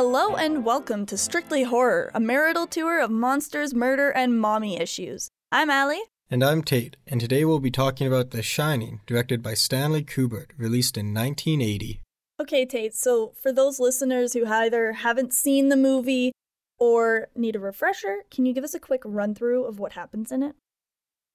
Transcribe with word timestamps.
Hello 0.00 0.36
and 0.36 0.64
welcome 0.64 1.06
to 1.06 1.18
Strictly 1.18 1.64
Horror, 1.64 2.12
a 2.14 2.20
marital 2.20 2.68
tour 2.68 3.00
of 3.00 3.10
monsters, 3.10 3.74
murder, 3.74 4.10
and 4.10 4.40
mommy 4.40 4.78
issues. 4.80 5.28
I'm 5.50 5.70
Allie. 5.70 6.00
And 6.30 6.44
I'm 6.44 6.62
Tate, 6.62 6.96
and 7.08 7.20
today 7.20 7.44
we'll 7.44 7.58
be 7.58 7.72
talking 7.72 8.06
about 8.06 8.30
The 8.30 8.40
Shining, 8.40 9.00
directed 9.08 9.42
by 9.42 9.54
Stanley 9.54 10.04
Kubrick, 10.04 10.50
released 10.56 10.96
in 10.96 11.12
1980. 11.12 12.00
Okay, 12.40 12.64
Tate, 12.64 12.94
so 12.94 13.32
for 13.42 13.52
those 13.52 13.80
listeners 13.80 14.34
who 14.34 14.46
either 14.46 14.92
haven't 14.92 15.34
seen 15.34 15.68
the 15.68 15.76
movie 15.76 16.30
or 16.78 17.26
need 17.34 17.56
a 17.56 17.58
refresher, 17.58 18.18
can 18.30 18.46
you 18.46 18.54
give 18.54 18.62
us 18.62 18.74
a 18.74 18.78
quick 18.78 19.02
run 19.04 19.34
through 19.34 19.64
of 19.64 19.80
what 19.80 19.94
happens 19.94 20.30
in 20.30 20.44
it? 20.44 20.54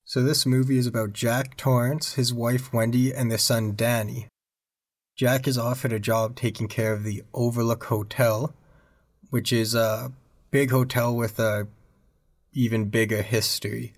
So, 0.05 0.23
this 0.23 0.45
movie 0.45 0.77
is 0.77 0.87
about 0.87 1.11
Jack 1.11 1.57
Torrance, 1.57 2.13
his 2.13 2.33
wife 2.33 2.71
Wendy, 2.71 3.13
and 3.13 3.29
their 3.29 3.37
son 3.37 3.73
Danny. 3.75 4.29
Jack 5.15 5.47
is 5.47 5.59
offered 5.59 5.93
a 5.93 5.99
job 5.99 6.35
taking 6.35 6.67
care 6.67 6.91
of 6.91 7.03
the 7.03 7.21
Overlook 7.35 7.83
Hotel, 7.83 8.55
which 9.33 9.51
is 9.51 9.73
a 9.73 10.11
big 10.51 10.69
hotel 10.69 11.15
with 11.15 11.39
a 11.39 11.65
even 12.51 12.85
bigger 12.85 13.23
history. 13.23 13.91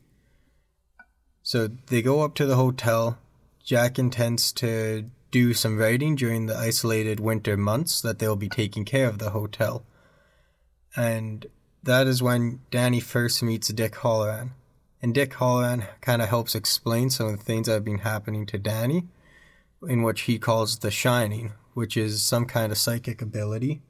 So 1.44 1.68
they 1.88 2.02
go 2.02 2.22
up 2.22 2.36
to 2.36 2.46
the 2.46 2.56
hotel. 2.56 3.18
Jack 3.62 4.00
intends 4.00 4.54
to 4.54 5.10
do 5.32 5.54
some 5.54 5.78
writing 5.78 6.16
during 6.16 6.46
the 6.46 6.56
isolated 6.56 7.20
winter 7.20 7.58
months 7.58 8.00
that 8.00 8.18
they'll 8.18 8.38
be 8.38 8.48
taking 8.48 8.86
care 8.86 9.10
of 9.10 9.20
the 9.20 9.32
hotel. 9.32 9.84
And 10.96 11.48
that 11.84 12.08
is 12.08 12.24
when 12.24 12.62
Danny 12.72 13.02
first 13.02 13.44
meets 13.44 13.68
Dick 13.68 13.96
Hallorann. 13.96 14.52
And 15.02 15.14
Dick 15.14 15.34
Hallorann 15.34 15.86
kind 16.00 16.22
of 16.22 16.30
helps 16.30 16.56
explain 16.56 17.10
some 17.10 17.28
of 17.28 17.38
the 17.40 17.44
things 17.44 17.68
that 17.68 17.74
have 17.74 17.84
been 17.84 18.08
happening 18.08 18.46
to 18.46 18.58
Danny 18.58 19.10
in 19.86 20.02
which 20.02 20.22
he 20.22 20.40
calls 20.40 20.80
the 20.80 20.92
shining, 20.92 21.52
which 21.74 21.98
is 21.98 22.22
some 22.22 22.46
kind 22.46 22.72
of 22.72 22.78
psychic 22.78 23.22
ability 23.22 23.82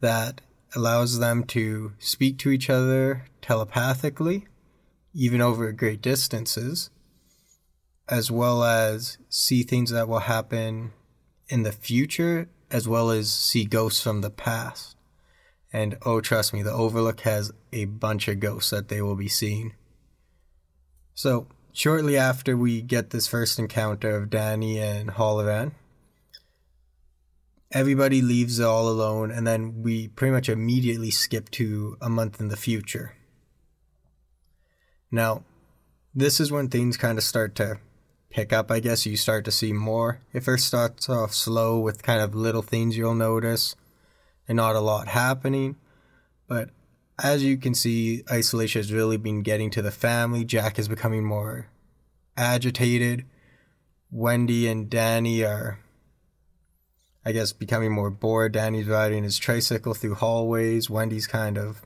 that 0.00 0.40
allows 0.74 1.18
them 1.18 1.44
to 1.44 1.92
speak 1.98 2.38
to 2.38 2.50
each 2.50 2.68
other 2.68 3.26
telepathically, 3.42 4.46
even 5.12 5.40
over 5.40 5.70
great 5.72 6.02
distances, 6.02 6.90
as 8.08 8.30
well 8.30 8.64
as 8.64 9.18
see 9.28 9.62
things 9.62 9.90
that 9.90 10.08
will 10.08 10.20
happen 10.20 10.92
in 11.48 11.62
the 11.62 11.72
future, 11.72 12.48
as 12.70 12.88
well 12.88 13.10
as 13.10 13.32
see 13.32 13.64
ghosts 13.64 14.02
from 14.02 14.20
the 14.20 14.30
past. 14.30 14.96
And 15.72 15.98
oh, 16.04 16.20
trust 16.20 16.52
me, 16.52 16.62
the 16.62 16.72
Overlook 16.72 17.20
has 17.20 17.52
a 17.72 17.86
bunch 17.86 18.28
of 18.28 18.40
ghosts 18.40 18.70
that 18.70 18.88
they 18.88 19.02
will 19.02 19.16
be 19.16 19.28
seeing. 19.28 19.74
So, 21.14 21.48
Shortly 21.76 22.16
after 22.16 22.56
we 22.56 22.82
get 22.82 23.10
this 23.10 23.26
first 23.26 23.58
encounter 23.58 24.14
of 24.14 24.30
Danny 24.30 24.78
and 24.78 25.10
Hallorann, 25.10 25.72
everybody 27.70 28.22
leaves 28.22 28.60
all 28.60 28.88
alone, 28.88 29.30
and 29.30 29.46
then 29.46 29.82
we 29.82 30.08
pretty 30.08 30.32
much 30.32 30.48
immediately 30.48 31.10
skip 31.10 31.50
to 31.50 31.96
a 32.00 32.08
month 32.08 32.40
in 32.40 32.48
the 32.48 32.56
future. 32.56 33.16
Now, 35.10 35.44
this 36.14 36.40
is 36.40 36.52
when 36.52 36.68
things 36.68 36.96
kind 36.96 37.18
of 37.18 37.24
start 37.24 37.54
to 37.56 37.78
pick 38.30 38.52
up, 38.52 38.70
I 38.70 38.80
guess. 38.80 39.06
You 39.06 39.16
start 39.16 39.44
to 39.44 39.52
see 39.52 39.72
more. 39.72 40.20
It 40.32 40.42
first 40.42 40.66
starts 40.66 41.08
off 41.08 41.32
slow 41.32 41.78
with 41.78 42.02
kind 42.02 42.20
of 42.20 42.34
little 42.34 42.62
things 42.62 42.96
you'll 42.96 43.14
notice 43.14 43.76
and 44.48 44.56
not 44.56 44.76
a 44.76 44.80
lot 44.80 45.08
happening. 45.08 45.76
But 46.48 46.70
as 47.22 47.44
you 47.44 47.56
can 47.56 47.74
see, 47.74 48.24
isolation 48.30 48.80
has 48.80 48.92
really 48.92 49.16
been 49.16 49.42
getting 49.42 49.70
to 49.70 49.82
the 49.82 49.90
family. 49.90 50.44
Jack 50.44 50.78
is 50.78 50.88
becoming 50.88 51.24
more 51.24 51.68
agitated. 52.36 53.24
Wendy 54.10 54.66
and 54.68 54.90
Danny 54.90 55.44
are, 55.44 55.78
I 57.24 57.32
guess, 57.32 57.52
becoming 57.52 57.92
more 57.92 58.10
bored. 58.10 58.52
Danny's 58.52 58.86
riding 58.86 59.24
his 59.24 59.38
tricycle 59.38 59.94
through 59.94 60.16
hallways. 60.16 60.90
Wendy's 60.90 61.26
kind 61.26 61.56
of 61.56 61.82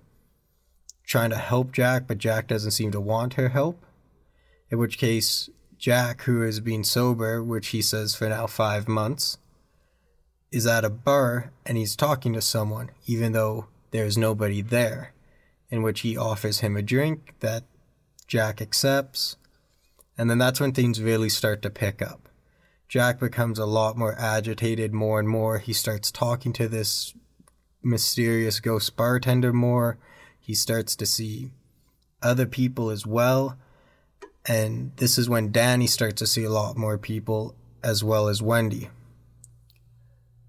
trying 1.06 1.30
to 1.30 1.36
help 1.36 1.72
Jack, 1.72 2.06
but 2.06 2.18
Jack 2.18 2.48
doesn't 2.48 2.72
seem 2.72 2.90
to 2.90 3.00
want 3.00 3.34
her 3.34 3.50
help. 3.50 3.84
In 4.70 4.78
which 4.78 4.98
case, 4.98 5.48
Jack, 5.78 6.22
who 6.22 6.40
has 6.42 6.60
been 6.60 6.84
sober, 6.84 7.42
which 7.42 7.68
he 7.68 7.80
says 7.80 8.14
for 8.14 8.28
now 8.28 8.46
five 8.46 8.88
months, 8.88 9.38
is 10.50 10.66
at 10.66 10.84
a 10.84 10.90
bar 10.90 11.52
and 11.64 11.78
he's 11.78 11.94
talking 11.94 12.32
to 12.32 12.40
someone, 12.40 12.90
even 13.06 13.32
though 13.32 13.66
there's 13.90 14.18
nobody 14.18 14.60
there 14.60 15.12
in 15.70 15.82
which 15.82 16.00
he 16.00 16.16
offers 16.16 16.60
him 16.60 16.76
a 16.76 16.82
drink 16.82 17.34
that 17.40 17.64
Jack 18.26 18.60
accepts. 18.60 19.36
And 20.16 20.28
then 20.28 20.38
that's 20.38 20.60
when 20.60 20.72
things 20.72 21.00
really 21.00 21.28
start 21.28 21.62
to 21.62 21.70
pick 21.70 22.02
up. 22.02 22.27
Jack 22.88 23.20
becomes 23.20 23.58
a 23.58 23.66
lot 23.66 23.98
more 23.98 24.18
agitated 24.18 24.94
more 24.94 25.20
and 25.20 25.28
more. 25.28 25.58
He 25.58 25.72
starts 25.72 26.10
talking 26.10 26.52
to 26.54 26.68
this 26.68 27.14
mysterious 27.82 28.60
ghost 28.60 28.96
bartender 28.96 29.52
more. 29.52 29.98
He 30.40 30.54
starts 30.54 30.96
to 30.96 31.06
see 31.06 31.50
other 32.22 32.46
people 32.46 32.90
as 32.90 33.06
well. 33.06 33.58
And 34.46 34.92
this 34.96 35.18
is 35.18 35.28
when 35.28 35.52
Danny 35.52 35.86
starts 35.86 36.20
to 36.20 36.26
see 36.26 36.44
a 36.44 36.50
lot 36.50 36.76
more 36.76 36.96
people 36.96 37.54
as 37.82 38.02
well 38.02 38.28
as 38.28 38.40
Wendy. 38.40 38.88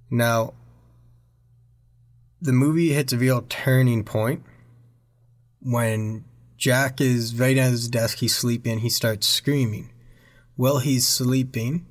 Now, 0.10 0.54
the 2.42 2.54
movie 2.54 2.94
hits 2.94 3.12
a 3.12 3.18
real 3.18 3.46
turning 3.50 4.06
point 4.06 4.44
when 5.62 6.24
Jack 6.58 7.02
is 7.02 7.36
right 7.36 7.58
at 7.58 7.72
his 7.72 7.90
desk, 7.90 8.20
he's 8.20 8.36
sleeping, 8.36 8.80
he 8.80 8.90
starts 8.90 9.28
screaming. 9.28 9.92
While 10.56 10.80
he's 10.80 11.08
sleeping, 11.08 11.86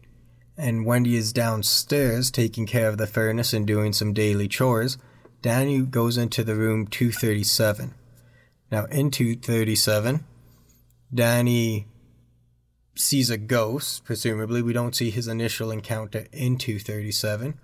and 0.58 0.84
Wendy 0.84 1.16
is 1.16 1.32
downstairs 1.32 2.30
taking 2.30 2.66
care 2.66 2.88
of 2.88 2.98
the 2.98 3.06
furnace 3.06 3.52
and 3.52 3.66
doing 3.66 3.92
some 3.92 4.12
daily 4.12 4.48
chores, 4.48 4.98
Danny 5.40 5.80
goes 5.82 6.18
into 6.18 6.42
the 6.42 6.56
room 6.56 6.86
237. 6.88 7.94
Now, 8.70 8.86
in 8.86 9.10
237, 9.10 10.24
Danny 11.14 11.86
sees 12.96 13.30
a 13.30 13.38
ghost, 13.38 14.04
presumably. 14.04 14.60
We 14.60 14.72
don't 14.72 14.96
see 14.96 15.10
his 15.10 15.28
initial 15.28 15.70
encounter 15.70 16.26
in 16.32 16.58
237, 16.58 17.58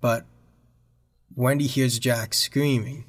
but 0.00 0.24
Wendy 1.34 1.66
hears 1.66 1.98
Jack 1.98 2.32
screaming. 2.32 3.04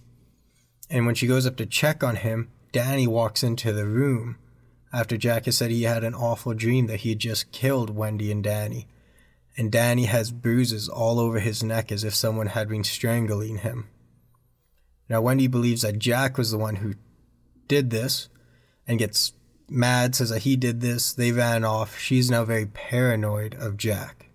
And 0.89 1.05
when 1.05 1.15
she 1.15 1.27
goes 1.27 1.45
up 1.45 1.57
to 1.57 1.65
check 1.65 2.03
on 2.03 2.17
him, 2.17 2.49
Danny 2.71 3.05
walks 3.05 3.43
into 3.43 3.71
the 3.71 3.85
room 3.85 4.37
after 4.91 5.15
Jack 5.15 5.45
has 5.45 5.57
said 5.57 5.69
he 5.69 5.83
had 5.83 6.03
an 6.03 6.15
awful 6.15 6.53
dream 6.53 6.87
that 6.87 7.01
he 7.01 7.09
had 7.09 7.19
just 7.19 7.51
killed 7.51 7.95
Wendy 7.95 8.31
and 8.31 8.43
Danny. 8.43 8.87
And 9.57 9.71
Danny 9.71 10.05
has 10.05 10.31
bruises 10.31 10.87
all 10.87 11.19
over 11.19 11.39
his 11.39 11.63
neck 11.63 11.91
as 11.91 12.03
if 12.03 12.13
someone 12.13 12.47
had 12.47 12.69
been 12.69 12.83
strangling 12.83 13.57
him. 13.57 13.89
Now, 15.09 15.21
Wendy 15.21 15.47
believes 15.47 15.81
that 15.81 15.99
Jack 15.99 16.37
was 16.37 16.51
the 16.51 16.57
one 16.57 16.77
who 16.77 16.93
did 17.67 17.89
this 17.89 18.29
and 18.87 18.99
gets 18.99 19.33
mad, 19.69 20.15
says 20.15 20.29
that 20.29 20.43
he 20.43 20.55
did 20.55 20.81
this. 20.81 21.11
They 21.11 21.31
ran 21.31 21.63
off. 21.63 21.97
She's 21.97 22.29
now 22.29 22.45
very 22.45 22.67
paranoid 22.67 23.55
of 23.55 23.77
Jack. 23.77 24.29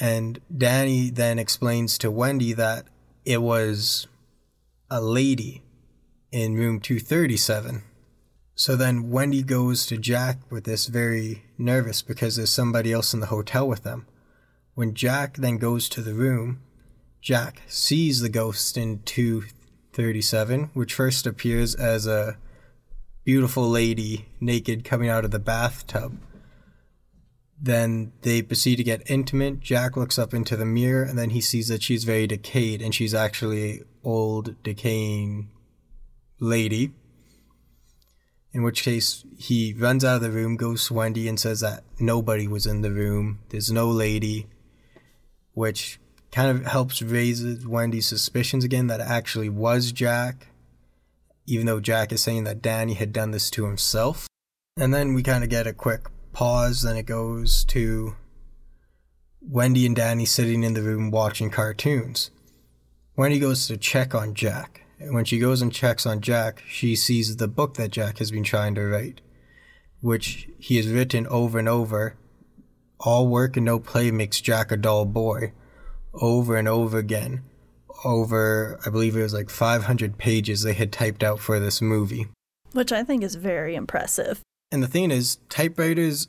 And 0.00 0.40
Danny 0.56 1.10
then 1.10 1.38
explains 1.38 1.98
to 1.98 2.10
Wendy 2.10 2.54
that 2.54 2.86
it 3.24 3.42
was 3.42 4.06
a 4.90 5.00
lady 5.00 5.62
in 6.30 6.54
room 6.54 6.80
237. 6.80 7.82
So 8.54 8.76
then 8.76 9.10
Wendy 9.10 9.42
goes 9.42 9.86
to 9.86 9.96
Jack 9.96 10.38
with 10.50 10.64
this 10.64 10.86
very 10.86 11.44
nervous 11.56 12.02
because 12.02 12.36
there's 12.36 12.50
somebody 12.50 12.92
else 12.92 13.14
in 13.14 13.20
the 13.20 13.26
hotel 13.26 13.66
with 13.66 13.82
them. 13.82 14.06
When 14.74 14.94
Jack 14.94 15.36
then 15.36 15.58
goes 15.58 15.88
to 15.90 16.02
the 16.02 16.14
room, 16.14 16.60
Jack 17.20 17.62
sees 17.66 18.20
the 18.20 18.28
ghost 18.28 18.76
in 18.76 19.02
237, 19.04 20.70
which 20.74 20.94
first 20.94 21.26
appears 21.26 21.74
as 21.74 22.06
a 22.06 22.36
beautiful 23.24 23.68
lady 23.68 24.26
naked 24.40 24.84
coming 24.84 25.08
out 25.08 25.24
of 25.24 25.30
the 25.30 25.38
bathtub. 25.38 26.18
Then 27.60 28.12
they 28.22 28.42
proceed 28.42 28.76
to 28.76 28.84
get 28.84 29.08
intimate. 29.08 29.60
Jack 29.60 29.96
looks 29.96 30.18
up 30.18 30.34
into 30.34 30.56
the 30.56 30.66
mirror 30.66 31.04
and 31.04 31.16
then 31.16 31.30
he 31.30 31.40
sees 31.40 31.68
that 31.68 31.82
she's 31.82 32.02
very 32.02 32.26
decayed 32.26 32.82
and 32.82 32.92
she's 32.92 33.14
actually 33.14 33.82
old, 34.02 34.60
decaying 34.64 35.48
lady. 36.40 36.92
In 38.52 38.62
which 38.62 38.82
case, 38.82 39.24
he 39.38 39.72
runs 39.72 40.04
out 40.04 40.16
of 40.16 40.22
the 40.22 40.30
room, 40.30 40.56
goes 40.56 40.86
to 40.86 40.94
Wendy, 40.94 41.26
and 41.26 41.40
says 41.40 41.60
that 41.60 41.84
nobody 41.98 42.46
was 42.46 42.66
in 42.66 42.82
the 42.82 42.90
room. 42.90 43.40
There's 43.48 43.72
no 43.72 43.88
lady. 43.88 44.46
Which 45.54 45.98
kind 46.30 46.50
of 46.50 46.66
helps 46.66 47.00
raise 47.00 47.66
Wendy's 47.66 48.06
suspicions 48.06 48.64
again 48.64 48.88
that 48.88 49.00
it 49.00 49.06
actually 49.06 49.48
was 49.48 49.92
Jack. 49.92 50.48
Even 51.46 51.66
though 51.66 51.80
Jack 51.80 52.12
is 52.12 52.22
saying 52.22 52.44
that 52.44 52.62
Danny 52.62 52.94
had 52.94 53.12
done 53.12 53.30
this 53.30 53.50
to 53.50 53.64
himself. 53.64 54.28
And 54.76 54.92
then 54.92 55.14
we 55.14 55.22
kind 55.22 55.44
of 55.44 55.50
get 55.50 55.66
a 55.66 55.72
quick 55.72 56.02
pause, 56.32 56.82
then 56.82 56.96
it 56.96 57.06
goes 57.06 57.64
to 57.66 58.16
Wendy 59.40 59.86
and 59.86 59.96
Danny 59.96 60.24
sitting 60.24 60.62
in 60.62 60.74
the 60.74 60.82
room 60.82 61.10
watching 61.10 61.50
cartoons. 61.50 62.30
Wendy 63.16 63.38
goes 63.38 63.66
to 63.66 63.76
check 63.76 64.14
on 64.14 64.34
Jack 64.34 64.81
when 65.10 65.24
she 65.24 65.38
goes 65.38 65.62
and 65.62 65.72
checks 65.72 66.06
on 66.06 66.20
Jack, 66.20 66.62
she 66.68 66.94
sees 66.96 67.36
the 67.36 67.48
book 67.48 67.74
that 67.74 67.90
Jack 67.90 68.18
has 68.18 68.30
been 68.30 68.44
trying 68.44 68.74
to 68.74 68.86
write, 68.86 69.20
which 70.00 70.48
he 70.58 70.76
has 70.76 70.88
written 70.88 71.26
over 71.26 71.58
and 71.58 71.68
over. 71.68 72.16
All 73.00 73.26
work 73.28 73.56
and 73.56 73.66
no 73.66 73.80
play 73.80 74.10
makes 74.10 74.40
Jack 74.40 74.70
a 74.70 74.76
dull 74.76 75.04
boy, 75.04 75.52
over 76.14 76.56
and 76.56 76.68
over 76.68 76.98
again. 76.98 77.42
over, 78.04 78.80
I 78.84 78.90
believe 78.90 79.16
it 79.16 79.22
was 79.22 79.34
like 79.34 79.50
500 79.50 80.18
pages 80.18 80.62
they 80.62 80.72
had 80.72 80.92
typed 80.92 81.22
out 81.22 81.40
for 81.40 81.60
this 81.60 81.80
movie. 81.80 82.26
Which 82.72 82.92
I 82.92 83.04
think 83.04 83.22
is 83.22 83.34
very 83.34 83.74
impressive. 83.74 84.40
And 84.70 84.82
the 84.82 84.88
thing 84.88 85.10
is, 85.10 85.38
typewriters 85.48 86.28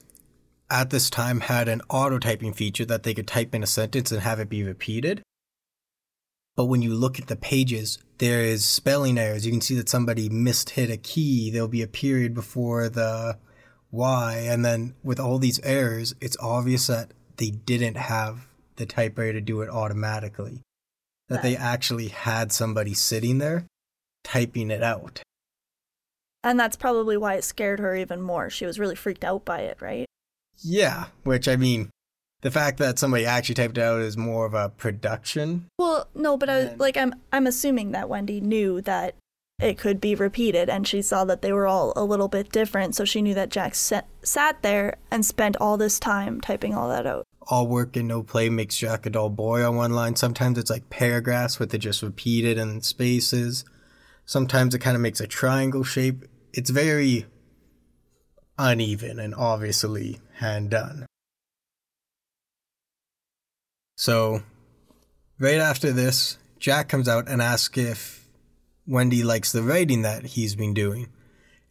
at 0.69 0.89
this 0.89 1.09
time 1.09 1.41
had 1.41 1.67
an 1.67 1.81
auto 1.89 2.19
typing 2.19 2.53
feature 2.53 2.85
that 2.85 3.03
they 3.03 3.13
could 3.13 3.27
type 3.27 3.55
in 3.55 3.63
a 3.63 3.67
sentence 3.67 4.11
and 4.11 4.21
have 4.21 4.39
it 4.39 4.49
be 4.49 4.63
repeated. 4.63 5.23
But 6.55 6.65
when 6.65 6.81
you 6.81 6.93
look 6.93 7.19
at 7.19 7.27
the 7.27 7.35
pages, 7.35 7.97
there 8.19 8.41
is 8.41 8.63
spelling 8.65 9.17
errors. 9.17 9.45
You 9.45 9.51
can 9.51 9.61
see 9.61 9.75
that 9.75 9.89
somebody 9.89 10.29
missed 10.29 10.71
hit 10.71 10.89
a 10.89 10.97
key. 10.97 11.49
There'll 11.49 11.67
be 11.67 11.81
a 11.81 11.87
period 11.87 12.33
before 12.33 12.89
the 12.89 13.37
Y. 13.91 14.45
And 14.47 14.63
then 14.63 14.93
with 15.03 15.19
all 15.19 15.39
these 15.39 15.59
errors, 15.63 16.13
it's 16.21 16.37
obvious 16.39 16.87
that 16.87 17.11
they 17.37 17.49
didn't 17.49 17.97
have 17.97 18.47
the 18.75 18.85
typewriter 18.85 19.33
to 19.33 19.41
do 19.41 19.61
it 19.61 19.69
automatically. 19.69 20.61
That 21.29 21.41
they 21.41 21.55
actually 21.55 22.09
had 22.09 22.51
somebody 22.51 22.93
sitting 22.93 23.39
there 23.39 23.65
typing 24.23 24.69
it 24.69 24.83
out. 24.83 25.23
And 26.43 26.59
that's 26.59 26.75
probably 26.75 27.17
why 27.17 27.35
it 27.35 27.43
scared 27.43 27.79
her 27.79 27.95
even 27.95 28.21
more. 28.21 28.49
She 28.49 28.65
was 28.65 28.77
really 28.77 28.95
freaked 28.95 29.23
out 29.23 29.45
by 29.45 29.61
it, 29.61 29.77
right? 29.81 30.05
Yeah, 30.61 31.05
which 31.23 31.47
I 31.47 31.55
mean, 31.55 31.89
the 32.43 32.51
fact 32.51 32.77
that 32.77 32.99
somebody 32.99 33.25
actually 33.25 33.55
typed 33.55 33.77
it 33.77 33.81
out 33.81 34.01
is 34.01 34.17
more 34.17 34.45
of 34.45 34.53
a 34.53 34.69
production. 34.69 35.65
Well, 35.79 36.07
no, 36.13 36.37
but 36.37 36.49
I, 36.49 36.75
like 36.75 36.97
I'm 36.97 37.15
I'm 37.31 37.47
assuming 37.47 37.91
that 37.91 38.09
Wendy 38.09 38.41
knew 38.41 38.81
that 38.81 39.15
it 39.61 39.77
could 39.77 40.01
be 40.01 40.13
repeated 40.13 40.69
and 40.69 40.85
she 40.85 41.01
saw 41.01 41.23
that 41.25 41.41
they 41.41 41.53
were 41.53 41.67
all 41.67 41.93
a 41.95 42.03
little 42.03 42.27
bit 42.27 42.51
different, 42.51 42.95
so 42.95 43.05
she 43.05 43.21
knew 43.21 43.33
that 43.33 43.49
Jack 43.49 43.75
sat, 43.75 44.07
sat 44.21 44.61
there 44.61 44.97
and 45.09 45.25
spent 45.25 45.55
all 45.57 45.77
this 45.77 45.99
time 45.99 46.41
typing 46.41 46.75
all 46.75 46.89
that 46.89 47.07
out. 47.07 47.23
All 47.47 47.65
work 47.67 47.95
and 47.95 48.07
no 48.07 48.23
play 48.23 48.49
makes 48.49 48.77
Jack 48.77 49.05
a 49.05 49.09
dull 49.09 49.29
boy 49.29 49.65
on 49.65 49.77
one 49.77 49.93
line. 49.93 50.17
Sometimes 50.17 50.57
it's 50.57 50.69
like 50.69 50.89
paragraphs 50.89 51.59
with 51.59 51.73
it 51.73 51.79
just 51.79 52.03
repeated 52.03 52.57
and 52.57 52.83
spaces. 52.83 53.63
Sometimes 54.25 54.75
it 54.75 54.79
kind 54.79 54.95
of 54.95 55.01
makes 55.01 55.21
a 55.21 55.27
triangle 55.27 55.83
shape. 55.83 56.25
It's 56.53 56.69
very 56.69 57.25
uneven 58.57 59.19
and 59.19 59.33
obviously 59.33 60.19
hand 60.39 60.71
done. 60.71 61.05
So, 64.03 64.43
right 65.39 65.61
after 65.61 65.93
this, 65.93 66.37
Jack 66.59 66.89
comes 66.89 67.07
out 67.07 67.29
and 67.29 67.41
asks 67.41 67.77
if 67.77 68.27
Wendy 68.85 69.23
likes 69.23 69.53
the 69.53 69.63
writing 69.63 70.01
that 70.01 70.25
he's 70.25 70.57
been 70.57 70.73
doing. 70.73 71.07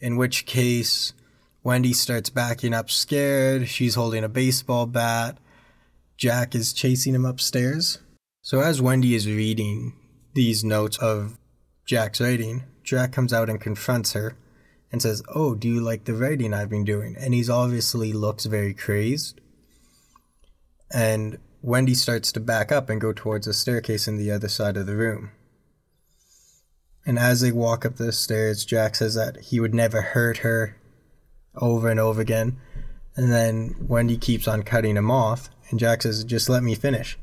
In 0.01 0.17
which 0.17 0.47
case, 0.47 1.13
Wendy 1.63 1.93
starts 1.93 2.31
backing 2.31 2.73
up 2.73 2.89
scared. 2.89 3.69
She's 3.69 3.97
holding 3.97 4.25
a 4.25 4.31
baseball 4.31 4.87
bat. 4.87 5.37
Jack 6.17 6.55
is 6.55 6.73
chasing 6.73 7.15
him 7.15 7.27
upstairs. 7.27 7.99
So, 8.41 8.61
as 8.61 8.81
Wendy 8.81 9.15
is 9.15 9.27
reading 9.27 9.93
these 10.33 10.65
notes 10.65 10.97
of 10.97 11.37
Jack's 11.85 12.19
writing, 12.19 12.63
Jack 12.83 13.13
comes 13.13 13.35
out 13.35 13.51
and 13.51 13.61
confronts 13.61 14.15
her 14.15 14.39
and 14.91 15.03
says, 15.03 15.23
Oh, 15.35 15.55
do 15.55 15.69
you 15.69 15.83
like 15.83 16.05
the 16.05 16.15
writing 16.15 16.55
I've 16.55 16.71
been 16.71 16.87
doing? 16.87 17.15
And 17.15 17.35
he's 17.35 17.51
obviously 17.51 18.15
looks 18.15 18.47
very 18.47 18.73
crazed. 18.73 19.39
And 20.91 21.37
Wendy 21.65 21.95
starts 21.95 22.33
to 22.33 22.41
back 22.41 22.73
up 22.73 22.91
and 22.91 23.01
go 23.01 23.13
towards 23.13 23.47
a 23.47 23.55
staircase 23.55 24.09
in 24.09 24.17
the 24.17 24.33
other 24.33 24.49
side 24.49 24.77
of 24.77 24.87
the 24.87 24.97
room. 24.97 25.31
And 27.07 27.19
as 27.19 27.41
they 27.41 27.53
walk 27.53 27.87
up 27.87 27.97
the 27.97 28.11
stairs, 28.11 28.65
Jack 28.65 28.97
says 28.97 29.15
that 29.15 29.39
he 29.41 29.61
would 29.61 29.75
never 29.75 30.03
hurt 30.03 30.39
her 30.39 30.77
over 31.55 31.89
and 31.89 32.01
over 32.01 32.21
again. 32.21 32.59
And 33.15 33.33
then 33.33 33.77
Wendy 33.81 34.17
keeps 34.19 34.49
on 34.49 34.65
cutting 34.65 34.97
him 34.97 35.11
off, 35.11 35.51
and 35.71 35.79
Jack 35.79 36.03
says, 36.03 36.25
Just 36.25 36.49
let 36.49 36.63
me 36.65 36.75
finish. 36.75 37.17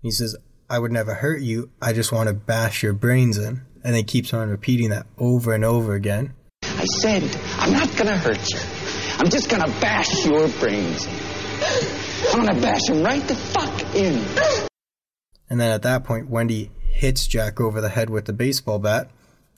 He 0.00 0.10
says, 0.10 0.36
I 0.70 0.78
would 0.78 0.92
never 0.92 1.14
hurt 1.14 1.40
you, 1.40 1.70
I 1.80 1.92
just 1.92 2.12
want 2.12 2.28
to 2.28 2.34
bash 2.34 2.82
your 2.82 2.92
brains 2.92 3.36
in. 3.36 3.62
And 3.84 3.96
he 3.96 4.04
keeps 4.04 4.32
on 4.32 4.48
repeating 4.48 4.90
that 4.90 5.06
over 5.18 5.54
and 5.54 5.64
over 5.64 5.94
again. 5.94 6.34
I 6.62 6.84
said, 6.84 7.24
I'm 7.58 7.72
not 7.72 7.96
gonna 7.96 8.16
hurt 8.16 8.48
you. 8.48 8.58
I'm 9.18 9.28
just 9.28 9.50
gonna 9.50 9.68
bash 9.80 10.24
your 10.24 10.46
brains 10.48 11.06
in. 11.06 11.91
I'm 12.30 12.44
gonna 12.46 12.60
bash 12.60 12.88
him 12.88 13.02
right 13.02 13.26
the 13.26 13.34
fuck 13.34 13.94
in. 13.94 14.24
And 15.50 15.60
then 15.60 15.70
at 15.70 15.82
that 15.82 16.04
point, 16.04 16.30
Wendy 16.30 16.70
hits 16.90 17.26
Jack 17.26 17.60
over 17.60 17.80
the 17.80 17.90
head 17.90 18.08
with 18.10 18.26
the 18.26 18.32
baseball 18.32 18.78
bat, 18.78 19.10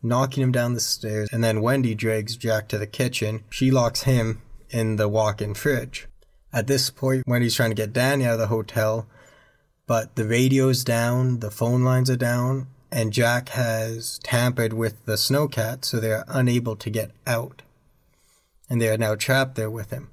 knocking 0.02 0.43
him 0.43 0.52
down 0.52 0.75
the 0.75 0.81
stairs. 0.81 1.28
And 1.32 1.44
then 1.44 1.61
Wendy 1.61 1.94
drags 1.94 2.37
Jack 2.37 2.69
to 2.69 2.78
the 2.78 2.87
kitchen. 2.87 3.44
She 3.50 3.70
locks 3.70 4.02
him 4.02 4.43
in 4.70 4.96
the 4.96 5.08
walk 5.08 5.40
in 5.40 5.55
fridge. 5.55 6.08
At 6.52 6.66
this 6.66 6.90
point, 6.90 7.25
Wendy's 7.26 7.55
trying 7.55 7.70
to 7.70 7.76
get 7.76 7.93
Danny 7.93 8.25
out 8.25 8.34
of 8.34 8.38
the 8.38 8.46
hotel, 8.46 9.06
but 9.87 10.17
the 10.17 10.25
radio's 10.25 10.84
down, 10.84 11.40
the 11.40 11.50
phone 11.50 11.82
lines 11.82 12.08
are 12.08 12.17
down, 12.17 12.69
and 12.90 13.12
Jack 13.12 13.50
has 13.50 14.20
tampered 14.22 14.72
with 14.72 15.05
the 15.05 15.14
snowcat, 15.14 15.84
so 15.84 15.99
they 15.99 16.12
are 16.12 16.25
unable 16.28 16.76
to 16.76 16.90
get 16.90 17.10
out. 17.26 17.62
And 18.70 18.81
they 18.81 18.88
are 18.88 18.96
now 18.96 19.14
trapped 19.17 19.56
there 19.56 19.70
with 19.70 19.90
him. 19.90 20.10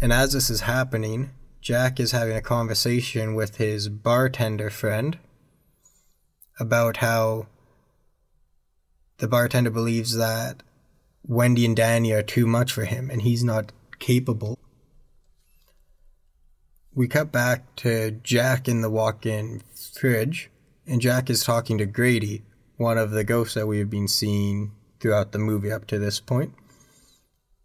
And 0.00 0.12
as 0.12 0.32
this 0.32 0.50
is 0.50 0.62
happening, 0.62 1.30
Jack 1.66 1.98
is 1.98 2.12
having 2.12 2.36
a 2.36 2.40
conversation 2.40 3.34
with 3.34 3.56
his 3.56 3.88
bartender 3.88 4.70
friend 4.70 5.18
about 6.60 6.98
how 6.98 7.48
the 9.18 9.26
bartender 9.26 9.70
believes 9.70 10.14
that 10.14 10.62
Wendy 11.26 11.64
and 11.64 11.74
Danny 11.74 12.12
are 12.12 12.22
too 12.22 12.46
much 12.46 12.70
for 12.70 12.84
him 12.84 13.10
and 13.10 13.22
he's 13.22 13.42
not 13.42 13.72
capable. 13.98 14.56
We 16.94 17.08
cut 17.08 17.32
back 17.32 17.74
to 17.78 18.12
Jack 18.12 18.68
in 18.68 18.80
the 18.80 18.88
walk 18.88 19.26
in 19.26 19.60
fridge, 19.92 20.52
and 20.86 21.00
Jack 21.00 21.28
is 21.28 21.42
talking 21.42 21.78
to 21.78 21.86
Grady, 21.86 22.44
one 22.76 22.96
of 22.96 23.10
the 23.10 23.24
ghosts 23.24 23.54
that 23.54 23.66
we 23.66 23.80
have 23.80 23.90
been 23.90 24.06
seeing 24.06 24.70
throughout 25.00 25.32
the 25.32 25.40
movie 25.40 25.72
up 25.72 25.88
to 25.88 25.98
this 25.98 26.20
point. 26.20 26.54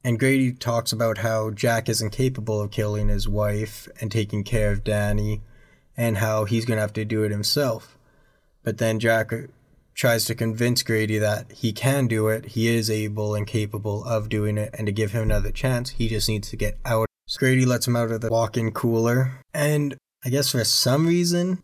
And 0.04 0.20
Grady 0.20 0.52
talks 0.52 0.92
about 0.92 1.20
how 1.20 1.52
Jack 1.52 1.88
is 1.88 2.02
incapable 2.02 2.60
of 2.62 2.72
killing 2.72 3.08
his 3.08 3.28
wife 3.28 3.88
and 4.00 4.12
taking 4.12 4.44
care 4.44 4.72
of 4.72 4.84
Danny, 4.84 5.42
and 5.96 6.18
how 6.18 6.46
he's 6.46 6.66
going 6.66 6.78
to 6.78 6.82
have 6.82 6.94
to 6.94 7.06
do 7.06 7.24
it 7.24 7.32
himself. 7.32 7.98
But 8.64 8.78
then 8.78 9.00
Jack 9.00 9.32
uh, 9.32 9.42
tries 9.94 10.26
to 10.26 10.36
convince 10.36 10.82
Grady 10.84 11.20
that 11.20 11.52
he 11.52 11.72
can 11.74 12.08
do 12.08 12.28
it, 12.30 12.48
he 12.48 12.68
is 12.68 12.90
able 12.90 13.36
and 13.36 13.46
capable 13.46 14.04
of 14.06 14.30
doing 14.30 14.58
it, 14.58 14.74
and 14.74 14.88
to 14.88 14.92
give 14.92 15.12
him 15.12 15.24
another 15.24 15.52
chance, 15.52 15.92
he 15.92 16.08
just 16.08 16.28
needs 16.28 16.50
to 16.50 16.56
get 16.56 16.78
out. 16.86 17.08
So 17.28 17.40
Grady 17.40 17.66
lets 17.66 17.88
him 17.88 17.96
out 17.96 18.12
of 18.12 18.22
the 18.22 18.30
walk 18.30 18.58
in 18.58 18.72
cooler. 18.72 19.44
And 19.54 19.96
I 20.26 20.30
guess 20.30 20.52
for 20.52 20.64
some 20.64 21.08
reason, 21.08 21.64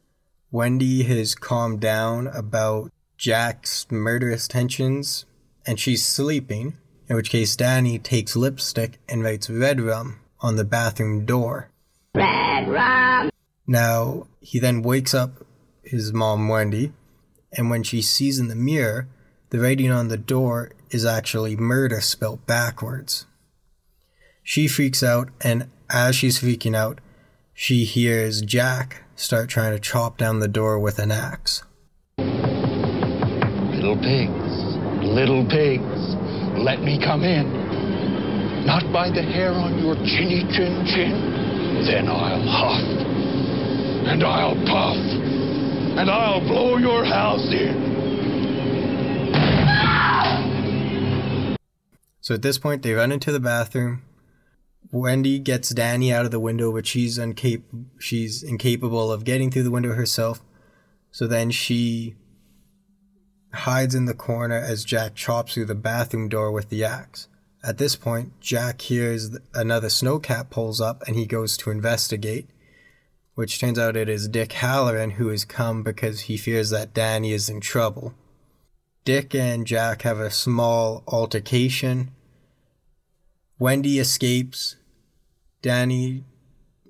Wendy 0.51 1.03
has 1.03 1.35
calmed 1.35 1.79
down 1.79 2.27
about 2.27 2.91
Jack's 3.17 3.87
murderous 3.89 4.47
tensions, 4.47 5.25
and 5.65 5.79
she's 5.79 6.05
sleeping 6.05 6.77
in 7.09 7.15
which 7.15 7.29
case 7.29 7.55
Danny 7.55 7.99
takes 7.99 8.35
lipstick 8.35 8.99
and 9.07 9.23
writes 9.23 9.49
red 9.49 9.79
rum 9.79 10.19
on 10.39 10.55
the 10.55 10.63
bathroom 10.63 11.25
door. 11.25 11.69
Red 12.13 12.67
rum! 12.67 13.29
Now, 13.65 14.27
he 14.39 14.59
then 14.59 14.81
wakes 14.81 15.13
up 15.13 15.45
his 15.83 16.13
mom, 16.13 16.47
Wendy, 16.47 16.93
and 17.51 17.69
when 17.69 17.83
she 17.83 18.01
sees 18.01 18.39
in 18.39 18.47
the 18.47 18.55
mirror, 18.55 19.07
the 19.49 19.59
writing 19.59 19.91
on 19.91 20.09
the 20.09 20.17
door 20.17 20.71
is 20.89 21.05
actually 21.05 21.55
murder 21.55 22.01
spelled 22.01 22.45
backwards. 22.45 23.25
She 24.43 24.67
freaks 24.67 25.03
out, 25.03 25.29
and 25.41 25.69
as 25.89 26.15
she's 26.15 26.39
freaking 26.39 26.75
out, 26.75 26.99
she 27.53 27.85
hears 27.85 28.41
Jack 28.41 29.03
start 29.15 29.49
trying 29.49 29.73
to 29.73 29.79
chop 29.79 30.17
down 30.17 30.39
the 30.39 30.47
door 30.47 30.79
with 30.79 30.99
an 30.99 31.11
axe. 31.11 31.63
Little 32.17 33.97
pigs, 33.97 34.77
little 35.03 35.45
pigs, 35.45 35.96
let 36.57 36.81
me 36.81 36.99
come 36.99 37.23
in. 37.23 38.65
Not 38.65 38.91
by 38.91 39.09
the 39.09 39.21
hair 39.21 39.51
on 39.51 39.79
your 39.79 39.95
chinny 39.95 40.43
chin 40.51 40.85
chin. 40.85 41.85
Then 41.85 42.07
I'll 42.07 42.41
huff, 42.41 42.81
and 44.07 44.23
I'll 44.23 44.55
puff, 44.55 44.97
and 44.97 46.09
I'll 46.09 46.41
blow 46.41 46.77
your 46.77 47.05
house 47.05 47.47
in. 47.51 47.97
So 52.19 52.33
at 52.33 52.41
this 52.41 52.57
point, 52.57 52.83
they 52.83 52.91
run 52.91 53.11
into 53.13 53.31
the 53.31 53.39
bathroom. 53.39 54.01
Wendy 54.91 55.39
gets 55.39 55.69
Danny 55.69 56.11
out 56.11 56.25
of 56.25 56.31
the 56.31 56.39
window, 56.39 56.73
but 56.73 56.85
she's 56.85 57.17
incap- 57.17 57.63
she's 57.99 58.43
incapable 58.43 59.11
of 59.11 59.23
getting 59.23 59.51
through 59.51 59.63
the 59.63 59.71
window 59.71 59.93
herself. 59.93 60.41
So 61.11 61.27
then 61.27 61.51
she 61.51 62.15
hides 63.53 63.95
in 63.95 64.05
the 64.05 64.13
corner 64.13 64.55
as 64.55 64.85
Jack 64.85 65.15
chops 65.15 65.53
through 65.53 65.65
the 65.65 65.75
bathroom 65.75 66.29
door 66.29 66.51
with 66.51 66.69
the 66.69 66.83
axe. 66.83 67.27
At 67.63 67.77
this 67.77 67.95
point, 67.95 68.39
Jack 68.39 68.81
hears 68.81 69.37
another 69.53 69.87
snowcat 69.87 70.49
pulls 70.49 70.79
up 70.79 71.03
and 71.07 71.15
he 71.15 71.25
goes 71.25 71.57
to 71.57 71.71
investigate, 71.71 72.49
which 73.35 73.59
turns 73.59 73.79
out 73.79 73.97
it 73.97 74.09
is 74.09 74.27
Dick 74.27 74.49
Hallorann 74.49 75.13
who 75.13 75.29
has 75.29 75.43
come 75.43 75.83
because 75.83 76.21
he 76.21 76.37
fears 76.37 76.69
that 76.69 76.93
Danny 76.93 77.33
is 77.33 77.49
in 77.49 77.59
trouble. 77.59 78.13
Dick 79.05 79.33
and 79.33 79.65
Jack 79.65 80.03
have 80.03 80.19
a 80.19 80.29
small 80.29 81.03
altercation. 81.07 82.11
Wendy 83.59 83.99
escapes. 83.99 84.75
Danny 85.61 86.23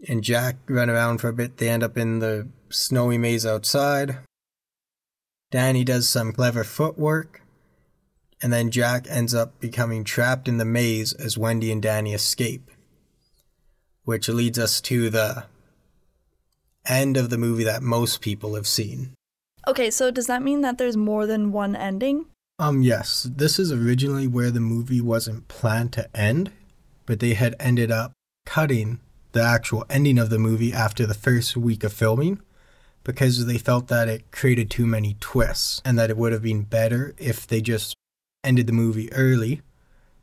and 0.08 0.24
Jack 0.24 0.58
run 0.68 0.90
around 0.90 1.20
for 1.20 1.30
a 1.30 1.34
bit. 1.34 1.58
They 1.58 1.70
end 1.70 1.84
up 1.84 1.98
in 1.98 2.20
the 2.20 2.48
snowy 2.70 3.18
maze 3.18 3.46
outside. 3.46 4.18
Danny 5.50 5.84
does 5.84 6.10
some 6.10 6.34
clever 6.34 6.64
footwork, 6.64 7.42
and 8.42 8.52
then 8.52 8.70
Jack 8.70 9.08
ends 9.10 9.34
up 9.34 9.60
becoming 9.60 10.04
trapped 10.04 10.48
in 10.48 10.58
the 10.58 10.66
maze 10.66 11.14
as 11.14 11.38
Wendy 11.38 11.72
and 11.72 11.82
Danny 11.82 12.14
escape. 12.14 12.70
Which 14.04 14.28
leads 14.30 14.60
us 14.60 14.82
to 14.82 15.10
the 15.10 15.46
end 16.86 17.18
of 17.18 17.30
the 17.30 17.38
movie 17.38 17.64
that 17.64 17.82
most 17.82 18.22
people 18.22 18.56
have 18.56 18.68
seen. 18.68 19.14
Okay, 19.68 19.90
so 19.90 20.12
does 20.12 20.28
that 20.28 20.42
mean 20.42 20.62
that 20.62 20.78
there's 20.78 20.96
more 20.96 21.26
than 21.26 21.52
one 21.52 21.76
ending? 21.76 22.26
Um, 22.60 22.82
yes, 22.82 23.28
this 23.30 23.60
is 23.60 23.72
originally 23.72 24.28
where 24.28 24.52
the 24.52 24.60
movie 24.60 25.02
wasn't 25.02 25.48
planned 25.48 25.94
to 25.94 26.18
end, 26.18 26.52
but 27.06 27.20
they 27.20 27.34
had 27.34 27.56
ended 27.60 27.92
up 27.92 28.14
cutting 28.46 29.00
the 29.34 29.44
actual 29.44 29.86
ending 29.90 30.18
of 30.18 30.30
the 30.30 30.40
movie 30.40 30.74
after 30.74 31.06
the 31.06 31.14
first 31.14 31.56
week 31.56 31.84
of 31.84 31.94
filming 31.94 32.42
because 33.08 33.46
they 33.46 33.58
felt 33.58 33.88
that 33.88 34.10
it 34.10 34.32
created 34.32 34.70
too 34.70 34.86
many 34.86 35.16
twists 35.22 35.82
and 35.86 35.98
that 35.98 36.10
it 36.10 36.18
would 36.18 36.34
have 36.34 36.42
been 36.42 36.64
better 36.64 37.16
if 37.18 37.48
they 37.48 37.62
just 37.62 37.96
ended 38.44 38.68
the 38.68 38.74
movie 38.74 39.12
early. 39.14 39.62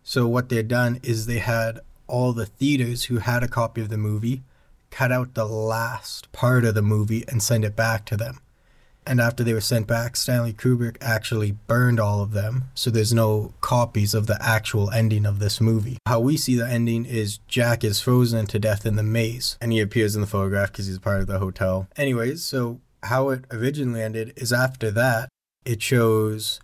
So, 0.03 0.29
what 0.29 0.51
they'd 0.51 0.69
done 0.69 1.01
is 1.03 1.25
they 1.25 1.39
had 1.39 1.81
all 2.07 2.35
the 2.35 2.45
theaters 2.45 3.05
who 3.05 3.17
had 3.17 3.43
a 3.43 3.49
copy 3.49 3.81
of 3.81 3.89
the 3.89 3.97
movie 3.97 4.43
cut 4.91 5.11
out 5.11 5.33
the 5.33 5.47
last 5.47 6.31
part 6.31 6.67
of 6.67 6.75
the 6.75 6.83
movie 6.83 7.25
and 7.27 7.43
send 7.43 7.65
it 7.65 7.75
back 7.75 8.05
to 8.05 8.19
them. 8.19 8.41
And 9.07 9.21
after 9.21 9.45
they 9.45 9.53
were 9.53 9.61
sent 9.61 9.87
back, 9.87 10.17
Stanley 10.17 10.53
Kubrick 10.53 10.97
actually 11.01 11.53
burned 11.53 12.01
all 12.01 12.23
of 12.23 12.33
them, 12.33 12.65
so 12.75 12.91
there's 12.91 13.13
no 13.13 13.53
copies 13.61 14.15
of 14.15 14.27
the 14.27 14.39
actual 14.41 14.91
ending 14.91 15.27
of 15.27 15.39
this 15.39 15.61
movie. 15.61 15.99
How 16.07 16.21
we 16.21 16.37
see 16.37 16.55
the 16.55 16.67
ending 16.67 17.05
is 17.05 17.39
Jack 17.47 17.85
is 17.85 18.01
frozen 18.01 18.47
to 18.47 18.59
death 18.59 18.87
in 18.87 18.97
the 18.97 19.03
maze, 19.03 19.59
and 19.61 19.73
he 19.73 19.81
appears 19.81 20.15
in 20.15 20.23
the 20.23 20.27
photograph 20.27 20.73
because 20.73 20.87
he's 20.87 20.99
part 20.99 21.21
of 21.21 21.27
the 21.27 21.39
hotel. 21.39 21.87
Anyways, 21.97 22.43
so 22.43 22.81
how 23.03 23.29
it 23.29 23.45
originally 23.51 24.03
ended 24.03 24.33
is 24.37 24.53
after 24.53 24.91
that, 24.93 25.29
it 25.65 25.83
shows 25.83 26.61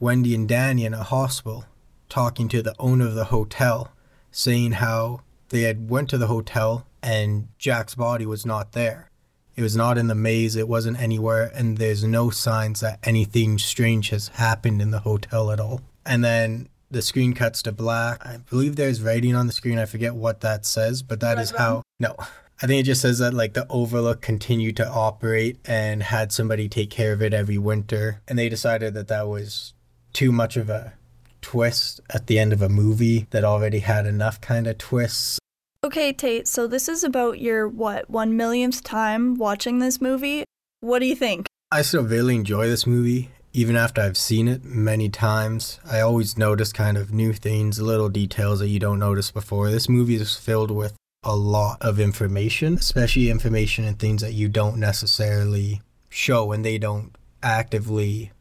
Wendy 0.00 0.34
and 0.34 0.48
Danny 0.48 0.84
in 0.84 0.94
a 0.94 1.02
hospital 1.02 1.64
talking 2.08 2.48
to 2.48 2.62
the 2.62 2.74
owner 2.78 3.06
of 3.06 3.14
the 3.14 3.26
hotel, 3.26 3.92
saying 4.30 4.72
how 4.72 5.20
they 5.50 5.62
had 5.62 5.88
went 5.88 6.10
to 6.10 6.18
the 6.18 6.26
hotel 6.26 6.86
and 7.02 7.48
Jack's 7.58 7.94
body 7.94 8.24
was 8.24 8.46
not 8.46 8.72
there. 8.72 9.10
It 9.56 9.62
was 9.62 9.76
not 9.76 9.98
in 9.98 10.08
the 10.08 10.14
maze, 10.14 10.56
it 10.56 10.68
wasn't 10.68 11.00
anywhere, 11.00 11.50
and 11.54 11.78
there's 11.78 12.02
no 12.04 12.30
signs 12.30 12.80
that 12.80 12.98
anything 13.04 13.58
strange 13.58 14.10
has 14.10 14.28
happened 14.28 14.82
in 14.82 14.90
the 14.90 15.00
hotel 15.00 15.50
at 15.50 15.60
all. 15.60 15.80
And 16.04 16.24
then 16.24 16.68
the 16.90 17.02
screen 17.02 17.34
cuts 17.34 17.62
to 17.62 17.72
black. 17.72 18.24
I 18.24 18.38
believe 18.38 18.76
there's 18.76 19.02
writing 19.02 19.34
on 19.34 19.46
the 19.46 19.52
screen. 19.52 19.78
I 19.78 19.86
forget 19.86 20.14
what 20.14 20.40
that 20.40 20.66
says, 20.66 21.02
but 21.02 21.20
that 21.20 21.38
is 21.38 21.50
how. 21.50 21.82
No. 22.00 22.16
I 22.62 22.66
think 22.66 22.80
it 22.80 22.84
just 22.84 23.02
says 23.02 23.18
that 23.18 23.34
like 23.34 23.54
the 23.54 23.66
Overlook 23.68 24.20
continued 24.20 24.76
to 24.76 24.88
operate 24.88 25.58
and 25.64 26.02
had 26.02 26.32
somebody 26.32 26.68
take 26.68 26.90
care 26.90 27.12
of 27.12 27.20
it 27.20 27.34
every 27.34 27.58
winter. 27.58 28.22
And 28.28 28.38
they 28.38 28.48
decided 28.48 28.94
that 28.94 29.08
that 29.08 29.28
was 29.28 29.74
too 30.12 30.30
much 30.30 30.56
of 30.56 30.70
a 30.70 30.94
twist 31.42 32.00
at 32.10 32.26
the 32.26 32.38
end 32.38 32.52
of 32.52 32.62
a 32.62 32.68
movie 32.68 33.26
that 33.30 33.44
already 33.44 33.80
had 33.80 34.06
enough 34.06 34.40
kind 34.40 34.66
of 34.66 34.78
twists 34.78 35.38
Okay, 35.84 36.14
Tate, 36.14 36.48
so 36.48 36.66
this 36.66 36.88
is 36.88 37.04
about 37.04 37.40
your, 37.40 37.68
what, 37.68 38.08
one 38.08 38.38
millionth 38.38 38.82
time 38.82 39.34
watching 39.34 39.80
this 39.80 40.00
movie? 40.00 40.42
What 40.80 41.00
do 41.00 41.04
you 41.04 41.14
think? 41.14 41.46
I 41.70 41.82
still 41.82 42.04
really 42.04 42.36
enjoy 42.36 42.68
this 42.68 42.86
movie, 42.86 43.28
even 43.52 43.76
after 43.76 44.00
I've 44.00 44.16
seen 44.16 44.48
it 44.48 44.64
many 44.64 45.10
times. 45.10 45.80
I 45.84 46.00
always 46.00 46.38
notice 46.38 46.72
kind 46.72 46.96
of 46.96 47.12
new 47.12 47.34
things, 47.34 47.82
little 47.82 48.08
details 48.08 48.60
that 48.60 48.68
you 48.68 48.78
don't 48.78 48.98
notice 48.98 49.30
before. 49.30 49.70
This 49.70 49.86
movie 49.86 50.14
is 50.14 50.38
filled 50.38 50.70
with 50.70 50.96
a 51.22 51.36
lot 51.36 51.82
of 51.82 52.00
information, 52.00 52.78
especially 52.78 53.28
information 53.28 53.84
and 53.84 53.98
things 53.98 54.22
that 54.22 54.32
you 54.32 54.48
don't 54.48 54.78
necessarily 54.78 55.82
show 56.08 56.52
and 56.52 56.64
they 56.64 56.78
don't 56.78 57.14
actively 57.42 58.32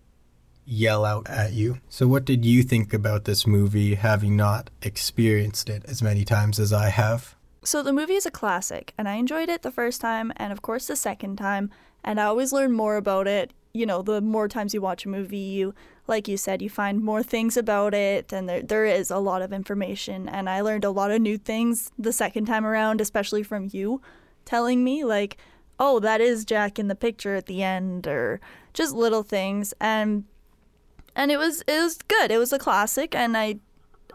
yell 0.66 1.06
out 1.06 1.30
at 1.30 1.54
you. 1.54 1.80
So, 1.90 2.08
what 2.08 2.26
did 2.26 2.46
you 2.46 2.64
think 2.64 2.94
about 2.94 3.26
this 3.26 3.46
movie, 3.46 3.96
having 3.96 4.36
not 4.36 4.70
experienced 4.82 5.70
it 5.70 5.84
as 5.86 6.02
many 6.02 6.26
times 6.26 6.60
as 6.60 6.74
I 6.74 6.90
have? 6.90 7.36
So, 7.64 7.82
the 7.82 7.94
movie 7.94 8.16
is 8.16 8.26
a 8.26 8.32
classic, 8.32 8.94
and 8.98 9.08
I 9.08 9.16
enjoyed 9.16 9.50
it 9.50 9.62
the 9.62 9.72
first 9.72 10.02
time, 10.02 10.32
and 10.38 10.52
of 10.52 10.62
course, 10.62 10.88
the 10.88 10.96
second 10.96 11.38
time. 11.38 11.70
And 12.04 12.20
I 12.20 12.26
always 12.26 12.52
learn 12.52 12.74
more 12.74 12.98
about 12.98 13.28
it. 13.28 13.54
You 13.74 13.86
know, 13.86 14.02
the 14.02 14.22
more 14.22 14.48
times 14.48 14.74
you 14.74 14.82
watch 14.82 15.06
a 15.06 15.10
movie, 15.10 15.38
you, 15.38 15.74
like 16.06 16.28
you 16.28 16.38
said, 16.38 16.62
you 16.62 16.70
find 16.70 17.02
more 17.02 17.24
things 17.24 17.56
about 17.58 17.94
it, 17.94 18.34
and 18.34 18.48
there, 18.48 18.62
there 18.62 18.86
is 18.86 19.10
a 19.10 19.18
lot 19.20 19.42
of 19.42 19.54
information. 19.54 20.28
And 20.28 20.50
I 20.50 20.62
learned 20.62 20.86
a 20.86 20.92
lot 20.92 21.12
of 21.12 21.22
new 21.22 21.38
things 21.38 21.92
the 21.98 22.14
second 22.14 22.46
time 22.46 22.66
around, 22.66 23.02
especially 23.02 23.44
from 23.44 23.70
you 23.72 24.02
telling 24.46 24.84
me, 24.84 25.06
like, 25.06 25.38
oh, 25.80 26.00
that 26.02 26.20
is 26.22 26.46
Jack 26.46 26.78
in 26.78 26.90
the 26.90 26.96
picture 26.96 27.36
at 27.36 27.46
the 27.46 27.64
end, 27.64 28.06
or 28.06 28.42
just 28.74 28.94
little 28.94 29.24
things. 29.24 29.74
And 29.80 30.26
and 31.16 31.32
it 31.32 31.38
was 31.38 31.64
it 31.68 31.82
was 31.82 31.98
good. 32.08 32.32
It 32.32 32.38
was 32.38 32.54
a 32.54 32.60
classic, 32.60 33.16
and 33.16 33.38
I 33.38 33.60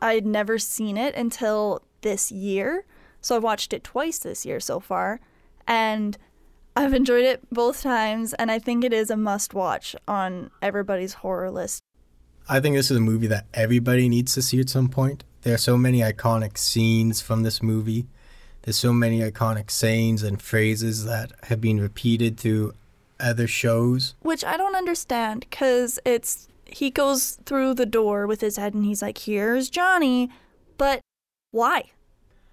I'd 0.01 0.27
never 0.27 0.59
seen 0.59 0.97
it 0.97 1.15
until 1.15 1.83
this 2.03 2.31
year. 2.31 2.85
So 3.21 3.37
I've 3.37 3.43
watched 3.43 3.73
it 3.73 3.85
twice 3.85 4.19
this 4.19 4.47
year 4.47 4.61
so 4.61 4.81
far, 4.81 5.21
and 5.67 6.17
I've 6.77 6.95
enjoyed 6.95 7.25
it 7.25 7.43
both 7.51 7.83
times, 7.83 8.35
and 8.35 8.51
I 8.51 8.59
think 8.59 8.85
it 8.85 8.93
is 8.93 9.11
a 9.11 9.17
must 9.17 9.55
watch 9.55 9.97
on 10.07 10.51
everybody's 10.63 11.15
horror 11.15 11.51
list. 11.51 11.83
I 12.49 12.61
think 12.61 12.77
this 12.77 12.91
is 12.91 12.97
a 12.97 13.01
movie 13.01 13.27
that 13.27 13.47
everybody 13.53 14.09
needs 14.09 14.33
to 14.35 14.43
see 14.43 14.61
at 14.61 14.71
some 14.71 14.89
point. 14.89 15.25
There 15.43 15.55
are 15.55 15.59
so 15.59 15.77
many 15.77 16.01
iconic 16.01 16.57
scenes 16.57 17.21
from 17.21 17.43
this 17.43 17.63
movie. 17.63 18.07
There's 18.63 18.79
so 18.79 18.93
many 18.93 19.21
iconic 19.21 19.71
sayings 19.71 20.23
and 20.23 20.41
phrases 20.41 21.05
that 21.05 21.33
have 21.45 21.61
been 21.61 21.81
repeated 21.81 22.39
through 22.39 22.75
other 23.21 23.47
shows. 23.47 24.15
Which 24.21 24.45
I 24.45 24.57
don't 24.57 24.77
understand 24.77 25.41
because 25.41 25.99
it's 26.05 26.49
he 26.69 26.91
goes 26.91 27.39
through 27.45 27.75
the 27.75 27.87
door 27.87 28.27
with 28.27 28.41
his 28.41 28.57
head 28.57 28.75
and 28.75 28.85
he's 28.85 29.03
like, 29.03 29.19
Here's 29.19 29.69
Johnny. 29.71 30.31
But 30.77 31.01
why? 31.51 31.91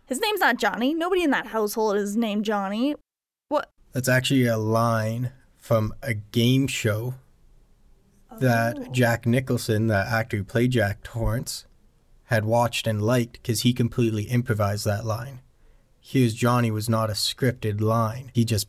His 0.07 0.21
name's 0.21 0.39
not 0.39 0.57
Johnny. 0.57 0.93
Nobody 0.93 1.23
in 1.23 1.31
that 1.31 1.47
household 1.47 1.97
is 1.97 2.15
named 2.15 2.45
Johnny. 2.45 2.95
What? 3.49 3.69
That's 3.91 4.09
actually 4.09 4.45
a 4.45 4.57
line 4.57 5.31
from 5.57 5.93
a 6.03 6.13
game 6.13 6.67
show 6.67 7.15
that 8.39 8.77
Oh. 8.79 8.91
Jack 8.91 9.25
Nicholson, 9.25 9.87
the 9.87 9.95
actor 9.97 10.37
who 10.37 10.43
played 10.43 10.71
Jack 10.71 11.01
Torrance, 11.03 11.65
had 12.25 12.45
watched 12.45 12.87
and 12.87 13.01
liked 13.01 13.33
because 13.33 13.61
he 13.61 13.73
completely 13.73 14.23
improvised 14.23 14.85
that 14.85 15.05
line. 15.05 15.41
Here's 15.99 16.33
Johnny 16.33 16.69
was 16.69 16.89
not 16.89 17.09
a 17.09 17.13
scripted 17.13 17.81
line. 17.81 18.31
He 18.33 18.45
just 18.45 18.67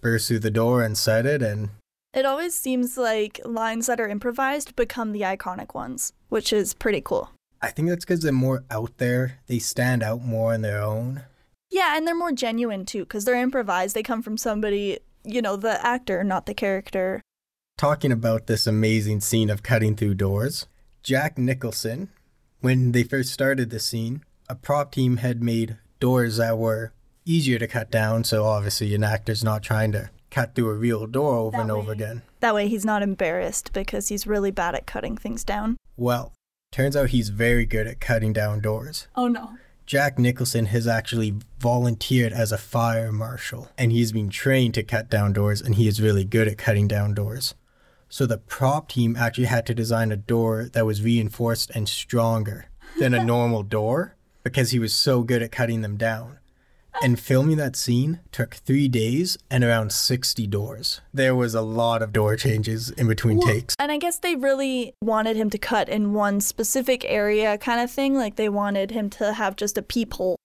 burst 0.00 0.28
through 0.28 0.40
the 0.40 0.50
door 0.50 0.82
and 0.82 0.98
said 0.98 1.24
it, 1.24 1.42
and 1.42 1.70
It 2.14 2.24
always 2.24 2.54
seems 2.54 2.96
like 2.96 3.40
lines 3.44 3.86
that 3.86 3.98
are 3.98 4.08
improvised 4.08 4.76
become 4.76 5.10
the 5.10 5.22
iconic 5.22 5.74
ones, 5.74 6.12
which 6.28 6.52
is 6.52 6.72
pretty 6.72 7.00
cool. 7.00 7.32
I 7.60 7.70
think 7.70 7.88
that's 7.88 8.04
because 8.04 8.20
they're 8.20 8.30
more 8.30 8.62
out 8.70 8.98
there. 8.98 9.40
They 9.48 9.58
stand 9.58 10.04
out 10.04 10.22
more 10.22 10.54
on 10.54 10.62
their 10.62 10.80
own. 10.80 11.22
Yeah, 11.70 11.96
and 11.96 12.06
they're 12.06 12.14
more 12.14 12.30
genuine 12.30 12.84
too, 12.84 13.00
because 13.00 13.24
they're 13.24 13.34
improvised. 13.34 13.96
They 13.96 14.04
come 14.04 14.22
from 14.22 14.36
somebody, 14.36 15.00
you 15.24 15.42
know, 15.42 15.56
the 15.56 15.84
actor, 15.84 16.22
not 16.22 16.46
the 16.46 16.54
character. 16.54 17.20
Talking 17.76 18.12
about 18.12 18.46
this 18.46 18.68
amazing 18.68 19.20
scene 19.20 19.50
of 19.50 19.64
cutting 19.64 19.96
through 19.96 20.14
doors, 20.14 20.68
Jack 21.02 21.36
Nicholson, 21.36 22.10
when 22.60 22.92
they 22.92 23.02
first 23.02 23.32
started 23.32 23.70
the 23.70 23.80
scene, 23.80 24.22
a 24.48 24.54
prop 24.54 24.92
team 24.92 25.16
had 25.16 25.42
made 25.42 25.78
doors 25.98 26.36
that 26.36 26.58
were 26.58 26.92
easier 27.24 27.58
to 27.58 27.66
cut 27.66 27.90
down, 27.90 28.22
so 28.22 28.44
obviously 28.44 28.94
an 28.94 29.02
actor's 29.02 29.42
not 29.42 29.64
trying 29.64 29.90
to 29.90 30.10
cut 30.34 30.56
through 30.56 30.68
a 30.68 30.74
real 30.74 31.06
door 31.06 31.36
over 31.36 31.56
That 31.56 31.62
and 31.62 31.70
over 31.70 31.92
again. 31.92 32.22
That 32.40 32.56
way 32.56 32.66
he's 32.66 32.84
not 32.84 33.02
embarrassed 33.02 33.72
because 33.72 34.08
he's 34.08 34.26
really 34.26 34.50
bad 34.50 34.74
at 34.74 34.84
cutting 34.84 35.16
things 35.16 35.44
down. 35.44 35.76
Well, 35.96 36.32
turns 36.72 36.96
out 36.96 37.10
he's 37.10 37.28
very 37.28 37.64
good 37.64 37.86
at 37.86 38.00
cutting 38.00 38.32
down 38.32 38.60
doors. 38.60 39.06
Oh 39.14 39.28
no. 39.28 39.50
Jack 39.86 40.18
Nicholson 40.18 40.66
has 40.66 40.88
actually 40.88 41.34
volunteered 41.60 42.32
as 42.32 42.50
a 42.50 42.58
fire 42.58 43.12
marshal, 43.12 43.68
and 43.78 43.92
he's 43.92 44.10
been 44.12 44.28
trained 44.28 44.74
to 44.74 44.82
cut 44.82 45.08
down 45.08 45.32
doors, 45.34 45.60
and 45.60 45.76
he 45.76 45.86
is 45.86 46.00
really 46.02 46.24
good 46.24 46.48
at 46.48 46.58
cutting 46.58 46.88
down 46.88 47.14
doors. 47.14 47.54
So 48.08 48.26
the 48.26 48.38
prop 48.38 48.88
team 48.88 49.14
actually 49.14 49.44
had 49.44 49.66
to 49.66 49.74
design 49.74 50.10
a 50.10 50.16
door 50.16 50.68
that 50.72 50.86
was 50.86 51.02
reinforced 51.02 51.70
and 51.74 51.88
stronger 51.88 52.66
than 52.98 53.14
a 53.14 53.24
normal 53.34 53.62
door 53.62 54.16
because 54.42 54.70
he 54.70 54.78
was 54.78 54.94
so 54.94 55.22
good 55.22 55.42
at 55.42 55.52
cutting 55.52 55.82
them 55.82 55.96
down. 55.96 56.38
And 57.02 57.18
filming 57.18 57.56
that 57.56 57.76
scene 57.76 58.20
took 58.32 58.54
three 58.54 58.88
days 58.88 59.36
and 59.50 59.64
around 59.64 59.92
60 59.92 60.46
doors. 60.46 61.00
There 61.12 61.34
was 61.34 61.54
a 61.54 61.60
lot 61.60 62.02
of 62.02 62.12
door 62.12 62.36
changes 62.36 62.90
in 62.90 63.08
between 63.08 63.40
takes. 63.40 63.74
And 63.78 63.90
I 63.92 63.98
guess 63.98 64.18
they 64.18 64.36
really 64.36 64.94
wanted 65.02 65.36
him 65.36 65.50
to 65.50 65.58
cut 65.58 65.88
in 65.88 66.12
one 66.14 66.40
specific 66.40 67.04
area 67.04 67.58
kind 67.58 67.80
of 67.80 67.90
thing. 67.90 68.14
Like 68.14 68.36
they 68.36 68.48
wanted 68.48 68.90
him 68.92 69.10
to 69.10 69.32
have 69.34 69.56
just 69.56 69.76
a 69.76 69.82
peephole. 69.82 70.36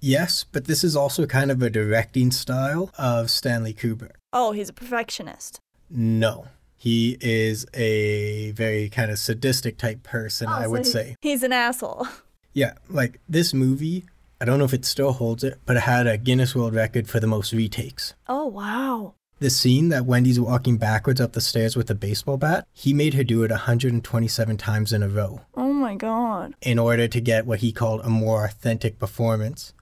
Yes, 0.00 0.44
but 0.44 0.66
this 0.66 0.84
is 0.84 0.94
also 0.94 1.26
kind 1.26 1.50
of 1.50 1.60
a 1.62 1.70
directing 1.70 2.30
style 2.30 2.90
of 2.98 3.30
Stanley 3.30 3.74
Kubrick. 3.74 4.12
Oh, 4.32 4.52
he's 4.52 4.68
a 4.68 4.72
perfectionist. 4.74 5.58
No. 5.90 6.48
He 6.76 7.16
is 7.20 7.66
a 7.74 8.52
very 8.52 8.88
kind 8.90 9.10
of 9.10 9.18
sadistic 9.18 9.76
type 9.78 10.02
person, 10.02 10.46
oh, 10.48 10.52
I 10.52 10.66
Oh, 10.66 10.70
would 10.70 10.86
so 10.86 10.98
he- 11.02 11.04
say. 11.10 11.16
He's 11.20 11.42
an 11.42 11.52
asshole. 11.52 12.06
Yeah, 12.52 12.72
like 12.88 13.20
this 13.28 13.52
movie, 13.52 14.06
I 14.40 14.44
don't 14.44 14.58
know 14.58 14.66
if 14.66 14.74
it 14.74 14.84
still 14.84 15.12
holds 15.12 15.42
it, 15.42 15.58
but 15.64 15.76
it 15.76 15.84
had 15.84 16.06
a 16.06 16.18
Guinness 16.18 16.54
World 16.54 16.74
Record 16.74 17.08
for 17.08 17.20
the 17.20 17.26
most 17.26 17.52
retakes. 17.52 18.14
Oh, 18.28 18.46
wow. 18.46 19.14
The 19.38 19.50
scene 19.50 19.90
that 19.90 20.06
Wendy's 20.06 20.40
walking 20.40 20.76
backwards 20.76 21.20
up 21.20 21.32
the 21.32 21.40
stairs 21.40 21.76
with 21.76 21.90
a 21.90 21.94
baseball 21.94 22.36
bat, 22.36 22.66
he 22.72 22.92
made 22.92 23.14
her 23.14 23.24
do 23.24 23.42
it 23.44 23.50
127 23.50 24.56
times 24.56 24.92
in 24.92 25.02
a 25.02 25.08
row. 25.08 25.42
Oh 25.54 25.72
my 25.72 25.94
god. 25.94 26.54
In 26.62 26.78
order 26.78 27.06
to 27.06 27.20
get 27.20 27.46
what 27.46 27.60
he 27.60 27.72
called 27.72 28.00
a 28.02 28.08
more 28.08 28.44
authentic 28.44 28.98
performance. 28.98 29.74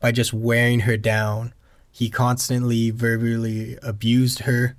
By 0.00 0.12
just 0.12 0.32
wearing 0.32 0.80
her 0.80 0.96
down, 0.96 1.54
he 1.90 2.08
constantly 2.08 2.90
verbally 2.90 3.78
abused 3.82 4.40
her. 4.40 4.76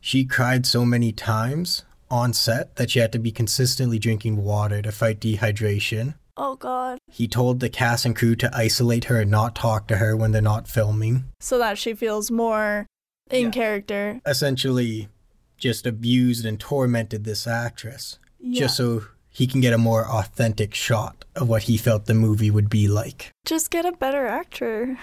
She 0.00 0.24
cried 0.24 0.66
so 0.66 0.84
many 0.84 1.12
times 1.12 1.84
on 2.10 2.32
set 2.32 2.76
that 2.76 2.90
she 2.90 2.98
had 2.98 3.12
to 3.12 3.18
be 3.18 3.32
consistently 3.32 3.98
drinking 3.98 4.42
water 4.42 4.82
to 4.82 4.92
fight 4.92 5.20
dehydration. 5.20 6.14
Oh 6.36 6.56
god. 6.56 6.98
He 7.10 7.26
told 7.28 7.60
the 7.60 7.68
cast 7.68 8.04
and 8.04 8.14
crew 8.16 8.34
to 8.36 8.50
isolate 8.56 9.04
her 9.04 9.20
and 9.20 9.30
not 9.30 9.54
talk 9.54 9.86
to 9.88 9.96
her 9.96 10.16
when 10.16 10.32
they're 10.32 10.40
not 10.42 10.68
filming. 10.68 11.24
So 11.40 11.58
that 11.58 11.76
she 11.78 11.94
feels 11.94 12.30
more 12.30 12.86
in 13.30 13.46
Yeah. 13.46 13.50
character. 13.50 14.20
Essentially, 14.26 15.08
just 15.58 15.86
abused 15.86 16.44
and 16.46 16.58
tormented 16.58 17.24
this 17.24 17.46
actress 17.46 18.18
Yeah. 18.38 18.60
just 18.60 18.76
so 18.76 19.02
he 19.28 19.46
can 19.46 19.60
get 19.60 19.72
a 19.72 19.78
more 19.78 20.06
authentic 20.08 20.74
shot 20.74 21.24
of 21.36 21.48
what 21.48 21.62
he 21.64 21.76
felt 21.76 22.06
the 22.06 22.14
movie 22.14 22.50
would 22.50 22.68
be 22.70 22.88
like. 22.88 23.30
just 23.44 23.70
get 23.70 23.84
a 23.84 23.92
better 23.92 24.26
actor. 24.26 24.98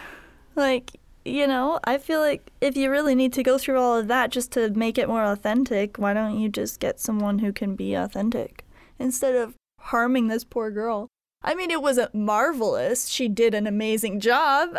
Like, 0.55 1.00
you 1.24 1.46
know, 1.48 1.79
I 1.84 1.98
feel 1.98 2.19
like 2.19 2.51
if 2.62 2.75
you 2.75 2.89
really 2.89 3.13
need 3.15 3.34
to 3.34 3.43
go 3.43 3.57
through 3.57 3.79
all 3.79 3.98
of 3.98 4.07
that 4.07 4.31
just 4.31 4.51
to 4.53 4.69
make 4.72 4.98
it 4.98 5.07
more 5.07 5.24
authentic, 5.24 5.98
why 5.98 6.13
don't 6.13 6.39
you 6.39 6.50
just 6.50 6.79
get 6.79 7.00
someone 7.00 7.39
who 7.39 7.51
can 7.53 7.75
be 7.75 7.93
authentic 7.93 8.65
instead 8.98 9.36
of 9.36 9.53
harming 9.79 10.27
this 10.27 10.43
poor 10.43 10.72
girl? 10.72 11.07
I 11.48 11.56
mean, 11.56 11.72
it 11.72 11.82
wasn't 11.82 12.13
marvelous. 12.13 13.08
She 13.08 13.30
did 13.30 13.54
an 13.54 13.68
amazing 13.68 14.20
job, 14.20 14.77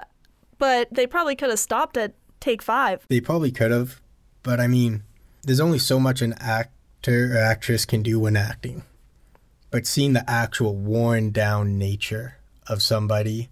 but 0.58 0.92
they 0.92 1.06
probably 1.06 1.34
could 1.34 1.48
have 1.48 1.58
stopped 1.58 1.96
at 1.96 2.12
take 2.40 2.60
five. 2.60 3.06
They 3.08 3.22
probably 3.22 3.50
could 3.50 3.70
have, 3.70 4.02
but 4.42 4.60
I 4.60 4.66
mean, 4.66 5.02
there's 5.42 5.60
only 5.60 5.78
so 5.78 5.98
much 5.98 6.20
an 6.20 6.34
actor 6.34 7.34
or 7.34 7.38
actress 7.38 7.86
can 7.86 8.02
do 8.02 8.20
when 8.20 8.36
acting. 8.36 8.82
But 9.70 9.86
seeing 9.86 10.12
the 10.12 10.28
actual 10.28 10.76
worn 10.76 11.30
down 11.30 11.78
nature 11.78 12.36
of 12.66 12.82
somebody, 12.82 13.48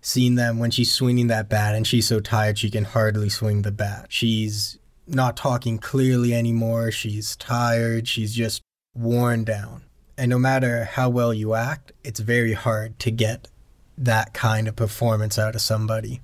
seeing 0.00 0.36
them 0.36 0.60
when 0.60 0.70
she's 0.70 0.92
swinging 0.92 1.26
that 1.26 1.48
bat 1.48 1.74
and 1.74 1.84
she's 1.84 2.06
so 2.06 2.20
tired 2.20 2.58
she 2.58 2.70
can 2.70 2.84
hardly 2.84 3.28
swing 3.28 3.62
the 3.62 3.72
bat. 3.72 4.06
She's 4.08 4.78
not 5.08 5.36
talking 5.36 5.78
clearly 5.78 6.32
anymore. 6.32 6.92
She's 6.92 7.34
tired. 7.34 8.06
She's 8.06 8.32
just 8.32 8.62
worn 8.94 9.42
down. 9.42 9.82
And 10.16 10.30
no 10.30 10.38
matter 10.38 10.84
how 10.84 11.08
well 11.08 11.32
you 11.32 11.54
act, 11.54 11.92
it's 12.04 12.20
very 12.20 12.52
hard 12.52 12.98
to 13.00 13.10
get 13.10 13.48
that 13.96 14.34
kind 14.34 14.68
of 14.68 14.76
performance 14.76 15.38
out 15.38 15.54
of 15.54 15.60
somebody. 15.60 16.20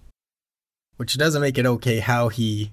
Which 0.97 1.17
doesn't 1.17 1.41
make 1.41 1.59
it 1.59 1.67
okay 1.67 2.01
how 2.01 2.29
he 2.29 2.73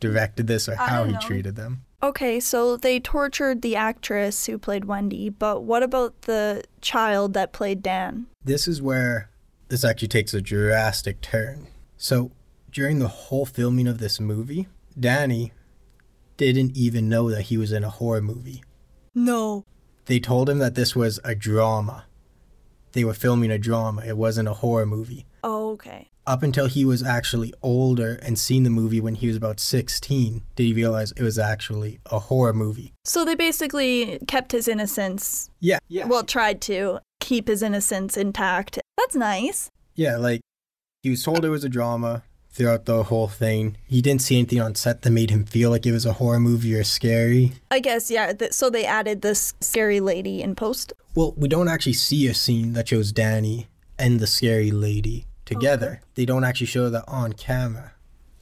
directed 0.00 0.46
this 0.46 0.68
or 0.68 0.74
how 0.74 1.04
he 1.04 1.16
treated 1.18 1.56
them. 1.56 1.84
Okay, 2.02 2.40
so 2.40 2.76
they 2.76 2.98
tortured 2.98 3.62
the 3.62 3.76
actress 3.76 4.46
who 4.46 4.58
played 4.58 4.86
Wendy, 4.86 5.28
but 5.28 5.62
what 5.62 5.84
about 5.84 6.22
the 6.22 6.64
child 6.80 7.32
that 7.34 7.52
played 7.52 7.80
Dan? 7.82 8.26
This 8.44 8.66
is 8.66 8.82
where 8.82 9.30
this 9.68 9.84
actually 9.84 10.08
takes 10.08 10.34
a 10.34 10.40
drastic 10.40 11.20
turn. 11.20 11.68
So, 11.96 12.32
during 12.72 12.98
the 12.98 13.08
whole 13.08 13.46
filming 13.46 13.86
of 13.86 13.98
this 13.98 14.18
movie, 14.18 14.66
Danny 14.98 15.52
didn't 16.36 16.76
even 16.76 17.08
know 17.08 17.30
that 17.30 17.42
he 17.42 17.56
was 17.56 17.70
in 17.70 17.84
a 17.84 17.90
horror 17.90 18.20
movie. 18.20 18.64
No. 19.14 19.64
They 20.12 20.20
told 20.20 20.50
him 20.50 20.58
that 20.58 20.74
this 20.74 20.94
was 20.94 21.20
a 21.24 21.34
drama. 21.34 22.04
They 22.92 23.02
were 23.02 23.14
filming 23.14 23.50
a 23.50 23.56
drama, 23.56 24.04
it 24.04 24.18
wasn't 24.18 24.46
a 24.46 24.52
horror 24.52 24.84
movie. 24.84 25.24
Oh, 25.42 25.70
okay. 25.70 26.10
Up 26.26 26.42
until 26.42 26.66
he 26.66 26.84
was 26.84 27.02
actually 27.02 27.54
older 27.62 28.16
and 28.22 28.38
seen 28.38 28.62
the 28.64 28.68
movie 28.68 29.00
when 29.00 29.14
he 29.14 29.28
was 29.28 29.36
about 29.38 29.58
16, 29.58 30.42
did 30.54 30.62
he 30.64 30.74
realize 30.74 31.12
it 31.12 31.22
was 31.22 31.38
actually 31.38 31.98
a 32.10 32.18
horror 32.18 32.52
movie. 32.52 32.92
So 33.06 33.24
they 33.24 33.34
basically 33.34 34.18
kept 34.28 34.52
his 34.52 34.68
innocence. 34.68 35.48
Yeah, 35.60 35.78
yeah. 35.88 36.04
Well, 36.04 36.24
tried 36.24 36.60
to 36.68 36.98
keep 37.20 37.48
his 37.48 37.62
innocence 37.62 38.18
intact. 38.18 38.78
That's 38.98 39.16
nice. 39.16 39.70
Yeah, 39.94 40.18
like 40.18 40.42
he 41.02 41.08
was 41.08 41.22
told 41.22 41.42
it 41.42 41.48
was 41.48 41.64
a 41.64 41.70
drama 41.70 42.22
throughout 42.52 42.84
the 42.84 43.04
whole 43.04 43.28
thing. 43.28 43.76
He 43.86 44.02
didn't 44.02 44.22
see 44.22 44.38
anything 44.38 44.60
on 44.60 44.74
set 44.74 45.02
that 45.02 45.10
made 45.10 45.30
him 45.30 45.44
feel 45.44 45.70
like 45.70 45.86
it 45.86 45.92
was 45.92 46.06
a 46.06 46.14
horror 46.14 46.40
movie 46.40 46.74
or 46.74 46.84
scary. 46.84 47.52
I 47.70 47.80
guess, 47.80 48.10
yeah. 48.10 48.32
Th- 48.32 48.52
so 48.52 48.68
they 48.70 48.84
added 48.84 49.22
this 49.22 49.54
scary 49.60 50.00
lady 50.00 50.42
in 50.42 50.54
post. 50.54 50.92
Well, 51.14 51.34
we 51.36 51.48
don't 51.48 51.68
actually 51.68 51.94
see 51.94 52.26
a 52.26 52.34
scene 52.34 52.74
that 52.74 52.88
shows 52.88 53.12
Danny 53.12 53.68
and 53.98 54.20
the 54.20 54.26
scary 54.26 54.70
lady 54.70 55.26
together. 55.44 56.00
They 56.14 56.24
don't 56.24 56.44
actually 56.44 56.66
show 56.66 56.90
that 56.90 57.04
on 57.08 57.32
camera. 57.32 57.92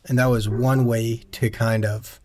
And 0.06 0.18
that 0.18 0.26
was 0.26 0.48
one 0.48 0.86
way 0.86 1.22
to 1.32 1.50
kind 1.50 1.84
of 1.84 2.20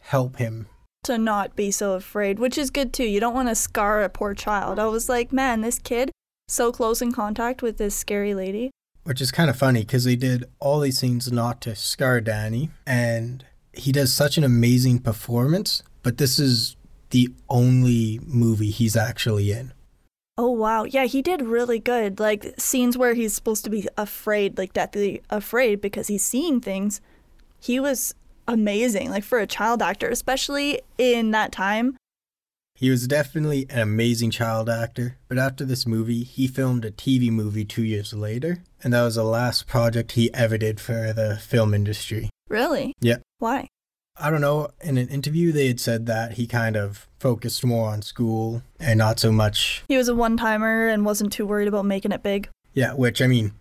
help 0.00 0.36
him. 0.36 0.66
to 1.04 1.18
not 1.18 1.56
be 1.56 1.70
so 1.70 1.94
afraid, 1.94 2.38
which 2.38 2.56
is 2.56 2.70
good 2.70 2.92
too. 2.92 3.04
You 3.04 3.18
don't 3.20 3.34
want 3.34 3.48
to 3.48 3.54
scar 3.56 4.02
a 4.02 4.08
poor 4.08 4.34
child. 4.34 4.78
I 4.78 4.86
was 4.86 5.08
like, 5.08 5.32
man, 5.32 5.60
this 5.60 5.78
kid 5.78 6.10
so 6.48 6.70
close 6.70 7.02
in 7.02 7.12
contact 7.12 7.60
with 7.62 7.76
this 7.78 7.94
scary 7.94 8.34
lady. 8.34 8.70
Which 9.04 9.20
is 9.20 9.32
kind 9.32 9.50
of 9.50 9.56
funny 9.56 9.80
because 9.80 10.04
they 10.04 10.16
did 10.16 10.44
all 10.60 10.80
these 10.80 11.00
things 11.00 11.30
not 11.32 11.60
to 11.62 11.74
scar 11.74 12.20
Danny. 12.20 12.70
And 12.86 13.44
he 13.72 13.92
does 13.92 14.12
such 14.12 14.38
an 14.38 14.44
amazing 14.44 15.00
performance. 15.00 15.82
But 16.02 16.18
this 16.18 16.38
is 16.38 16.76
the 17.10 17.28
only 17.48 18.20
movie 18.24 18.70
he's 18.70 18.96
actually 18.96 19.52
in. 19.52 19.72
Oh 20.38 20.50
wow, 20.50 20.84
yeah, 20.84 21.04
he 21.04 21.20
did 21.20 21.42
really 21.42 21.78
good. 21.78 22.18
Like 22.18 22.54
scenes 22.58 22.96
where 22.96 23.14
he's 23.14 23.34
supposed 23.34 23.64
to 23.64 23.70
be 23.70 23.86
afraid, 23.98 24.56
like 24.56 24.72
deathly 24.72 25.22
afraid 25.28 25.80
because 25.80 26.08
he's 26.08 26.24
seeing 26.24 26.60
things. 26.60 27.00
He 27.60 27.78
was 27.78 28.14
amazing, 28.48 29.10
like 29.10 29.24
for 29.24 29.38
a 29.38 29.46
child 29.46 29.82
actor, 29.82 30.08
especially 30.08 30.80
in 30.96 31.32
that 31.32 31.52
time. 31.52 31.96
He 32.82 32.90
was 32.90 33.06
definitely 33.06 33.64
an 33.70 33.78
amazing 33.78 34.32
child 34.32 34.68
actor, 34.68 35.16
but 35.28 35.38
after 35.38 35.64
this 35.64 35.86
movie, 35.86 36.24
he 36.24 36.48
filmed 36.48 36.84
a 36.84 36.90
TV 36.90 37.30
movie 37.30 37.64
two 37.64 37.84
years 37.84 38.12
later, 38.12 38.64
and 38.82 38.92
that 38.92 39.04
was 39.04 39.14
the 39.14 39.22
last 39.22 39.68
project 39.68 40.10
he 40.10 40.34
ever 40.34 40.58
did 40.58 40.80
for 40.80 41.12
the 41.12 41.36
film 41.36 41.74
industry. 41.74 42.28
Really? 42.48 42.92
Yeah. 42.98 43.18
Why? 43.38 43.68
I 44.16 44.30
don't 44.30 44.40
know, 44.40 44.70
in 44.80 44.98
an 44.98 45.06
interview, 45.10 45.52
they 45.52 45.68
had 45.68 45.78
said 45.78 46.06
that 46.06 46.32
he 46.32 46.48
kind 46.48 46.74
of 46.74 47.06
focused 47.20 47.64
more 47.64 47.88
on 47.88 48.02
school 48.02 48.64
and 48.80 48.98
not 48.98 49.20
so 49.20 49.30
much. 49.30 49.84
He 49.86 49.96
was 49.96 50.08
a 50.08 50.14
one 50.16 50.36
timer 50.36 50.88
and 50.88 51.04
wasn't 51.04 51.32
too 51.32 51.46
worried 51.46 51.68
about 51.68 51.84
making 51.84 52.10
it 52.10 52.24
big. 52.24 52.48
Yeah, 52.74 52.94
which, 52.94 53.22
I 53.22 53.28
mean, 53.28 53.52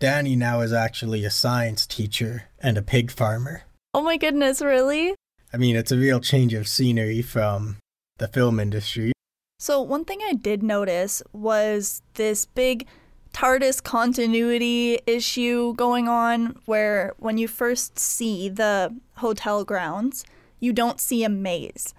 Danny 0.00 0.36
now 0.36 0.60
is 0.60 0.74
actually 0.74 1.24
a 1.24 1.30
science 1.30 1.86
teacher 1.86 2.50
and 2.58 2.76
a 2.76 2.82
pig 2.82 3.10
farmer. 3.10 3.62
Oh 3.94 4.02
my 4.02 4.18
goodness, 4.18 4.60
really? 4.60 5.14
I 5.50 5.56
mean, 5.56 5.76
it's 5.76 5.92
a 5.92 5.96
real 5.96 6.20
change 6.20 6.52
of 6.52 6.68
scenery 6.68 7.22
from 7.22 7.78
the 8.20 8.28
film 8.28 8.60
industry. 8.60 9.12
So, 9.58 9.80
one 9.80 10.04
thing 10.04 10.20
I 10.22 10.34
did 10.34 10.62
notice 10.62 11.22
was 11.32 12.02
this 12.14 12.46
big 12.46 12.86
TARDIS 13.32 13.82
continuity 13.82 15.00
issue 15.06 15.74
going 15.74 16.08
on 16.08 16.56
where 16.66 17.14
when 17.18 17.38
you 17.38 17.48
first 17.48 17.98
see 17.98 18.48
the 18.48 18.94
hotel 19.16 19.64
grounds, 19.64 20.24
you 20.60 20.72
don't 20.72 21.00
see 21.00 21.24
a 21.24 21.28
maze. 21.28 21.94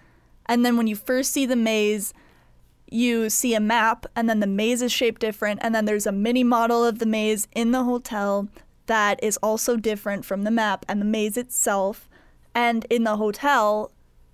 And 0.45 0.65
then 0.65 0.77
when 0.77 0.87
you 0.87 0.95
first 0.95 1.31
see 1.31 1.45
the 1.45 1.55
maze, 1.55 2.13
you 2.89 3.29
see 3.29 3.53
a 3.53 3.59
map, 3.59 4.05
and 4.15 4.29
then 4.29 4.41
the 4.41 4.47
maze 4.47 4.81
is 4.81 4.91
shaped 4.91 5.21
different, 5.21 5.59
and 5.63 5.73
then 5.73 5.85
there's 5.85 6.05
a 6.05 6.11
mini 6.11 6.43
model 6.43 6.83
of 6.83 6.99
the 6.99 7.05
maze 7.05 7.47
in 7.53 7.71
the 7.71 7.83
hotel 7.83 8.49
that 8.87 9.23
is 9.23 9.37
also 9.37 9.77
different 9.77 10.25
from 10.25 10.43
the 10.43 10.51
map 10.51 10.85
and 10.89 10.99
the 10.99 11.05
maze 11.05 11.37
itself. 11.37 12.09
And 12.53 12.85
in 12.89 13.05
the 13.05 13.15
hotel, 13.15 13.91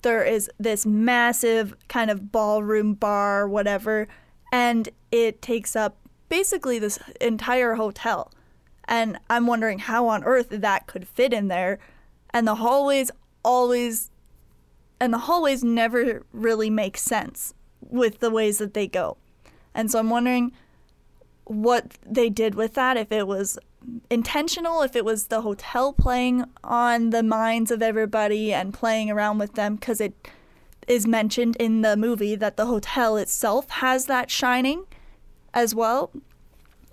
there 0.08 0.24
is 0.24 0.50
this 0.58 0.86
massive 0.86 1.76
kind 1.90 2.10
of 2.10 2.32
ballroom 2.32 2.94
bar, 2.94 3.46
whatever, 3.46 4.08
and 4.54 4.88
it 5.12 5.42
takes 5.42 5.76
up 5.76 5.98
basically 6.30 6.80
this 6.80 6.98
entire 7.20 7.76
hotel. 7.76 8.32
And 8.86 9.20
I'm 9.30 9.48
wondering 9.48 9.80
how 9.80 10.08
on 10.08 10.24
earth 10.24 10.48
that 10.50 10.88
could 10.88 11.06
fit 11.06 11.34
in 11.34 11.50
there. 11.50 11.78
And 12.30 12.48
the 12.48 12.56
hallways 12.56 13.12
always, 13.44 14.10
and 15.02 15.14
the 15.14 15.18
hallways 15.18 15.62
never 15.62 16.26
really 16.32 16.70
make 16.70 16.98
sense 16.98 17.54
with 17.82 18.20
the 18.20 18.32
ways 18.32 18.60
that 18.60 18.74
they 18.74 18.88
go. 18.88 19.18
And 19.74 19.92
so 19.92 20.00
I'm 20.00 20.10
wondering 20.10 20.54
what 21.48 21.98
they 22.06 22.30
did 22.30 22.56
with 22.56 22.74
that, 22.76 22.98
if 22.98 23.12
it 23.12 23.28
was 23.28 23.58
intentional, 24.10 24.82
if 24.82 24.96
it 24.96 25.06
was 25.06 25.28
the 25.28 25.42
hotel 25.42 25.94
playing 25.94 26.46
on 26.64 27.12
the 27.12 27.24
minds 27.24 27.72
of 27.72 27.82
everybody 27.82 28.54
and 28.54 28.74
playing 28.74 29.10
around 29.10 29.38
with 29.38 29.54
them, 29.54 29.76
because 29.76 30.02
it 30.02 30.14
is 30.88 31.08
mentioned 31.08 31.56
in 31.58 31.82
the 31.82 31.98
movie 31.98 32.36
that 32.36 32.58
the 32.58 32.66
hotel 32.66 33.18
itself 33.18 33.70
has 33.70 34.06
that 34.06 34.30
shining 34.30 34.86
as 35.54 35.74
well. 35.74 36.12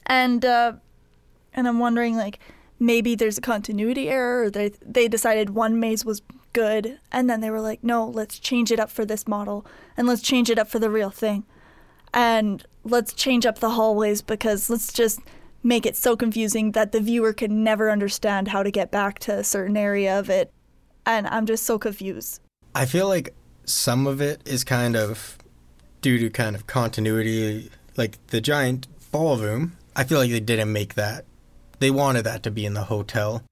And 0.06 0.44
uh, 0.44 0.74
and 1.52 1.68
I'm 1.68 1.78
wondering 1.78 2.16
like 2.16 2.38
maybe 2.78 3.14
there's 3.14 3.38
a 3.38 3.42
continuity 3.42 4.08
error 4.08 4.44
or 4.44 4.50
they 4.50 4.70
they 4.84 5.08
decided 5.08 5.50
one 5.50 5.78
maze 5.80 6.04
was 6.04 6.22
good 6.52 6.98
and 7.10 7.28
then 7.28 7.40
they 7.40 7.50
were 7.50 7.60
like 7.60 7.82
no 7.82 8.06
let's 8.06 8.38
change 8.38 8.70
it 8.70 8.78
up 8.78 8.90
for 8.90 9.04
this 9.04 9.26
model 9.26 9.66
and 9.96 10.06
let's 10.06 10.22
change 10.22 10.50
it 10.50 10.58
up 10.58 10.68
for 10.68 10.78
the 10.78 10.90
real 10.90 11.10
thing 11.10 11.44
and 12.14 12.64
let's 12.84 13.12
change 13.12 13.44
up 13.44 13.58
the 13.58 13.70
hallways 13.70 14.22
because 14.22 14.70
let's 14.70 14.92
just 14.92 15.20
make 15.62 15.84
it 15.84 15.96
so 15.96 16.16
confusing 16.16 16.72
that 16.72 16.92
the 16.92 17.00
viewer 17.00 17.32
can 17.32 17.62
never 17.62 17.90
understand 17.90 18.48
how 18.48 18.62
to 18.62 18.70
get 18.70 18.90
back 18.90 19.18
to 19.18 19.32
a 19.38 19.44
certain 19.44 19.76
area 19.76 20.18
of 20.18 20.30
it 20.30 20.52
And 21.06 21.26
I'm 21.26 21.46
just 21.46 21.64
so 21.64 21.78
confused. 21.78 22.40
I 22.74 22.86
feel 22.86 23.08
like 23.08 23.34
some 23.64 24.06
of 24.06 24.20
it 24.20 24.40
is 24.44 24.64
kind 24.64 24.96
of 24.96 25.38
due 26.00 26.18
to 26.18 26.30
kind 26.30 26.56
of 26.56 26.66
continuity, 26.66 27.70
like 27.96 28.24
the 28.28 28.40
giant 28.40 28.86
ballroom. 29.10 29.76
I 29.96 30.04
feel 30.04 30.18
like 30.18 30.30
they 30.30 30.40
didn't 30.40 30.72
make 30.72 30.94
that. 30.94 31.24
They 31.78 31.90
wanted 31.90 32.22
that 32.24 32.42
to 32.44 32.50
be 32.50 32.66
in 32.66 32.74
the 32.74 32.84
hotel. 32.84 33.42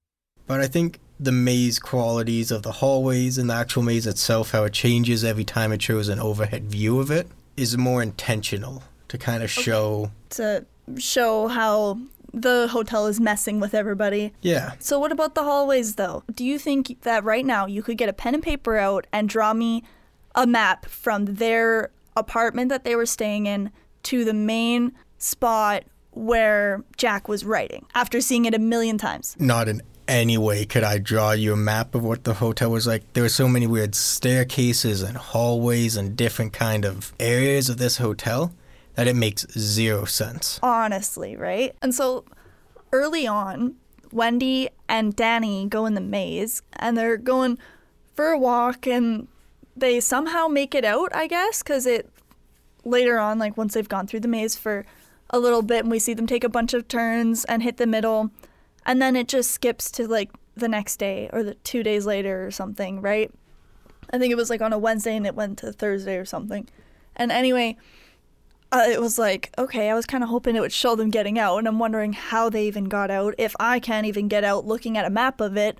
But 0.47 0.59
I 0.59 0.67
think 0.67 0.99
the 1.19 1.31
maze 1.31 1.79
qualities 1.79 2.51
of 2.51 2.63
the 2.63 2.73
hallways 2.73 3.37
and 3.37 3.49
the 3.49 3.53
actual 3.53 3.83
maze 3.83 4.07
itself, 4.07 4.51
how 4.51 4.65
it 4.65 4.73
changes 4.73 5.23
every 5.23 5.45
time 5.45 5.71
it 5.71 5.81
shows 5.81 6.09
an 6.09 6.19
overhead 6.19 6.65
view 6.65 6.99
of 6.99 7.11
it, 7.11 7.27
is 7.57 7.77
more 7.77 8.01
intentional 8.01 8.83
to 9.07 9.17
kind 9.17 9.43
of 9.43 9.49
show. 9.49 10.11
To 10.31 10.65
show 10.97 11.47
how 11.47 11.99
the 12.33 12.67
hotel 12.71 13.05
is 13.05 13.19
messing 13.19 13.59
with 13.59 13.73
everybody. 13.73 14.33
Yeah. 14.41 14.73
So, 14.79 14.99
what 14.99 15.11
about 15.11 15.35
the 15.35 15.43
hallways, 15.43 15.95
though? 15.95 16.23
Do 16.33 16.43
you 16.43 16.57
think 16.57 17.01
that 17.03 17.23
right 17.23 17.45
now 17.45 17.65
you 17.65 17.83
could 17.83 17.97
get 17.97 18.09
a 18.09 18.13
pen 18.13 18.33
and 18.33 18.43
paper 18.43 18.77
out 18.77 19.05
and 19.13 19.29
draw 19.29 19.53
me 19.53 19.83
a 20.35 20.47
map 20.47 20.87
from 20.87 21.25
their 21.25 21.91
apartment 22.17 22.69
that 22.69 22.83
they 22.83 22.95
were 22.95 23.05
staying 23.05 23.45
in 23.45 23.71
to 24.03 24.25
the 24.25 24.33
main 24.33 24.93
spot 25.17 25.83
where 26.11 26.83
Jack 26.97 27.27
was 27.27 27.45
writing 27.45 27.85
after 27.95 28.19
seeing 28.21 28.45
it 28.45 28.53
a 28.53 28.59
million 28.59 28.97
times? 28.97 29.35
Not 29.39 29.67
in 29.67 29.81
any 30.07 30.37
way 30.37 30.65
could 30.65 30.83
I 30.83 30.97
draw 30.97 31.31
you 31.31 31.53
a 31.53 31.57
map 31.57 31.95
of 31.95 32.03
what 32.03 32.23
the 32.23 32.35
hotel 32.35 32.71
was 32.71 32.87
like. 32.87 33.11
There 33.13 33.23
were 33.23 33.29
so 33.29 33.47
many 33.47 33.67
weird 33.67 33.95
staircases 33.95 35.01
and 35.01 35.17
hallways 35.17 35.95
and 35.95 36.15
different 36.15 36.53
kind 36.53 36.85
of 36.85 37.13
areas 37.19 37.69
of 37.69 37.77
this 37.77 37.97
hotel 37.97 38.53
that 38.95 39.07
it 39.07 39.15
makes 39.15 39.45
zero 39.57 40.05
sense. 40.05 40.59
Honestly, 40.61 41.35
right? 41.35 41.75
And 41.81 41.93
so 41.93 42.25
early 42.91 43.25
on, 43.25 43.75
Wendy 44.11 44.69
and 44.87 45.15
Danny 45.15 45.67
go 45.67 45.85
in 45.85 45.95
the 45.95 46.01
maze 46.01 46.61
and 46.73 46.95
they're 46.97 47.17
going 47.17 47.57
for 48.13 48.27
a 48.27 48.37
walk 48.37 48.85
and 48.85 49.27
they 49.75 49.99
somehow 49.99 50.47
make 50.47 50.75
it 50.75 50.85
out, 50.85 51.15
I 51.15 51.27
guess, 51.27 51.63
because 51.63 51.85
it 51.85 52.09
later 52.85 53.17
on, 53.17 53.39
like 53.39 53.57
once 53.57 53.73
they've 53.73 53.89
gone 53.89 54.05
through 54.05 54.19
the 54.19 54.27
maze 54.27 54.55
for 54.55 54.85
a 55.31 55.39
little 55.39 55.63
bit 55.63 55.79
and 55.79 55.91
we 55.91 55.97
see 55.97 56.13
them 56.13 56.27
take 56.27 56.43
a 56.43 56.49
bunch 56.49 56.73
of 56.73 56.87
turns 56.87 57.43
and 57.45 57.63
hit 57.63 57.77
the 57.77 57.87
middle, 57.87 58.29
and 58.85 59.01
then 59.01 59.15
it 59.15 59.27
just 59.27 59.51
skips 59.51 59.91
to 59.91 60.07
like 60.07 60.29
the 60.55 60.67
next 60.67 60.97
day 60.97 61.29
or 61.33 61.43
the 61.43 61.55
two 61.55 61.83
days 61.83 62.05
later 62.05 62.45
or 62.45 62.51
something, 62.51 63.01
right? 63.01 63.31
I 64.11 64.17
think 64.17 64.31
it 64.31 64.35
was 64.35 64.49
like 64.49 64.61
on 64.61 64.73
a 64.73 64.77
Wednesday 64.77 65.15
and 65.15 65.25
it 65.25 65.35
went 65.35 65.57
to 65.59 65.71
Thursday 65.71 66.17
or 66.17 66.25
something. 66.25 66.67
And 67.15 67.31
anyway, 67.31 67.77
uh, 68.73 68.85
it 68.89 68.99
was 68.99 69.19
like, 69.19 69.51
okay, 69.57 69.91
I 69.91 69.93
was 69.93 70.07
kind 70.07 70.23
of 70.23 70.31
hoping 70.31 70.55
it 70.55 70.59
would 70.59 70.71
show 70.71 70.95
them 70.95 71.11
getting 71.11 71.37
out, 71.37 71.57
and 71.57 71.67
I'm 71.67 71.77
wondering 71.77 72.13
how 72.13 72.49
they 72.49 72.65
even 72.65 72.85
got 72.85 73.11
out, 73.11 73.35
if 73.37 73.55
I 73.59 73.79
can't 73.79 74.07
even 74.07 74.27
get 74.27 74.43
out 74.43 74.65
looking 74.65 74.97
at 74.97 75.05
a 75.05 75.11
map 75.11 75.39
of 75.39 75.55
it. 75.55 75.77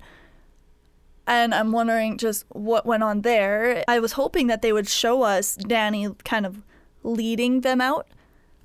And 1.26 1.52
I'm 1.52 1.72
wondering 1.72 2.18
just 2.18 2.44
what 2.50 2.86
went 2.86 3.02
on 3.02 3.22
there. 3.22 3.82
I 3.88 3.98
was 3.98 4.12
hoping 4.12 4.46
that 4.46 4.62
they 4.62 4.72
would 4.72 4.88
show 4.88 5.22
us 5.22 5.56
Danny 5.56 6.08
kind 6.24 6.46
of 6.46 6.62
leading 7.02 7.62
them 7.62 7.80
out, 7.80 8.06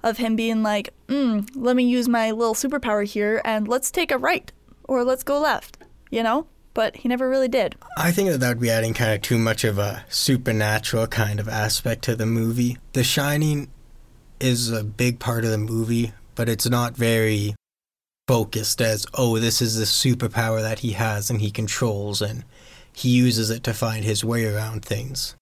of 0.03 0.17
him 0.17 0.35
being 0.35 0.63
like, 0.63 0.93
mm, 1.07 1.47
let 1.55 1.75
me 1.75 1.83
use 1.83 2.07
my 2.07 2.31
little 2.31 2.53
superpower 2.53 3.05
here 3.05 3.41
and 3.43 3.67
let's 3.67 3.91
take 3.91 4.11
a 4.11 4.17
right 4.17 4.51
or 4.87 5.03
let's 5.03 5.23
go 5.23 5.39
left, 5.39 5.77
you 6.09 6.23
know? 6.23 6.47
But 6.73 6.97
he 6.97 7.09
never 7.09 7.27
really 7.27 7.47
did. 7.47 7.75
I 7.97 8.11
think 8.11 8.29
that 8.29 8.39
that 8.39 8.49
would 8.49 8.61
be 8.61 8.69
adding 8.69 8.93
kind 8.93 9.13
of 9.13 9.21
too 9.21 9.37
much 9.37 9.63
of 9.63 9.77
a 9.77 10.05
supernatural 10.07 11.07
kind 11.07 11.39
of 11.39 11.49
aspect 11.49 12.03
to 12.03 12.15
the 12.15 12.25
movie. 12.25 12.77
The 12.93 13.03
Shining 13.03 13.69
is 14.39 14.71
a 14.71 14.83
big 14.83 15.19
part 15.19 15.43
of 15.43 15.51
the 15.51 15.57
movie, 15.57 16.13
but 16.35 16.47
it's 16.47 16.69
not 16.69 16.95
very 16.95 17.55
focused 18.27 18.79
as, 18.79 19.05
oh, 19.15 19.39
this 19.39 19.61
is 19.61 19.77
the 19.77 19.85
superpower 19.85 20.61
that 20.61 20.79
he 20.79 20.91
has 20.91 21.29
and 21.29 21.41
he 21.41 21.51
controls 21.51 22.21
and 22.21 22.45
he 22.93 23.09
uses 23.09 23.49
it 23.49 23.63
to 23.63 23.73
find 23.73 24.05
his 24.05 24.23
way 24.23 24.45
around 24.45 24.85
things. 24.85 25.35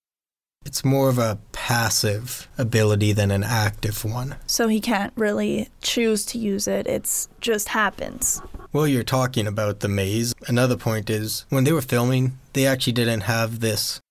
It's 0.67 0.84
more 0.84 1.08
of 1.08 1.17
a 1.17 1.39
passive 1.53 2.49
ability 2.58 3.13
than 3.13 3.32
an 3.32 3.45
active 3.45 4.03
one. 4.03 4.36
So 4.47 4.67
he 4.67 4.82
can't 4.82 5.13
really 5.15 5.69
choose 5.82 6.25
to 6.25 6.38
use 6.38 6.67
it, 6.67 6.86
it's 6.88 7.30
just 7.39 7.69
happens. 7.69 8.41
Well, 8.73 8.86
you're 8.86 9.03
talking 9.03 9.47
about 9.47 9.80
the 9.80 9.88
maze. 9.88 10.36
Another 10.45 10.75
point 10.75 11.10
is 11.10 11.45
when 11.47 11.63
they 11.63 11.71
were 11.71 11.82
filming, 11.82 12.38
they 12.51 12.67
actually 12.67 12.91
didn't 12.91 13.21
have 13.21 13.62
this 13.62 14.01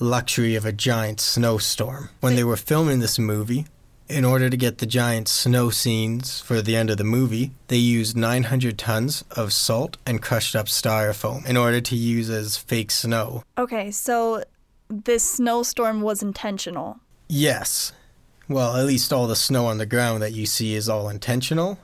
luxury 0.00 0.56
of 0.56 0.64
a 0.64 0.72
giant 0.72 1.20
snowstorm. 1.20 2.10
When 2.18 2.34
they 2.34 2.42
were 2.42 2.56
filming 2.56 2.98
this 2.98 3.16
movie, 3.16 3.66
in 4.08 4.24
order 4.24 4.50
to 4.50 4.56
get 4.56 4.78
the 4.78 4.86
giant 4.86 5.28
snow 5.28 5.70
scenes 5.70 6.40
for 6.40 6.60
the 6.60 6.74
end 6.74 6.90
of 6.90 6.96
the 6.96 7.04
movie, 7.04 7.52
they 7.68 7.76
used 7.76 8.16
900 8.16 8.76
tons 8.76 9.22
of 9.30 9.52
salt 9.52 9.96
and 10.04 10.20
crushed 10.20 10.56
up 10.56 10.66
styrofoam 10.66 11.46
in 11.46 11.56
order 11.56 11.80
to 11.80 11.94
use 11.94 12.28
as 12.28 12.56
fake 12.56 12.90
snow. 12.90 13.44
Okay, 13.56 13.92
so 13.92 14.42
this 14.90 15.22
snowstorm 15.22 16.00
was 16.00 16.22
intentional. 16.22 17.00
Yes. 17.28 17.92
Well, 18.48 18.76
at 18.76 18.84
least 18.84 19.12
all 19.12 19.28
the 19.28 19.36
snow 19.36 19.66
on 19.66 19.78
the 19.78 19.86
ground 19.86 20.22
that 20.22 20.32
you 20.32 20.44
see 20.44 20.74
is 20.74 20.88
all 20.88 21.08
intentional 21.08 21.78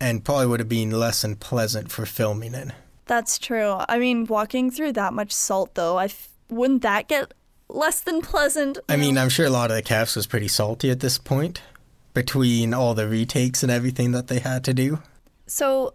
and 0.00 0.24
probably 0.24 0.46
would 0.46 0.58
have 0.58 0.68
been 0.68 0.90
less 0.90 1.22
unpleasant 1.22 1.92
for 1.92 2.04
filming 2.04 2.54
in. 2.54 2.72
That's 3.06 3.38
true. 3.38 3.76
I 3.88 3.98
mean, 3.98 4.26
walking 4.26 4.70
through 4.70 4.92
that 4.94 5.12
much 5.12 5.30
salt, 5.30 5.76
though, 5.76 5.96
I 5.96 6.06
f- 6.06 6.28
wouldn't 6.50 6.82
that 6.82 7.06
get 7.06 7.32
less 7.68 8.00
than 8.00 8.20
pleasant? 8.20 8.78
I 8.88 8.96
mean, 8.96 9.16
I'm 9.16 9.28
sure 9.28 9.46
a 9.46 9.50
lot 9.50 9.70
of 9.70 9.76
the 9.76 9.82
cast 9.82 10.16
was 10.16 10.26
pretty 10.26 10.48
salty 10.48 10.90
at 10.90 11.00
this 11.00 11.18
point 11.18 11.62
between 12.14 12.74
all 12.74 12.94
the 12.94 13.08
retakes 13.08 13.62
and 13.62 13.70
everything 13.70 14.10
that 14.10 14.26
they 14.26 14.40
had 14.40 14.64
to 14.64 14.74
do. 14.74 15.00
So, 15.46 15.94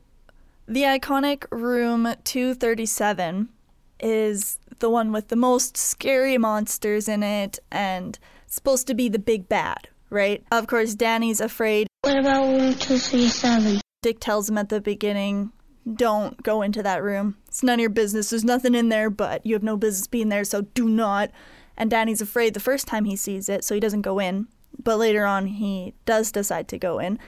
the 0.67 0.83
iconic 0.83 1.45
room 1.51 2.13
237 2.23 3.49
is 3.99 4.59
the 4.79 4.89
one 4.89 5.11
with 5.11 5.27
the 5.29 5.35
most 5.35 5.77
scary 5.77 6.37
monsters 6.37 7.07
in 7.07 7.23
it 7.23 7.59
and 7.71 8.17
supposed 8.45 8.87
to 8.87 8.93
be 8.93 9.09
the 9.09 9.19
big 9.19 9.49
bad, 9.49 9.89
right? 10.09 10.43
Of 10.51 10.67
course, 10.67 10.95
Danny's 10.95 11.41
afraid. 11.41 11.87
What 12.01 12.17
about 12.17 12.47
room 12.47 12.73
237? 12.73 13.81
Dick 14.01 14.19
tells 14.19 14.49
him 14.49 14.57
at 14.57 14.69
the 14.69 14.79
beginning, 14.79 15.51
don't 15.95 16.41
go 16.43 16.61
into 16.61 16.83
that 16.83 17.01
room. 17.01 17.37
It's 17.47 17.63
none 17.63 17.75
of 17.75 17.81
your 17.81 17.89
business. 17.89 18.29
There's 18.29 18.43
nothing 18.43 18.75
in 18.75 18.89
there, 18.89 19.09
but 19.09 19.45
you 19.45 19.53
have 19.53 19.63
no 19.63 19.77
business 19.77 20.07
being 20.07 20.29
there, 20.29 20.43
so 20.43 20.61
do 20.61 20.87
not. 20.87 21.31
And 21.77 21.89
Danny's 21.89 22.21
afraid 22.21 22.53
the 22.53 22.59
first 22.59 22.87
time 22.87 23.05
he 23.05 23.15
sees 23.15 23.49
it, 23.49 23.63
so 23.63 23.73
he 23.73 23.79
doesn't 23.79 24.01
go 24.01 24.19
in. 24.19 24.47
But 24.83 24.97
later 24.97 25.25
on, 25.25 25.47
he 25.47 25.93
does 26.05 26.31
decide 26.31 26.67
to 26.69 26.77
go 26.77 26.99
in. 26.99 27.19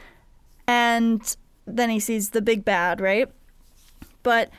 And 0.67 1.35
then 1.65 1.89
he 1.89 1.99
sees 1.99 2.29
the 2.29 2.41
big 2.41 2.65
bad, 2.65 3.01
right? 3.01 3.29
But 4.23 4.49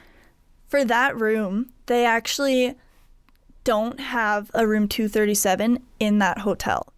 for 0.67 0.85
that 0.85 1.19
room, 1.19 1.71
they 1.91 2.07
actually 2.07 2.77
don't 3.65 3.99
have 3.99 4.49
a 4.55 4.65
room 4.65 4.87
237 4.87 5.85
in 5.99 6.19
that 6.21 6.39
hotel. 6.39 6.93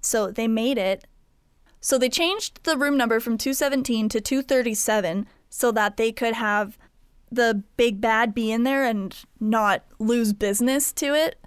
So 0.00 0.32
they 0.32 0.48
made 0.48 0.76
it. 0.76 1.04
So 1.80 1.98
they 1.98 2.08
changed 2.08 2.64
the 2.64 2.76
room 2.76 2.96
number 2.96 3.20
from 3.20 3.38
217 3.38 4.08
to 4.08 4.20
237 4.20 5.28
so 5.50 5.70
that 5.70 5.96
they 5.96 6.10
could 6.10 6.34
have 6.34 6.76
the 7.30 7.62
big 7.76 8.00
bad 8.00 8.34
be 8.34 8.50
in 8.50 8.64
there 8.64 8.84
and 8.84 9.16
not 9.38 9.84
lose 10.00 10.32
business 10.32 10.92
to 10.94 11.14
it. 11.14 11.38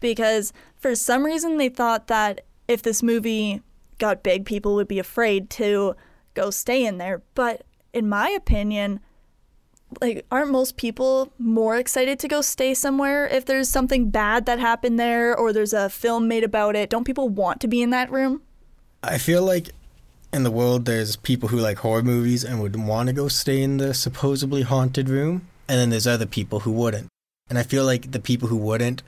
Because 0.00 0.54
for 0.78 0.94
some 0.94 1.24
reason 1.24 1.58
they 1.58 1.68
thought 1.68 2.06
that 2.06 2.46
if 2.66 2.80
this 2.80 3.02
movie 3.02 3.60
got 3.98 4.22
big, 4.22 4.46
people 4.46 4.74
would 4.74 4.88
be 4.88 4.98
afraid 4.98 5.50
to 5.50 5.96
go 6.32 6.48
stay 6.48 6.86
in 6.86 6.96
there. 6.96 7.20
But 7.34 7.64
in 7.92 8.08
my 8.08 8.30
opinion, 8.30 9.00
like 10.00 10.24
aren't 10.30 10.50
most 10.50 10.76
people 10.76 11.32
more 11.38 11.76
excited 11.76 12.18
to 12.18 12.28
go 12.28 12.40
stay 12.40 12.74
somewhere 12.74 13.26
if 13.26 13.44
there's 13.44 13.68
something 13.68 14.10
bad 14.10 14.46
that 14.46 14.58
happened 14.58 14.98
there 14.98 15.36
or 15.36 15.52
there's 15.52 15.72
a 15.72 15.90
film 15.90 16.28
made 16.28 16.44
about 16.44 16.74
it 16.76 16.88
don't 16.90 17.04
people 17.04 17.28
want 17.28 17.60
to 17.60 17.68
be 17.68 17.82
in 17.82 17.90
that 17.90 18.10
room 18.10 18.42
I 19.02 19.18
feel 19.18 19.42
like 19.42 19.70
in 20.32 20.44
the 20.44 20.50
world 20.50 20.84
there's 20.84 21.16
people 21.16 21.48
who 21.48 21.58
like 21.58 21.78
horror 21.78 22.02
movies 22.02 22.44
and 22.44 22.60
would 22.60 22.76
want 22.76 23.08
to 23.08 23.12
go 23.12 23.28
stay 23.28 23.62
in 23.62 23.78
the 23.78 23.92
supposedly 23.92 24.62
haunted 24.62 25.08
room, 25.08 25.46
and 25.68 25.78
then 25.78 25.90
there's 25.90 26.06
other 26.06 26.26
people 26.26 26.60
who 26.60 26.70
wouldn't. 26.70 27.08
And 27.50 27.58
I 27.58 27.64
feel 27.64 27.84
like 27.84 28.12
the 28.12 28.20
people 28.20 28.48
who 28.48 28.56
wouldn't 28.56 29.02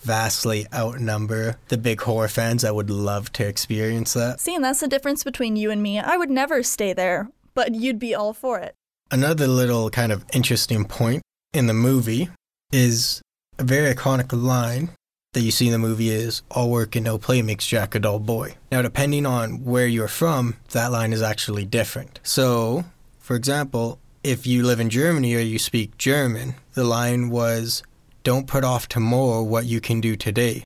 vastly 0.00 0.66
outnumber 0.74 1.56
the 1.68 1.78
big 1.78 2.00
horror 2.00 2.28
fans 2.28 2.62
that 2.62 2.74
would 2.74 2.90
love 2.90 3.32
to 3.32 3.46
experience 3.46 4.12
that. 4.12 4.38
see 4.38 4.54
and 4.54 4.62
that's 4.64 4.80
the 4.80 4.88
difference 4.88 5.24
between 5.24 5.56
you 5.56 5.70
and 5.70 5.82
me 5.82 5.98
i 5.98 6.14
would 6.14 6.28
never 6.28 6.62
stay 6.62 6.92
there 6.92 7.30
but 7.54 7.74
you'd 7.74 7.98
be 7.98 8.14
all 8.14 8.34
for 8.34 8.58
it 8.58 8.74
Another 9.14 9.46
little 9.46 9.90
kind 9.90 10.10
of 10.10 10.24
interesting 10.32 10.84
point 10.84 11.22
in 11.52 11.68
the 11.68 11.72
movie 11.72 12.30
is 12.72 13.22
a 13.60 13.62
very 13.62 13.94
iconic 13.94 14.32
line 14.32 14.90
that 15.34 15.42
you 15.42 15.52
see 15.52 15.66
in 15.66 15.72
the 15.72 15.78
movie 15.78 16.08
is 16.08 16.42
all 16.50 16.68
work 16.68 16.96
and 16.96 17.04
no 17.04 17.16
play 17.16 17.40
makes 17.40 17.64
Jack 17.64 17.94
a 17.94 18.00
dull 18.00 18.18
boy. 18.18 18.56
Now, 18.72 18.82
depending 18.82 19.24
on 19.24 19.64
where 19.64 19.86
you're 19.86 20.08
from, 20.08 20.56
that 20.72 20.90
line 20.90 21.12
is 21.12 21.22
actually 21.22 21.64
different. 21.64 22.18
So, 22.24 22.86
for 23.20 23.36
example, 23.36 24.00
if 24.24 24.48
you 24.48 24.64
live 24.64 24.80
in 24.80 24.90
Germany 24.90 25.36
or 25.36 25.38
you 25.38 25.60
speak 25.60 25.96
German, 25.96 26.56
the 26.72 26.82
line 26.82 27.30
was 27.30 27.84
don't 28.24 28.48
put 28.48 28.64
off 28.64 28.88
tomorrow 28.88 29.44
what 29.44 29.64
you 29.64 29.80
can 29.80 30.00
do 30.00 30.16
today. 30.16 30.64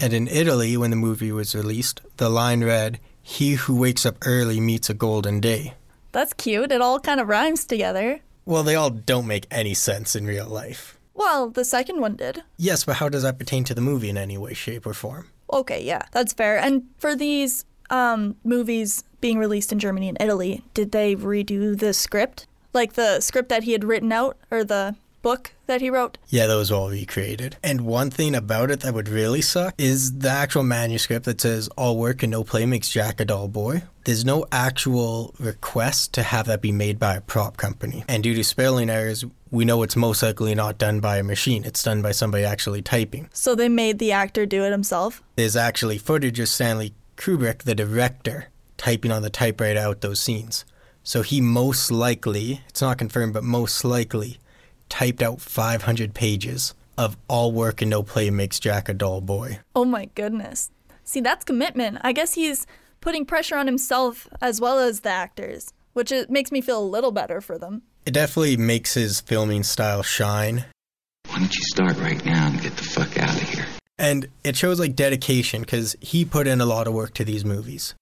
And 0.00 0.12
in 0.12 0.26
Italy, 0.26 0.76
when 0.76 0.90
the 0.90 0.96
movie 0.96 1.30
was 1.30 1.54
released, 1.54 2.00
the 2.16 2.30
line 2.30 2.64
read, 2.64 2.98
He 3.22 3.52
who 3.52 3.78
wakes 3.78 4.04
up 4.04 4.16
early 4.22 4.58
meets 4.58 4.90
a 4.90 4.94
golden 4.94 5.38
day. 5.38 5.74
That's 6.18 6.34
cute 6.34 6.72
it 6.72 6.82
all 6.82 6.98
kind 6.98 7.20
of 7.20 7.28
rhymes 7.28 7.64
together 7.64 8.20
Well, 8.44 8.64
they 8.64 8.74
all 8.74 8.90
don't 8.90 9.26
make 9.26 9.46
any 9.50 9.74
sense 9.74 10.16
in 10.16 10.26
real 10.26 10.46
life. 10.48 10.98
Well, 11.14 11.50
the 11.50 11.64
second 11.64 12.00
one 12.00 12.16
did. 12.16 12.42
Yes, 12.56 12.84
but 12.84 12.96
how 12.96 13.08
does 13.08 13.22
that 13.22 13.38
pertain 13.38 13.62
to 13.64 13.74
the 13.74 13.80
movie 13.80 14.08
in 14.08 14.16
any 14.16 14.38
way, 14.38 14.54
shape, 14.54 14.86
or 14.86 14.94
form? 14.94 15.28
Okay, 15.52 15.82
yeah, 15.84 16.02
that's 16.12 16.32
fair. 16.32 16.58
And 16.58 16.84
for 16.96 17.14
these 17.14 17.64
um, 17.90 18.36
movies 18.44 19.04
being 19.20 19.38
released 19.38 19.70
in 19.70 19.78
Germany 19.78 20.08
and 20.08 20.16
Italy, 20.20 20.62
did 20.74 20.92
they 20.92 21.14
redo 21.14 21.78
the 21.78 21.92
script? 21.92 22.46
Like 22.72 22.94
the 22.94 23.20
script 23.20 23.48
that 23.50 23.64
he 23.64 23.72
had 23.72 23.84
written 23.84 24.12
out 24.12 24.38
or 24.50 24.64
the 24.64 24.96
book 25.28 25.52
that 25.66 25.82
he 25.82 25.90
wrote? 25.90 26.16
Yeah, 26.28 26.46
those 26.46 26.70
were 26.70 26.78
all 26.78 26.88
recreated. 26.88 27.58
And 27.62 27.82
one 27.82 28.10
thing 28.10 28.34
about 28.34 28.70
it 28.70 28.80
that 28.80 28.94
would 28.94 29.10
really 29.10 29.42
suck 29.42 29.74
is 29.76 30.20
the 30.20 30.30
actual 30.30 30.62
manuscript 30.62 31.26
that 31.26 31.42
says 31.42 31.68
all 31.76 31.98
work 31.98 32.22
and 32.22 32.30
no 32.30 32.44
play 32.44 32.64
makes 32.64 32.88
Jack 32.88 33.20
a 33.20 33.26
dull 33.26 33.46
boy. 33.46 33.82
There's 34.04 34.24
no 34.24 34.46
actual 34.50 35.34
request 35.38 36.14
to 36.14 36.22
have 36.22 36.46
that 36.46 36.62
be 36.62 36.72
made 36.72 36.98
by 36.98 37.16
a 37.16 37.20
prop 37.20 37.58
company. 37.58 38.04
And 38.08 38.22
due 38.22 38.32
to 38.36 38.42
spelling 38.42 38.88
errors, 38.88 39.22
we 39.50 39.66
know 39.66 39.82
it's 39.82 39.96
most 39.96 40.22
likely 40.22 40.54
not 40.54 40.78
done 40.78 41.00
by 41.00 41.18
a 41.18 41.22
machine. 41.22 41.66
It's 41.66 41.82
done 41.82 42.00
by 42.00 42.12
somebody 42.12 42.44
actually 42.44 42.80
typing. 42.80 43.28
So 43.34 43.54
they 43.54 43.68
made 43.68 43.98
the 43.98 44.12
actor 44.12 44.46
do 44.46 44.64
it 44.64 44.70
himself? 44.70 45.22
There's 45.36 45.56
actually 45.56 45.98
footage 45.98 46.40
of 46.40 46.48
Stanley 46.48 46.94
Kubrick, 47.18 47.64
the 47.64 47.74
director, 47.74 48.46
typing 48.78 49.12
on 49.12 49.20
the 49.20 49.28
typewriter 49.28 49.80
out 49.80 50.00
those 50.00 50.20
scenes. 50.20 50.64
So 51.02 51.20
he 51.20 51.42
most 51.42 51.90
likely, 51.90 52.62
it's 52.70 52.80
not 52.80 52.96
confirmed, 52.96 53.34
but 53.34 53.44
most 53.44 53.84
likely 53.84 54.38
typed 54.88 55.22
out 55.22 55.40
500 55.40 56.14
pages 56.14 56.74
of 56.96 57.16
all 57.28 57.52
work 57.52 57.80
and 57.80 57.90
no 57.90 58.02
play 58.02 58.28
makes 58.30 58.58
Jack 58.58 58.88
a 58.88 58.94
dull 58.94 59.20
boy. 59.20 59.60
Oh 59.74 59.84
my 59.84 60.06
goodness. 60.14 60.70
See, 61.04 61.20
that's 61.20 61.44
commitment. 61.44 61.98
I 62.02 62.12
guess 62.12 62.34
he's 62.34 62.66
putting 63.00 63.24
pressure 63.24 63.56
on 63.56 63.66
himself 63.66 64.26
as 64.40 64.60
well 64.60 64.78
as 64.78 65.00
the 65.00 65.10
actors, 65.10 65.72
which 65.92 66.10
it 66.10 66.28
makes 66.28 66.50
me 66.50 66.60
feel 66.60 66.80
a 66.80 66.84
little 66.84 67.12
better 67.12 67.40
for 67.40 67.56
them. 67.56 67.82
It 68.04 68.12
definitely 68.12 68.56
makes 68.56 68.94
his 68.94 69.20
filming 69.20 69.62
style 69.62 70.02
shine. 70.02 70.64
Why 71.28 71.38
don't 71.38 71.54
you 71.54 71.62
start 71.66 71.96
right 71.98 72.22
now 72.24 72.48
and 72.48 72.60
get 72.60 72.76
the 72.76 72.84
fuck 72.84 73.16
out 73.18 73.34
of 73.34 73.48
here? 73.48 73.66
And 73.98 74.28
it 74.44 74.56
shows 74.56 74.80
like 74.80 74.96
dedication 74.96 75.62
because 75.62 75.96
he 76.00 76.24
put 76.24 76.46
in 76.46 76.60
a 76.60 76.66
lot 76.66 76.86
of 76.86 76.94
work 76.94 77.14
to 77.14 77.24
these 77.24 77.44
movies. 77.44 77.94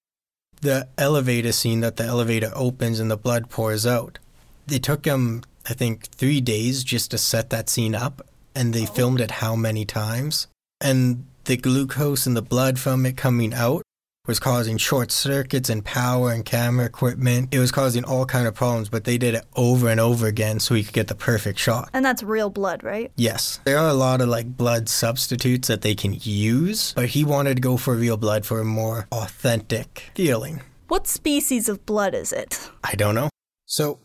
The 0.61 0.89
elevator 0.97 1.53
scene 1.53 1.81
that 1.81 1.97
the 1.97 2.05
elevator 2.05 2.51
opens 2.55 2.99
and 2.99 3.11
the 3.11 3.17
blood 3.17 3.51
pours 3.51 3.87
out. 3.87 4.19
They 4.67 4.79
took 4.79 5.05
him, 5.05 5.43
I 5.69 5.75
think, 5.75 6.07
three 6.07 6.41
days 6.41 6.85
just 6.85 7.11
to 7.11 7.19
set 7.19 7.51
that 7.51 7.69
scene 7.69 7.95
up, 7.95 8.27
and 8.55 8.73
they 8.73 8.85
oh. 8.85 8.87
filmed 8.87 9.21
it 9.21 9.31
how 9.33 9.57
many 9.57 9.85
times? 9.85 10.47
And 10.81 11.27
the 11.45 11.57
glucose 11.57 12.27
in 12.27 12.35
the 12.35 12.43
blood 12.43 12.79
from 12.79 13.07
it 13.07 13.17
coming 13.17 13.55
out 13.55 13.83
was 14.27 14.41
causing 14.41 14.77
short 14.77 15.13
circuits 15.13 15.71
in 15.71 15.83
power 15.83 16.33
and 16.33 16.45
camera 16.45 16.85
equipment. 16.85 17.55
It 17.55 17.61
was 17.61 17.71
causing 17.71 18.05
all 18.05 18.27
kind 18.27 18.47
of 18.47 18.55
problems, 18.55 18.89
but 18.89 19.05
they 19.05 19.19
did 19.19 19.35
it 19.35 19.45
over 19.55 19.89
and 19.89 20.01
over 20.01 20.27
again 20.27 20.59
so 20.59 20.75
he 20.75 20.83
could 20.83 20.93
get 20.93 21.09
the 21.09 21.15
perfect 21.15 21.59
shot. 21.59 21.91
And 21.93 22.05
that's 22.05 22.23
real 22.23 22.51
blood, 22.51 22.83
right? 22.83 23.13
Yes. 23.17 23.61
There 23.65 23.79
are 23.79 23.89
a 23.89 23.95
lot 23.95 24.21
of 24.21 24.29
like 24.29 24.57
blood 24.57 24.89
substitutes 24.89 25.69
that 25.69 25.83
they 25.83 25.95
can 25.95 26.17
use, 26.21 26.93
but 26.95 27.11
he 27.11 27.25
wanted 27.25 27.57
to 27.57 27.61
go 27.61 27.77
for 27.77 27.95
real 27.95 28.17
blood 28.17 28.45
for 28.45 28.61
a 28.61 28.65
more 28.65 29.07
authentic 29.13 30.11
feeling. 30.15 30.63
What 30.89 31.07
species 31.07 31.69
of 31.69 31.87
blood 31.87 32.15
is 32.15 32.33
it? 32.33 32.71
I 32.83 32.95
don't 32.95 33.15
know. 33.15 33.29
So, 33.67 33.99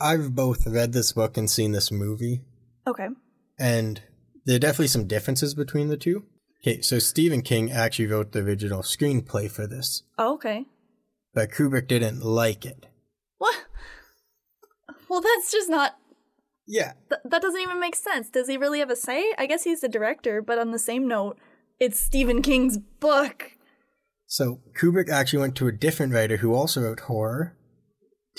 I've 0.00 0.34
both 0.34 0.66
read 0.66 0.92
this 0.92 1.12
book 1.12 1.36
and 1.36 1.50
seen 1.50 1.72
this 1.72 1.90
movie, 1.90 2.40
Okay. 2.86 3.08
and 3.58 4.02
there 4.46 4.56
are 4.56 4.60
definitely 4.60 4.88
some 4.88 5.06
differences 5.06 5.54
between 5.54 5.88
the 5.88 5.96
two. 5.96 6.24
Okay, 6.62 6.80
so 6.80 6.98
Stephen 6.98 7.42
King 7.42 7.70
actually 7.70 8.06
wrote 8.06 8.32
the 8.32 8.40
original 8.40 8.82
screenplay 8.82 9.50
for 9.50 9.66
this, 9.66 10.02
Oh, 10.18 10.34
okay. 10.34 10.66
but 11.34 11.50
Kubrick 11.50 11.88
didn't 11.88 12.22
like 12.22 12.64
it. 12.66 12.86
What? 13.38 13.56
Well, 15.08 15.20
that's 15.20 15.50
just 15.50 15.68
not. 15.68 15.96
Yeah, 16.66 16.92
Th- 17.08 17.20
that 17.24 17.42
doesn't 17.42 17.60
even 17.60 17.80
make 17.80 17.96
sense. 17.96 18.28
Does 18.30 18.46
he 18.48 18.56
really 18.56 18.78
have 18.78 18.90
a 18.90 18.96
say? 18.96 19.34
I 19.36 19.46
guess 19.46 19.64
he's 19.64 19.80
the 19.80 19.88
director, 19.88 20.40
but 20.40 20.58
on 20.58 20.70
the 20.70 20.78
same 20.78 21.08
note, 21.08 21.36
it's 21.80 21.98
Stephen 21.98 22.42
King's 22.42 22.78
book. 22.78 23.52
So 24.26 24.60
Kubrick 24.78 25.08
actually 25.08 25.40
went 25.40 25.56
to 25.56 25.66
a 25.66 25.72
different 25.72 26.12
writer 26.14 26.36
who 26.36 26.54
also 26.54 26.82
wrote 26.82 27.00
horror 27.00 27.56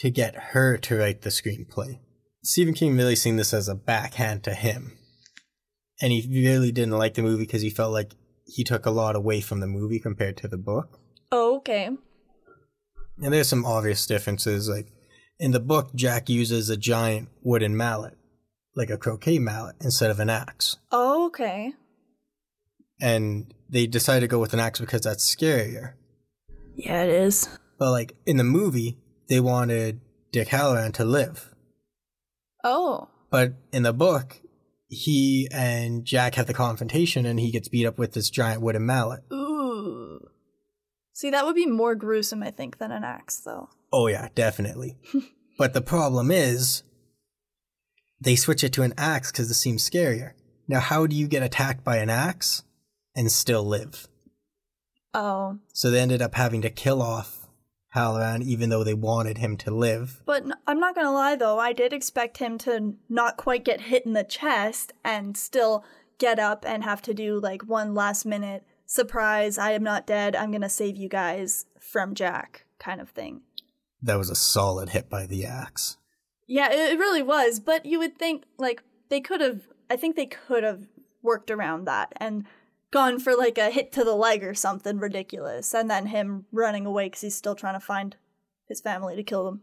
to 0.01 0.09
get 0.09 0.35
her 0.35 0.77
to 0.77 0.97
write 0.97 1.21
the 1.21 1.29
screenplay. 1.29 1.99
Stephen 2.43 2.73
King 2.73 2.97
really 2.97 3.15
seen 3.15 3.35
this 3.35 3.53
as 3.53 3.67
a 3.67 3.75
backhand 3.75 4.43
to 4.43 4.55
him. 4.55 4.97
And 6.01 6.11
he 6.11 6.27
really 6.27 6.71
didn't 6.71 6.97
like 6.97 7.13
the 7.13 7.21
movie 7.21 7.43
because 7.43 7.61
he 7.61 7.69
felt 7.69 7.93
like 7.93 8.13
he 8.47 8.63
took 8.63 8.87
a 8.87 8.91
lot 8.91 9.15
away 9.15 9.41
from 9.41 9.59
the 9.59 9.67
movie 9.67 9.99
compared 9.99 10.37
to 10.37 10.47
the 10.47 10.57
book. 10.57 10.99
Oh, 11.31 11.57
okay. 11.57 11.91
And 13.21 13.31
there's 13.31 13.47
some 13.47 13.63
obvious 13.63 14.07
differences. 14.07 14.67
Like 14.67 14.87
in 15.39 15.51
the 15.51 15.59
book, 15.59 15.93
Jack 15.93 16.29
uses 16.29 16.67
a 16.71 16.77
giant 16.77 17.29
wooden 17.43 17.77
mallet, 17.77 18.17
like 18.75 18.89
a 18.89 18.97
croquet 18.97 19.37
mallet, 19.37 19.75
instead 19.81 20.09
of 20.09 20.19
an 20.19 20.31
axe. 20.31 20.77
Oh, 20.91 21.27
okay. 21.27 21.73
And 22.99 23.53
they 23.69 23.85
decided 23.85 24.21
to 24.21 24.27
go 24.27 24.39
with 24.39 24.53
an 24.53 24.59
axe 24.59 24.79
because 24.79 25.01
that's 25.01 25.35
scarier. 25.35 25.93
Yeah, 26.75 27.03
it 27.03 27.11
is. 27.11 27.47
But 27.77 27.91
like 27.91 28.15
in 28.25 28.37
the 28.37 28.43
movie, 28.43 28.97
they 29.31 29.39
wanted 29.39 30.01
Dick 30.33 30.49
Hallorann 30.49 30.91
to 30.95 31.05
live. 31.05 31.55
Oh. 32.65 33.07
But 33.29 33.53
in 33.71 33.83
the 33.83 33.93
book, 33.93 34.41
he 34.89 35.47
and 35.53 36.03
Jack 36.03 36.35
have 36.35 36.47
the 36.47 36.53
confrontation 36.53 37.25
and 37.25 37.39
he 37.39 37.49
gets 37.49 37.69
beat 37.69 37.85
up 37.85 37.97
with 37.97 38.11
this 38.11 38.29
giant 38.29 38.61
wooden 38.61 38.85
mallet. 38.85 39.23
Ooh. 39.31 40.27
See, 41.13 41.29
that 41.29 41.45
would 41.45 41.55
be 41.55 41.65
more 41.65 41.95
gruesome, 41.95 42.43
I 42.43 42.51
think, 42.51 42.77
than 42.77 42.91
an 42.91 43.05
axe, 43.05 43.37
though. 43.37 43.69
Oh, 43.93 44.07
yeah, 44.07 44.27
definitely. 44.35 44.97
but 45.57 45.73
the 45.73 45.81
problem 45.81 46.29
is, 46.29 46.83
they 48.19 48.35
switch 48.35 48.65
it 48.65 48.73
to 48.73 48.81
an 48.81 48.93
axe 48.97 49.31
because 49.31 49.49
it 49.49 49.53
seems 49.53 49.89
scarier. 49.89 50.33
Now, 50.67 50.81
how 50.81 51.07
do 51.07 51.15
you 51.15 51.29
get 51.29 51.41
attacked 51.41 51.85
by 51.85 51.99
an 51.99 52.09
axe 52.09 52.63
and 53.15 53.31
still 53.31 53.63
live? 53.63 54.09
Oh. 55.13 55.59
So 55.71 55.89
they 55.89 56.01
ended 56.01 56.21
up 56.21 56.35
having 56.35 56.61
to 56.63 56.69
kill 56.69 57.01
off 57.01 57.40
Hallorann 57.95 58.43
even 58.43 58.69
though 58.69 58.83
they 58.83 58.93
wanted 58.93 59.37
him 59.37 59.57
to 59.57 59.71
live. 59.71 60.21
But 60.25 60.45
I'm 60.65 60.79
not 60.79 60.95
gonna 60.95 61.11
lie, 61.11 61.35
though, 61.35 61.59
I 61.59 61.73
did 61.73 61.93
expect 61.93 62.37
him 62.37 62.57
to 62.59 62.95
not 63.09 63.37
quite 63.37 63.65
get 63.65 63.81
hit 63.81 64.05
in 64.05 64.13
the 64.13 64.23
chest 64.23 64.93
and 65.03 65.35
still 65.35 65.83
get 66.17 66.39
up 66.39 66.65
and 66.67 66.83
have 66.83 67.01
to 67.03 67.13
do, 67.13 67.39
like, 67.39 67.63
one 67.63 67.93
last 67.93 68.25
minute 68.25 68.63
surprise, 68.85 69.57
I 69.57 69.71
am 69.71 69.83
not 69.83 70.05
dead, 70.05 70.35
I'm 70.35 70.51
gonna 70.51 70.69
save 70.69 70.97
you 70.97 71.09
guys 71.09 71.65
from 71.79 72.13
Jack 72.13 72.65
kind 72.77 72.99
of 72.99 73.09
thing. 73.09 73.41
That 74.01 74.17
was 74.17 74.29
a 74.29 74.35
solid 74.35 74.89
hit 74.89 75.09
by 75.09 75.25
the 75.25 75.45
axe. 75.45 75.97
Yeah, 76.47 76.71
it 76.71 76.93
it 76.93 76.99
really 76.99 77.21
was. 77.21 77.59
But 77.59 77.85
you 77.85 77.99
would 77.99 78.17
think 78.17 78.43
like 78.57 78.83
they 79.09 79.21
could 79.21 79.41
have. 79.41 79.61
I 79.89 79.95
think 79.95 80.15
they 80.15 80.25
could 80.25 80.63
have 80.63 80.87
worked 81.21 81.51
around 81.51 81.85
that 81.85 82.11
and 82.17 82.45
gone 82.91 83.19
for 83.19 83.35
like 83.35 83.57
a 83.57 83.69
hit 83.71 83.91
to 83.93 84.03
the 84.03 84.15
leg 84.15 84.43
or 84.43 84.53
something 84.53 84.99
ridiculous, 84.99 85.73
and 85.73 85.89
then 85.89 86.07
him 86.07 86.45
running 86.51 86.85
away 86.85 87.07
because 87.07 87.21
he's 87.21 87.35
still 87.35 87.55
trying 87.55 87.79
to 87.79 87.85
find 87.85 88.15
his 88.67 88.81
family 88.81 89.15
to 89.15 89.23
kill 89.23 89.45
them. 89.45 89.61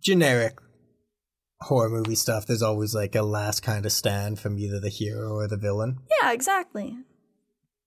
generic 0.00 0.58
horror 1.62 1.90
movie 1.90 2.14
stuff, 2.14 2.46
there's 2.46 2.62
always 2.62 2.94
like 2.94 3.14
a 3.14 3.22
last 3.22 3.62
kind 3.62 3.84
of 3.84 3.92
stand 3.92 4.38
from 4.38 4.58
either 4.58 4.80
the 4.80 4.88
hero 4.88 5.34
or 5.34 5.46
the 5.46 5.58
villain. 5.58 5.98
Yeah, 6.22 6.32
exactly. 6.32 6.96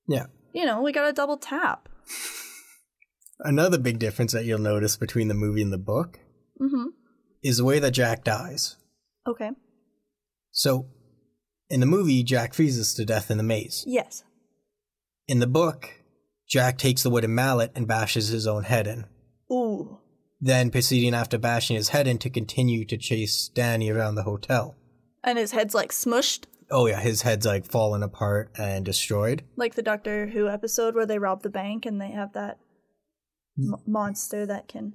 Yeah. 0.08 0.28
You 0.54 0.66
know, 0.66 0.82
we 0.82 0.92
got 0.92 1.10
a 1.10 1.14
double 1.14 1.38
tap. 1.38 1.90
Another 3.40 3.78
big 3.80 3.98
difference 4.00 4.32
that 4.34 4.46
you'll 4.46 4.60
notice 4.60 4.96
between 4.96 5.28
the 5.28 5.34
movie 5.34 5.62
and 5.62 5.74
the 5.74 5.78
book 5.78 6.20
Mm-hmm. 6.62 6.90
is 7.42 7.58
the 7.58 7.66
way 7.66 7.80
that 7.80 7.92
Jack 7.92 8.24
dies. 8.24 8.78
Okay. 9.28 9.50
So, 10.52 10.86
in 11.74 11.80
the 11.80 11.86
movie, 11.86 12.24
Jack 12.24 12.54
freezes 12.54 12.94
to 12.94 13.06
death 13.06 13.32
in 13.32 13.38
the 13.38 13.44
maze. 13.44 13.84
Yes. 13.88 14.24
In 15.28 15.40
the 15.40 15.48
book, 15.48 15.90
Jack 16.48 16.78
takes 16.78 17.02
the 17.02 17.10
wooden 17.10 17.34
mallet 17.34 17.72
and 17.74 17.88
bashes 17.88 18.28
his 18.28 18.46
own 18.46 18.64
head 18.64 18.86
in, 18.86 19.06
Ooh. 19.52 20.00
then 20.40 20.70
proceeding 20.70 21.16
after 21.16 21.38
bashing 21.38 21.76
his 21.76 21.90
head 21.90 22.08
in 22.08 22.20
to 22.20 22.30
continue 22.30 22.86
to 22.86 22.98
chase 22.98 23.50
Danny 23.54 23.90
around 23.90 24.16
the 24.16 24.24
hotel. 24.24 24.76
And 25.24 25.40
his 25.40 25.52
head's 25.52 25.74
like 25.74 25.92
smushed, 25.92 26.46
Oh 26.70 26.88
yeah, 26.88 27.00
his 27.00 27.22
head's 27.22 27.46
like 27.46 27.66
fallen 27.66 28.04
apart 28.04 28.52
and 28.58 28.86
destroyed. 28.86 29.44
like 29.56 29.76
the 29.76 29.82
Doctor 29.82 30.28
Who 30.28 30.48
episode 30.48 30.96
where 30.96 31.06
they 31.06 31.20
rob 31.20 31.44
the 31.44 31.50
bank 31.50 31.86
and 31.86 32.00
they 32.00 32.12
have 32.12 32.34
that 32.34 32.58
mm. 33.60 33.74
m- 33.74 33.80
monster 33.86 34.46
that 34.46 34.68
can. 34.68 34.94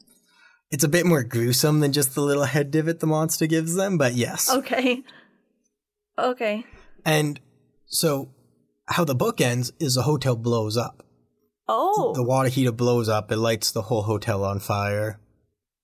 It's 0.70 0.84
a 0.84 0.88
bit 0.88 1.06
more 1.06 1.24
gruesome 1.24 1.80
than 1.80 1.92
just 1.92 2.14
the 2.14 2.20
little 2.20 2.44
head 2.44 2.70
divot 2.70 3.00
the 3.00 3.06
monster 3.06 3.46
gives 3.46 3.74
them, 3.74 3.96
but 3.96 4.14
yes. 4.14 4.50
Okay. 4.50 5.02
Okay. 6.18 6.64
And 7.04 7.40
so, 7.86 8.30
how 8.86 9.04
the 9.04 9.14
book 9.14 9.40
ends 9.40 9.72
is 9.78 9.94
the 9.94 10.02
hotel 10.02 10.36
blows 10.36 10.76
up. 10.76 11.04
Oh. 11.68 12.12
The 12.14 12.22
water 12.22 12.48
heater 12.48 12.72
blows 12.72 13.08
up, 13.08 13.30
it 13.30 13.36
lights 13.36 13.70
the 13.70 13.82
whole 13.82 14.02
hotel 14.02 14.44
on 14.44 14.58
fire. 14.58 15.20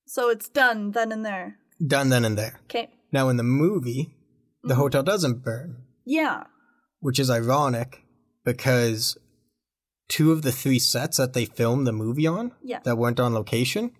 So 0.06 0.30
it's 0.30 0.48
done 0.48 0.92
then 0.92 1.12
and 1.12 1.24
there. 1.24 1.58
Done 1.84 2.08
then 2.08 2.24
and 2.24 2.38
there. 2.38 2.60
Okay. 2.64 2.90
Now, 3.12 3.28
in 3.28 3.36
the 3.36 3.42
movie, 3.42 4.14
the 4.62 4.70
mm-hmm. 4.70 4.80
hotel 4.80 5.02
doesn't 5.02 5.42
burn, 5.42 5.82
Yeah. 6.04 6.44
which 7.00 7.18
is 7.18 7.30
ironic 7.30 8.04
because 8.44 9.18
two 10.08 10.32
of 10.32 10.42
the 10.42 10.52
three 10.52 10.78
sets 10.78 11.16
that 11.18 11.32
they 11.32 11.44
filmed 11.44 11.86
the 11.86 11.92
movie 11.92 12.26
on 12.26 12.52
Yeah. 12.62 12.80
that 12.84 12.96
weren't 12.96 13.20
on 13.20 13.34
location 13.34 13.92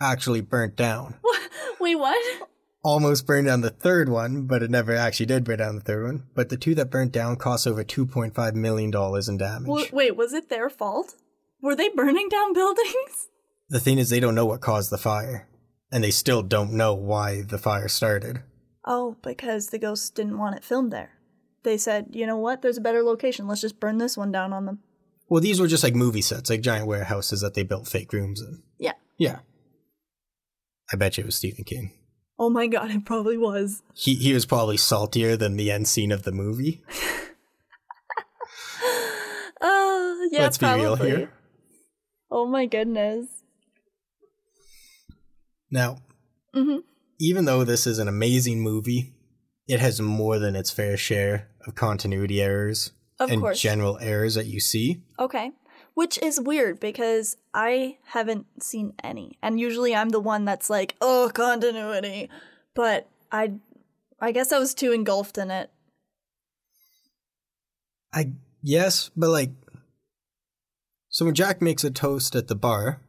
actually 0.00 0.40
burnt 0.40 0.76
down. 0.76 1.16
Wait, 1.80 1.96
what? 1.96 2.48
Almost 2.86 3.26
burned 3.26 3.48
down 3.48 3.62
the 3.62 3.70
third 3.70 4.08
one, 4.08 4.42
but 4.42 4.62
it 4.62 4.70
never 4.70 4.94
actually 4.94 5.26
did 5.26 5.42
burn 5.42 5.58
down 5.58 5.74
the 5.74 5.80
third 5.80 6.04
one. 6.04 6.26
But 6.34 6.50
the 6.50 6.56
two 6.56 6.74
that 6.76 6.90
burnt 6.90 7.10
down 7.10 7.36
cost 7.36 7.66
over 7.66 7.82
$2.5 7.82 8.54
million 8.54 8.92
in 8.94 9.36
damage. 9.36 9.68
Well, 9.68 9.84
wait, 9.92 10.16
was 10.16 10.32
it 10.32 10.48
their 10.48 10.70
fault? 10.70 11.16
Were 11.60 11.74
they 11.74 11.88
burning 11.88 12.28
down 12.28 12.52
buildings? 12.52 13.28
the 13.68 13.80
thing 13.80 13.98
is, 13.98 14.08
they 14.08 14.20
don't 14.20 14.36
know 14.36 14.46
what 14.46 14.60
caused 14.60 14.90
the 14.90 14.98
fire, 14.98 15.48
and 15.90 16.04
they 16.04 16.12
still 16.12 16.42
don't 16.42 16.72
know 16.72 16.94
why 16.94 17.42
the 17.42 17.58
fire 17.58 17.88
started. 17.88 18.42
Oh, 18.84 19.16
because 19.20 19.68
the 19.68 19.78
ghosts 19.78 20.08
didn't 20.10 20.38
want 20.38 20.54
it 20.54 20.62
filmed 20.62 20.92
there. 20.92 21.10
They 21.64 21.76
said, 21.76 22.10
you 22.12 22.24
know 22.24 22.36
what? 22.36 22.62
There's 22.62 22.78
a 22.78 22.82
better 22.82 23.02
location. 23.02 23.48
Let's 23.48 23.62
just 23.62 23.80
burn 23.80 23.98
this 23.98 24.16
one 24.16 24.30
down 24.30 24.52
on 24.52 24.66
them. 24.66 24.78
Well, 25.28 25.40
these 25.40 25.60
were 25.60 25.66
just 25.66 25.82
like 25.82 25.96
movie 25.96 26.22
sets, 26.22 26.50
like 26.50 26.60
giant 26.60 26.86
warehouses 26.86 27.40
that 27.40 27.54
they 27.54 27.64
built 27.64 27.88
fake 27.88 28.12
rooms 28.12 28.40
in. 28.40 28.62
Yeah. 28.78 28.92
Yeah. 29.18 29.40
I 30.92 30.96
bet 30.96 31.16
you 31.16 31.24
it 31.24 31.26
was 31.26 31.34
Stephen 31.34 31.64
King. 31.64 31.90
Oh 32.38 32.50
my 32.50 32.66
god, 32.66 32.90
it 32.90 33.04
probably 33.04 33.38
was. 33.38 33.82
He 33.94 34.14
he 34.14 34.32
was 34.34 34.44
probably 34.46 34.76
saltier 34.76 35.36
than 35.36 35.56
the 35.56 35.70
end 35.70 35.88
scene 35.88 36.12
of 36.12 36.22
the 36.24 36.32
movie. 36.32 36.82
Uh, 39.58 40.14
yeah, 40.30 40.42
Let's 40.42 40.58
be 40.58 40.66
real 40.66 40.96
here. 40.96 41.32
Oh 42.30 42.44
my 42.46 42.66
goodness. 42.66 43.26
Now, 45.70 45.98
Mhm. 46.54 46.82
even 47.18 47.46
though 47.46 47.64
this 47.64 47.86
is 47.86 47.98
an 47.98 48.06
amazing 48.06 48.60
movie, 48.60 49.14
it 49.66 49.80
has 49.80 49.98
more 50.00 50.38
than 50.38 50.54
its 50.56 50.70
fair 50.70 50.96
share 50.98 51.48
of 51.66 51.74
continuity 51.74 52.42
errors 52.42 52.92
Of 53.18 53.30
and 53.30 53.40
course. 53.40 53.58
general 53.60 53.98
errors 53.98 54.34
that 54.34 54.46
you 54.46 54.60
see. 54.60 55.02
Okay. 55.18 55.52
Which 55.96 56.18
is 56.18 56.38
weird 56.38 56.78
because 56.78 57.38
I 57.54 57.96
haven't 58.04 58.62
seen 58.62 58.92
any. 59.02 59.38
And 59.42 59.58
usually 59.58 59.94
I'm 59.94 60.10
the 60.10 60.20
one 60.20 60.44
that's 60.44 60.68
like, 60.68 60.94
oh, 61.00 61.30
continuity. 61.32 62.28
But 62.74 63.08
I 63.32 63.54
I 64.20 64.32
guess 64.32 64.52
I 64.52 64.58
was 64.58 64.74
too 64.74 64.92
engulfed 64.92 65.38
in 65.38 65.50
it. 65.50 65.70
I 68.12 68.32
yes, 68.62 69.10
but 69.16 69.30
like 69.30 69.52
so 71.08 71.24
when 71.24 71.34
Jack 71.34 71.62
makes 71.62 71.82
a 71.82 71.90
toast 71.90 72.36
at 72.36 72.48
the 72.48 72.54
bar, 72.54 73.00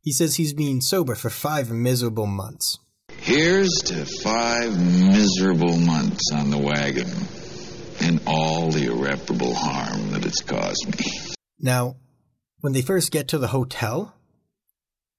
he 0.00 0.10
says 0.10 0.36
he's 0.36 0.54
been 0.54 0.80
sober 0.80 1.14
for 1.14 1.28
five 1.28 1.70
miserable 1.70 2.26
months. 2.26 2.78
Here's 3.18 3.68
to 3.84 4.06
five 4.22 4.72
miserable 4.80 5.76
months 5.76 6.32
on 6.32 6.48
the 6.48 6.56
wagon 6.56 7.10
and 8.00 8.18
all 8.26 8.70
the 8.70 8.86
irreparable 8.86 9.52
harm 9.54 10.10
that 10.12 10.24
it's 10.24 10.40
caused 10.40 10.86
me. 10.98 11.34
Now, 11.60 11.96
when 12.64 12.72
they 12.72 12.80
first 12.80 13.12
get 13.12 13.28
to 13.28 13.36
the 13.36 13.48
hotel, 13.48 14.14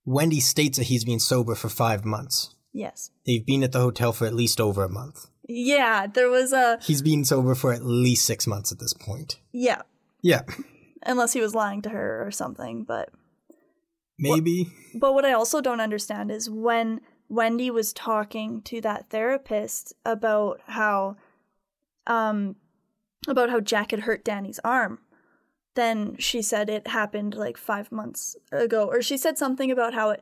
Wendy 0.04 0.40
states 0.40 0.80
that 0.80 0.86
he's 0.86 1.06
been 1.06 1.20
sober 1.20 1.54
for 1.54 1.70
five 1.70 2.04
months. 2.04 2.56
Yes. 2.74 3.12
They've 3.24 3.46
been 3.46 3.64
at 3.64 3.72
the 3.72 3.82
hotel 3.82 4.14
for 4.14 4.26
at 4.26 4.34
least 4.34 4.60
over 4.60 4.84
a 4.84 4.90
month. 4.90 5.28
Yeah, 5.48 6.08
there 6.08 6.28
was 6.28 6.52
a 6.54 6.80
He's 6.82 7.04
been 7.04 7.24
sober 7.24 7.54
for 7.54 7.72
at 7.72 7.86
least 7.86 8.26
six 8.26 8.48
months 8.48 8.72
at 8.72 8.80
this 8.80 8.96
point. 8.96 9.38
yeah, 9.52 9.84
Yeah, 10.24 10.42
unless 11.04 11.34
he 11.34 11.40
was 11.40 11.54
lying 11.54 11.84
to 11.84 11.90
her 11.90 12.26
or 12.26 12.32
something, 12.32 12.84
but 12.84 13.12
maybe. 14.18 14.66
But 14.96 15.14
what 15.14 15.24
I 15.24 15.34
also 15.34 15.62
don't 15.62 15.82
understand 15.82 16.32
is 16.32 16.50
when 16.50 17.00
Wendy 17.30 17.70
was 17.70 17.94
talking 17.94 18.64
to 18.64 18.82
that 18.82 19.12
therapist 19.12 19.94
about 20.04 20.62
how 20.66 21.18
um 22.08 22.56
about 23.28 23.52
how 23.52 23.60
Jack 23.60 23.92
had 23.92 24.00
hurt 24.00 24.26
Danny's 24.26 24.60
arm, 24.64 24.98
then 25.76 26.18
she 26.18 26.42
said 26.42 26.70
it 26.70 26.88
happened 26.88 27.36
like 27.36 27.58
5 27.58 27.92
months 27.92 28.36
ago 28.52 28.86
or 28.86 29.02
she 29.02 29.18
said 29.18 29.38
something 29.38 29.72
about 29.72 29.94
how 29.94 30.10
it 30.12 30.22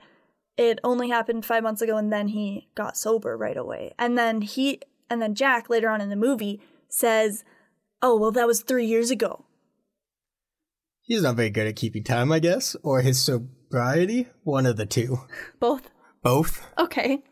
it 0.55 0.79
only 0.83 1.09
happened 1.09 1.45
5 1.45 1.63
months 1.63 1.81
ago 1.81 1.97
and 1.97 2.11
then 2.13 2.27
he 2.27 2.69
got 2.75 2.97
sober 2.97 3.35
right 3.37 3.57
away. 3.57 3.93
And 3.97 4.17
then 4.17 4.41
he 4.41 4.81
and 5.09 5.21
then 5.21 5.35
Jack 5.35 5.69
later 5.69 5.89
on 5.89 6.01
in 6.01 6.09
the 6.09 6.15
movie 6.15 6.61
says, 6.87 7.43
"Oh, 8.01 8.17
well 8.17 8.31
that 8.31 8.47
was 8.47 8.61
3 8.61 8.85
years 8.85 9.09
ago." 9.11 9.45
He's 11.01 11.23
not 11.23 11.35
very 11.35 11.49
good 11.49 11.67
at 11.67 11.75
keeping 11.75 12.03
time, 12.03 12.31
I 12.31 12.39
guess, 12.39 12.75
or 12.81 13.01
his 13.01 13.19
sobriety. 13.19 14.27
One 14.43 14.65
of 14.65 14.77
the 14.77 14.85
two. 14.85 15.19
Both. 15.59 15.89
Both. 16.21 16.65
Okay. 16.77 17.23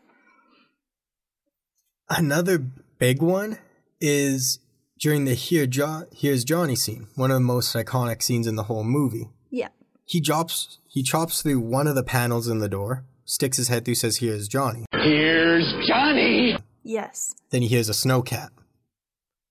Another 2.10 2.58
big 2.98 3.22
one 3.22 3.58
is 4.00 4.58
during 5.02 5.24
the 5.24 5.34
Here 5.34 5.66
jo- 5.66 6.06
Here's 6.14 6.44
Johnny 6.44 6.76
scene, 6.76 7.08
one 7.16 7.32
of 7.32 7.34
the 7.34 7.40
most 7.40 7.74
iconic 7.74 8.22
scenes 8.22 8.46
in 8.46 8.54
the 8.54 8.62
whole 8.62 8.84
movie. 8.84 9.28
Yeah. 9.50 9.68
He 10.06 10.20
drops 10.20 10.78
he 10.88 11.02
chops 11.02 11.42
through 11.42 11.60
one 11.60 11.86
of 11.86 11.96
the 11.96 12.04
panels 12.04 12.48
in 12.48 12.60
the 12.60 12.68
door, 12.68 13.04
sticks 13.24 13.56
his 13.56 13.68
head 13.68 13.84
through, 13.84 13.96
says, 13.96 14.18
Here's 14.18 14.46
Johnny. 14.46 14.86
Here's 14.92 15.74
Johnny. 15.86 16.56
Yes. 16.84 17.34
Then 17.50 17.62
he 17.62 17.68
hears 17.68 17.88
a 17.88 17.92
snowcat. 17.92 18.50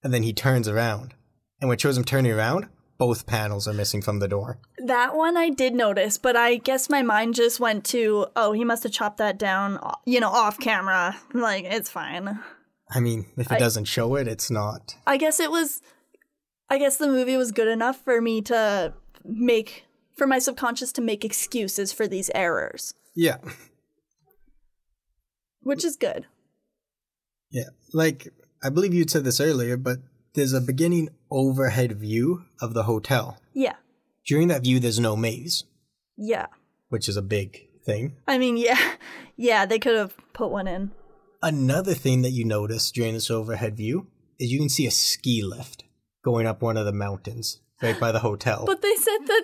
And 0.03 0.13
then 0.13 0.23
he 0.23 0.33
turns 0.33 0.67
around. 0.67 1.13
And 1.59 1.67
when 1.67 1.75
it 1.75 1.81
shows 1.81 1.97
him 1.97 2.03
turning 2.03 2.31
around, 2.31 2.67
both 2.97 3.25
panels 3.25 3.67
are 3.67 3.73
missing 3.73 4.01
from 4.01 4.19
the 4.19 4.27
door. 4.27 4.59
That 4.77 5.15
one 5.15 5.35
I 5.35 5.49
did 5.49 5.73
notice, 5.73 6.17
but 6.17 6.35
I 6.35 6.57
guess 6.57 6.89
my 6.89 7.01
mind 7.01 7.35
just 7.35 7.59
went 7.59 7.83
to, 7.85 8.27
oh, 8.35 8.53
he 8.53 8.63
must 8.63 8.83
have 8.83 8.91
chopped 8.91 9.17
that 9.17 9.37
down, 9.37 9.79
you 10.05 10.19
know, 10.19 10.29
off 10.29 10.59
camera. 10.59 11.17
Like, 11.33 11.65
it's 11.65 11.89
fine. 11.89 12.39
I 12.93 12.99
mean, 12.99 13.25
if 13.37 13.47
it 13.47 13.53
I- 13.55 13.59
doesn't 13.59 13.85
show 13.85 14.15
it, 14.15 14.27
it's 14.27 14.51
not. 14.51 14.95
I 15.07 15.17
guess 15.17 15.39
it 15.39 15.49
was, 15.51 15.81
I 16.69 16.77
guess 16.77 16.97
the 16.97 17.07
movie 17.07 17.37
was 17.37 17.51
good 17.51 17.67
enough 17.67 18.03
for 18.03 18.21
me 18.21 18.41
to 18.43 18.93
make, 19.23 19.85
for 20.17 20.27
my 20.27 20.39
subconscious 20.39 20.91
to 20.93 21.01
make 21.01 21.23
excuses 21.25 21.93
for 21.93 22.07
these 22.07 22.29
errors, 22.35 22.93
Yeah. 23.15 23.37
which 25.61 25.85
is 25.85 25.95
good. 25.95 26.25
Yeah. 27.49 27.69
Like, 27.93 28.29
I 28.63 28.69
believe 28.69 28.93
you'd 28.93 29.09
said 29.09 29.23
this 29.23 29.39
earlier, 29.39 29.77
but 29.77 29.99
there's 30.33 30.53
a 30.53 30.61
beginning 30.61 31.09
overhead 31.29 31.93
view 31.93 32.43
of 32.61 32.73
the 32.73 32.83
hotel. 32.83 33.37
Yeah. 33.53 33.75
During 34.25 34.47
that 34.49 34.63
view, 34.63 34.79
there's 34.79 34.99
no 34.99 35.15
maze, 35.15 35.63
Yeah. 36.17 36.47
which 36.89 37.09
is 37.09 37.17
a 37.17 37.21
big 37.21 37.67
thing. 37.85 38.15
I 38.27 38.37
mean, 38.37 38.57
yeah. 38.57 38.95
Yeah, 39.37 39.65
they 39.65 39.79
could 39.79 39.95
have 39.95 40.13
put 40.33 40.51
one 40.51 40.67
in. 40.67 40.91
Another 41.43 41.93
thing 41.93 42.21
that 42.21 42.31
you 42.31 42.45
notice 42.45 42.91
during 42.91 43.13
this 43.13 43.31
overhead 43.31 43.75
view 43.75 44.07
is 44.39 44.51
you 44.51 44.59
can 44.59 44.69
see 44.69 44.85
a 44.85 44.91
ski 44.91 45.41
lift 45.43 45.83
going 46.23 46.45
up 46.45 46.61
one 46.61 46.77
of 46.77 46.85
the 46.85 46.93
mountains 46.93 47.61
right 47.81 47.99
by 47.99 48.11
the 48.11 48.19
hotel. 48.19 48.63
But 48.65 48.81
they 48.81 48.95
said 48.95 49.17
that 49.25 49.43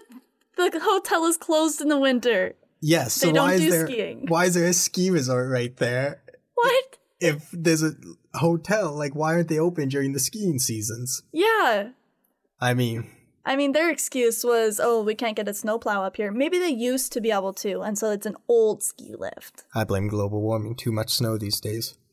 the 0.58 0.80
hotel 0.80 1.26
is 1.26 1.38
closed 1.38 1.82
in 1.82 1.90
the 1.90 1.98
winter. 2.00 2.56
yes, 2.82 3.14
so 3.14 3.28
they 3.28 3.34
don't 3.34 3.48
why 3.48 3.54
is 3.56 3.62
do 3.62 3.70
there 3.72 3.88
skiing. 3.88 4.26
why 4.28 4.46
is 4.46 4.54
there 4.54 4.68
a 4.68 4.74
ski 4.74 5.10
resort 5.10 5.50
right 5.50 5.76
there? 5.78 6.22
What? 6.54 6.98
If 7.20 7.50
there's 7.52 7.82
a 7.84 7.94
hotel, 8.36 8.94
like 8.96 9.16
why 9.16 9.34
aren't 9.34 9.48
they 9.48 9.60
open 9.60 9.90
during 9.90 10.14
the 10.14 10.20
skiing 10.20 10.60
seasons? 10.60 11.24
Yeah. 11.32 11.90
I 12.60 12.74
mean, 12.76 13.10
I 13.48 13.56
mean, 13.56 13.72
their 13.72 13.90
excuse 13.90 14.44
was, 14.44 14.80
oh, 14.84 15.02
we 15.02 15.16
can't 15.16 15.36
get 15.38 15.48
a 15.48 15.54
snowplow 15.54 16.04
up 16.04 16.18
here. 16.18 16.32
Maybe 16.32 16.60
they 16.60 16.70
used 16.70 17.14
to 17.14 17.22
be 17.22 17.32
able 17.32 17.54
to, 17.54 17.82
and 17.82 17.98
so 17.98 18.12
it's 18.12 18.26
an 18.26 18.36
old 18.48 18.84
ski 18.84 19.16
lift. 19.18 19.64
I 19.74 19.86
blame 19.86 20.08
global 20.10 20.42
warming. 20.42 20.76
Too 20.76 20.92
much 20.92 21.12
snow 21.14 21.38
these 21.38 21.60
days. 21.62 21.96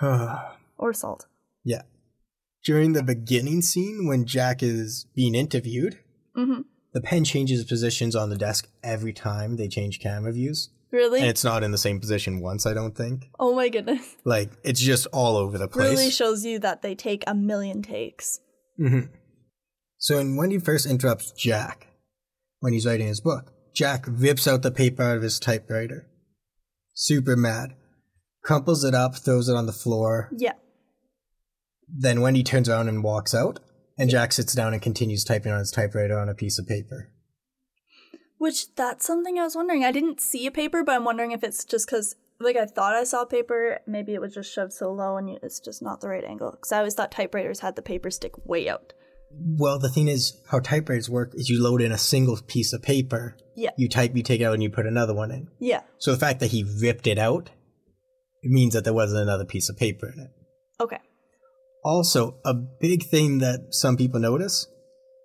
Or 0.78 0.92
salt. 0.92 1.26
Yeah. 1.64 1.82
During 2.64 2.92
the 2.92 3.02
beginning 3.04 3.62
scene, 3.62 4.06
when 4.08 4.24
Jack 4.24 4.62
is 4.62 5.06
being 5.14 5.34
interviewed, 5.34 5.98
Mhm. 6.36 6.64
the 6.92 7.00
pen 7.00 7.24
changes 7.24 7.64
positions 7.64 8.16
on 8.16 8.28
the 8.30 8.36
desk 8.36 8.68
every 8.82 9.12
time 9.12 9.56
they 9.56 9.68
change 9.68 10.00
camera 10.00 10.32
views. 10.32 10.70
Really? 10.92 11.20
And 11.20 11.28
it's 11.28 11.42
not 11.42 11.62
in 11.64 11.70
the 11.72 11.78
same 11.78 11.98
position 12.00 12.40
once, 12.40 12.66
I 12.66 12.74
don't 12.74 12.94
think. 12.96 13.30
oh 13.40 13.54
my 13.54 13.68
goodness. 13.70 14.14
Like, 14.24 14.50
it's 14.62 14.80
just 14.80 15.06
all 15.06 15.36
over 15.36 15.56
the 15.58 15.66
place. 15.68 15.90
Really 15.90 16.10
shows 16.10 16.44
you 16.44 16.58
that 16.58 16.82
they 16.82 16.94
take 16.94 17.24
a 17.26 17.34
million 17.34 17.80
takes. 17.82 18.40
hmm 18.76 19.00
So 19.98 20.16
when 20.18 20.36
Wendy 20.36 20.58
first 20.58 20.84
interrupts 20.86 21.32
Jack, 21.32 21.86
when 22.60 22.72
he's 22.74 22.84
writing 22.86 23.06
his 23.06 23.20
book, 23.22 23.52
Jack 23.74 24.04
rips 24.06 24.46
out 24.46 24.60
the 24.62 24.70
paper 24.70 25.02
out 25.02 25.16
of 25.16 25.22
his 25.22 25.40
typewriter. 25.40 26.06
Super 26.92 27.36
mad. 27.36 27.74
Crumples 28.44 28.84
it 28.84 28.94
up, 28.94 29.16
throws 29.16 29.48
it 29.48 29.56
on 29.56 29.64
the 29.66 29.72
floor. 29.72 30.28
Yeah. 30.36 30.52
Then 31.88 32.20
Wendy 32.20 32.42
turns 32.42 32.68
around 32.68 32.88
and 32.88 33.02
walks 33.02 33.34
out, 33.34 33.60
and 33.98 34.10
Jack 34.10 34.32
sits 34.32 34.52
down 34.52 34.72
and 34.74 34.82
continues 34.82 35.24
typing 35.24 35.52
on 35.52 35.58
his 35.58 35.70
typewriter 35.70 36.18
on 36.18 36.28
a 36.28 36.34
piece 36.34 36.58
of 36.58 36.66
paper. 36.66 37.10
Which, 38.42 38.74
that's 38.74 39.06
something 39.06 39.38
I 39.38 39.44
was 39.44 39.54
wondering. 39.54 39.84
I 39.84 39.92
didn't 39.92 40.20
see 40.20 40.46
a 40.46 40.50
paper, 40.50 40.82
but 40.82 40.96
I'm 40.96 41.04
wondering 41.04 41.30
if 41.30 41.44
it's 41.44 41.64
just 41.64 41.86
because, 41.86 42.16
like, 42.40 42.56
I 42.56 42.66
thought 42.66 42.94
I 42.94 43.04
saw 43.04 43.24
paper. 43.24 43.78
Maybe 43.86 44.14
it 44.14 44.20
was 44.20 44.34
just 44.34 44.52
shoved 44.52 44.72
so 44.72 44.92
low 44.92 45.16
and 45.16 45.38
it's 45.44 45.60
just 45.60 45.80
not 45.80 46.00
the 46.00 46.08
right 46.08 46.24
angle. 46.24 46.50
Because 46.50 46.72
I 46.72 46.78
always 46.78 46.94
thought 46.94 47.12
typewriters 47.12 47.60
had 47.60 47.76
the 47.76 47.82
paper 47.82 48.10
stick 48.10 48.32
way 48.44 48.68
out. 48.68 48.94
Well, 49.30 49.78
the 49.78 49.88
thing 49.88 50.08
is, 50.08 50.40
how 50.50 50.58
typewriters 50.58 51.08
work 51.08 51.30
is 51.34 51.48
you 51.48 51.62
load 51.62 51.80
in 51.82 51.92
a 51.92 51.96
single 51.98 52.36
piece 52.48 52.72
of 52.72 52.82
paper, 52.82 53.36
Yeah. 53.54 53.70
you 53.78 53.88
type, 53.88 54.16
you 54.16 54.24
take 54.24 54.40
it 54.40 54.44
out, 54.44 54.54
and 54.54 54.62
you 54.62 54.70
put 54.70 54.86
another 54.86 55.14
one 55.14 55.30
in. 55.30 55.46
Yeah. 55.60 55.82
So 55.98 56.10
the 56.10 56.18
fact 56.18 56.40
that 56.40 56.50
he 56.50 56.64
ripped 56.80 57.06
it 57.06 57.18
out, 57.18 57.50
it 58.42 58.50
means 58.50 58.74
that 58.74 58.82
there 58.82 58.92
wasn't 58.92 59.22
another 59.22 59.44
piece 59.44 59.68
of 59.70 59.76
paper 59.76 60.08
in 60.12 60.18
it. 60.18 60.30
Okay. 60.80 60.98
Also, 61.84 62.38
a 62.44 62.54
big 62.54 63.04
thing 63.04 63.38
that 63.38 63.68
some 63.70 63.96
people 63.96 64.18
notice 64.18 64.66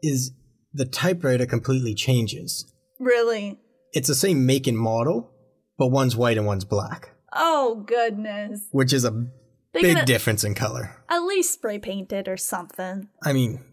is 0.03 0.33
the 0.71 0.85
typewriter 0.85 1.47
completely 1.47 1.95
changes. 1.95 2.71
Really? 2.99 3.59
It's 3.93 4.07
the 4.07 4.15
same 4.15 4.45
make 4.45 4.67
and 4.67 4.77
model, 4.77 5.31
but 5.77 5.87
one's 5.87 6.15
white 6.15 6.37
and 6.37 6.45
one's 6.47 6.65
black, 6.65 7.11
Oh 7.33 7.83
goodness. 7.87 8.67
which 8.71 8.93
is 8.93 9.05
a 9.05 9.11
They 9.73 9.81
big 9.81 10.05
difference 10.05 10.43
in 10.43 10.55
color. 10.55 10.95
At 11.09 11.19
least 11.19 11.53
spray 11.53 11.79
painted 11.79 12.27
or 12.27 12.37
something. 12.37 13.09
I 13.23 13.33
mean, 13.33 13.63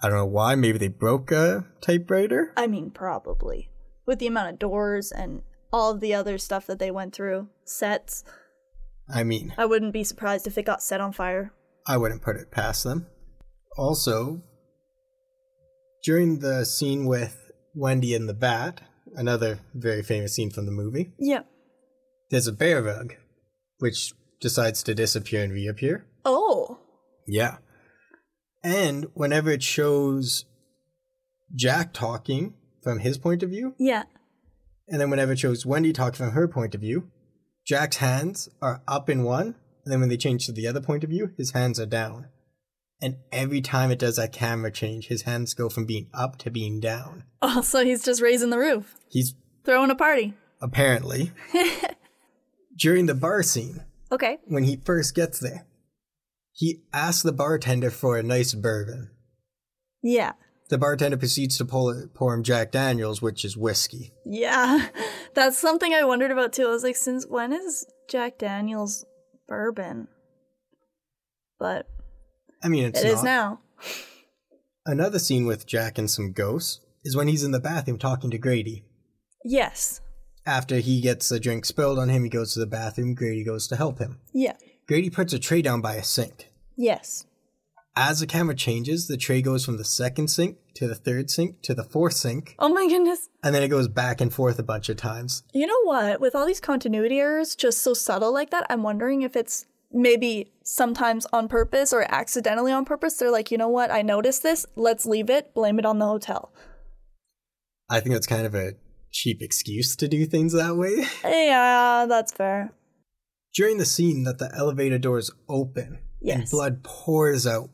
I 0.00 0.08
don't 0.08 0.16
know 0.16 0.26
why. 0.26 0.54
Maybe 0.56 0.78
they 0.78 0.88
broke 0.88 1.30
a 1.30 1.66
typewriter. 1.80 2.52
I 2.56 2.66
mean, 2.66 2.90
probably. 2.90 3.70
With 4.06 4.18
the 4.18 4.26
amount 4.26 4.50
of 4.52 4.58
doors 4.58 5.12
and 5.12 5.42
all 5.72 5.92
of 5.92 6.00
the 6.00 6.12
other 6.14 6.38
stuff 6.38 6.66
that 6.66 6.78
they 6.78 6.90
went 6.90 7.14
through, 7.14 7.48
sets, 7.64 8.24
I 9.12 9.22
mean, 9.24 9.54
I 9.56 9.64
wouldn't 9.66 9.92
be 9.92 10.04
surprised 10.04 10.46
if 10.46 10.58
it 10.58 10.64
got 10.64 10.82
set 10.82 11.00
on 11.00 11.12
fire. 11.12 11.52
I 11.86 11.96
wouldn't 11.98 12.22
put 12.22 12.36
it 12.36 12.50
past 12.50 12.84
them. 12.84 13.06
Also, 13.76 14.42
during 16.02 16.40
the 16.40 16.64
scene 16.64 17.06
with 17.06 17.41
Wendy 17.74 18.14
and 18.14 18.28
the 18.28 18.34
bat, 18.34 18.80
another 19.14 19.58
very 19.74 20.02
famous 20.02 20.34
scene 20.34 20.50
from 20.50 20.66
the 20.66 20.72
movie, 20.72 21.12
Yeah. 21.18 21.42
there's 22.30 22.46
a 22.46 22.52
bear 22.52 22.82
rug, 22.82 23.14
which 23.78 24.12
decides 24.40 24.82
to 24.84 24.94
disappear 24.94 25.42
and 25.44 25.52
reappear. 25.52 26.04
Oh. 26.24 26.78
Yeah. 27.26 27.58
And 28.62 29.06
whenever 29.14 29.50
it 29.50 29.62
shows 29.62 30.44
Jack 31.54 31.92
talking 31.92 32.54
from 32.82 33.00
his 33.00 33.18
point 33.18 33.42
of 33.42 33.50
view, 33.50 33.74
Yeah. 33.78 34.04
and 34.88 35.00
then 35.00 35.10
whenever 35.10 35.32
it 35.32 35.38
shows 35.38 35.66
Wendy 35.66 35.92
talking 35.92 36.16
from 36.18 36.30
her 36.32 36.48
point 36.48 36.74
of 36.74 36.80
view, 36.80 37.10
Jack's 37.66 37.98
hands 37.98 38.48
are 38.60 38.82
up 38.88 39.08
in 39.08 39.22
one, 39.22 39.54
and 39.84 39.92
then 39.92 40.00
when 40.00 40.08
they 40.08 40.16
change 40.16 40.46
to 40.46 40.52
the 40.52 40.66
other 40.66 40.80
point 40.80 41.04
of 41.04 41.10
view, 41.10 41.32
his 41.36 41.52
hands 41.52 41.78
are 41.78 41.86
down. 41.86 42.26
And 43.02 43.16
every 43.32 43.60
time 43.60 43.90
it 43.90 43.98
does 43.98 44.14
that 44.16 44.32
camera 44.32 44.70
change, 44.70 45.08
his 45.08 45.22
hands 45.22 45.54
go 45.54 45.68
from 45.68 45.84
being 45.86 46.08
up 46.14 46.38
to 46.38 46.50
being 46.50 46.78
down. 46.80 47.24
Oh, 47.42 47.60
so 47.60 47.84
he's 47.84 48.04
just 48.04 48.22
raising 48.22 48.50
the 48.50 48.58
roof, 48.58 48.94
He's 49.10 49.34
throwing 49.64 49.90
a 49.90 49.94
party. 49.96 50.34
apparently 50.60 51.32
during 52.78 53.06
the 53.06 53.14
bar 53.14 53.42
scene 53.42 53.82
Okay. 54.12 54.38
when 54.46 54.64
he 54.64 54.76
first 54.76 55.14
gets 55.14 55.40
there, 55.40 55.66
he 56.52 56.82
asks 56.92 57.22
the 57.22 57.32
bartender 57.32 57.90
for 57.90 58.16
a 58.18 58.22
nice 58.22 58.54
bourbon. 58.54 59.10
Yeah. 60.02 60.32
The 60.68 60.78
bartender 60.78 61.16
proceeds 61.16 61.58
to 61.58 61.64
pour, 61.64 62.06
pour 62.14 62.34
him 62.34 62.42
Jack 62.42 62.70
Daniels, 62.72 63.20
which 63.20 63.44
is 63.44 63.56
whiskey. 63.56 64.12
Yeah. 64.24 64.86
That's 65.34 65.58
something 65.58 65.92
I 65.94 66.04
wondered 66.04 66.30
about 66.30 66.52
too. 66.52 66.66
I 66.66 66.70
was 66.70 66.82
like, 66.84 66.96
since 66.96 67.26
when 67.26 67.52
is 67.52 67.86
Jack 68.08 68.38
Daniels 68.38 69.04
bourbon? 69.48 70.08
But 71.58 71.86
I 72.62 72.68
mean, 72.68 72.84
it's 72.84 73.00
it 73.00 73.06
is 73.08 73.22
now. 73.22 73.60
Another 74.84 75.18
scene 75.18 75.46
with 75.46 75.66
Jack 75.66 75.98
and 75.98 76.10
some 76.10 76.32
ghosts 76.32 76.80
is 77.04 77.16
when 77.16 77.28
he's 77.28 77.44
in 77.44 77.52
the 77.52 77.60
bathroom 77.60 77.98
talking 77.98 78.30
to 78.30 78.38
Grady. 78.38 78.84
Yes. 79.44 80.00
After 80.44 80.76
he 80.76 81.00
gets 81.00 81.30
a 81.30 81.38
drink 81.38 81.64
spilled 81.64 81.98
on 81.98 82.08
him, 82.08 82.24
he 82.24 82.30
goes 82.30 82.52
to 82.54 82.60
the 82.60 82.66
bathroom. 82.66 83.14
Grady 83.14 83.44
goes 83.44 83.68
to 83.68 83.76
help 83.76 83.98
him. 83.98 84.20
Yeah. 84.32 84.56
Grady 84.88 85.10
puts 85.10 85.32
a 85.32 85.38
tray 85.38 85.62
down 85.62 85.80
by 85.80 85.94
a 85.94 86.02
sink. 86.02 86.50
Yes. 86.76 87.26
As 87.94 88.20
the 88.20 88.26
camera 88.26 88.54
changes, 88.54 89.06
the 89.06 89.16
tray 89.18 89.42
goes 89.42 89.64
from 89.64 89.76
the 89.76 89.84
second 89.84 90.28
sink 90.28 90.56
to 90.74 90.88
the 90.88 90.94
third 90.94 91.30
sink 91.30 91.60
to 91.62 91.74
the 91.74 91.84
fourth 91.84 92.14
sink, 92.14 92.56
Oh 92.58 92.70
my 92.70 92.88
goodness. 92.88 93.28
and 93.44 93.54
then 93.54 93.62
it 93.62 93.68
goes 93.68 93.86
back 93.86 94.20
and 94.22 94.32
forth 94.32 94.58
a 94.58 94.62
bunch 94.62 94.88
of 94.88 94.96
times. 94.96 95.42
You 95.52 95.66
know 95.66 95.82
what? 95.84 96.18
With 96.18 96.34
all 96.34 96.46
these 96.46 96.60
continuity 96.60 97.18
errors 97.20 97.54
just 97.54 97.82
so 97.82 97.92
subtle 97.92 98.32
like 98.32 98.48
that, 98.50 98.66
I'm 98.70 98.82
wondering 98.82 99.20
if 99.22 99.36
it's 99.36 99.66
maybe 99.92 100.52
sometimes 100.64 101.26
on 101.32 101.48
purpose 101.48 101.92
or 101.92 102.06
accidentally 102.08 102.72
on 102.72 102.84
purpose. 102.84 103.16
They're 103.16 103.30
like, 103.30 103.50
you 103.50 103.58
know 103.58 103.68
what? 103.68 103.90
I 103.90 104.02
noticed 104.02 104.42
this. 104.42 104.66
Let's 104.76 105.06
leave 105.06 105.30
it. 105.30 105.54
Blame 105.54 105.78
it 105.78 105.86
on 105.86 105.98
the 105.98 106.06
hotel. 106.06 106.52
I 107.90 108.00
think 108.00 108.14
that's 108.14 108.26
kind 108.26 108.46
of 108.46 108.54
a 108.54 108.72
cheap 109.10 109.42
excuse 109.42 109.94
to 109.96 110.08
do 110.08 110.24
things 110.26 110.52
that 110.52 110.76
way. 110.76 111.06
Yeah, 111.24 112.06
that's 112.08 112.32
fair. 112.32 112.72
During 113.54 113.76
the 113.76 113.84
scene 113.84 114.24
that 114.24 114.38
the 114.38 114.50
elevator 114.54 114.98
doors 114.98 115.30
open 115.48 115.98
and 116.26 116.48
blood 116.48 116.82
pours 116.82 117.46
out, 117.46 117.68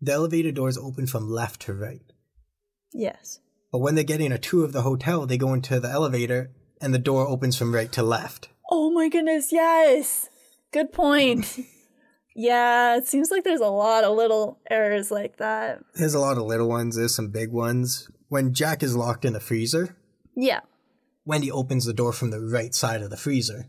the 0.00 0.12
elevator 0.12 0.52
doors 0.52 0.76
open 0.76 1.06
from 1.06 1.30
left 1.30 1.62
to 1.62 1.72
right. 1.72 2.02
Yes. 2.92 3.40
But 3.72 3.78
when 3.78 3.94
they're 3.94 4.04
getting 4.04 4.32
a 4.32 4.38
tour 4.38 4.64
of 4.64 4.72
the 4.72 4.82
hotel, 4.82 5.26
they 5.26 5.38
go 5.38 5.54
into 5.54 5.80
the 5.80 5.88
elevator 5.88 6.50
and 6.80 6.92
the 6.92 6.98
door 6.98 7.26
opens 7.26 7.56
from 7.56 7.74
right 7.74 7.90
to 7.92 8.02
left. 8.02 8.48
Oh 8.70 8.90
my 8.90 9.08
goodness, 9.08 9.52
yes. 9.52 10.28
Good 10.72 10.92
point. 10.92 11.58
yeah, 12.36 12.96
it 12.96 13.06
seems 13.06 13.30
like 13.30 13.44
there's 13.44 13.60
a 13.60 13.68
lot 13.68 14.04
of 14.04 14.16
little 14.16 14.60
errors 14.70 15.10
like 15.10 15.38
that. 15.38 15.80
There's 15.94 16.14
a 16.14 16.18
lot 16.20 16.36
of 16.36 16.44
little 16.44 16.68
ones, 16.68 16.96
there's 16.96 17.14
some 17.14 17.28
big 17.30 17.52
ones. 17.52 18.10
When 18.28 18.52
Jack 18.54 18.82
is 18.82 18.96
locked 18.96 19.24
in 19.24 19.32
the 19.32 19.40
freezer, 19.40 19.96
Yeah. 20.34 20.60
Wendy 21.24 21.50
opens 21.50 21.84
the 21.84 21.92
door 21.92 22.12
from 22.12 22.30
the 22.30 22.40
right 22.40 22.74
side 22.74 23.02
of 23.02 23.10
the 23.10 23.16
freezer. 23.16 23.66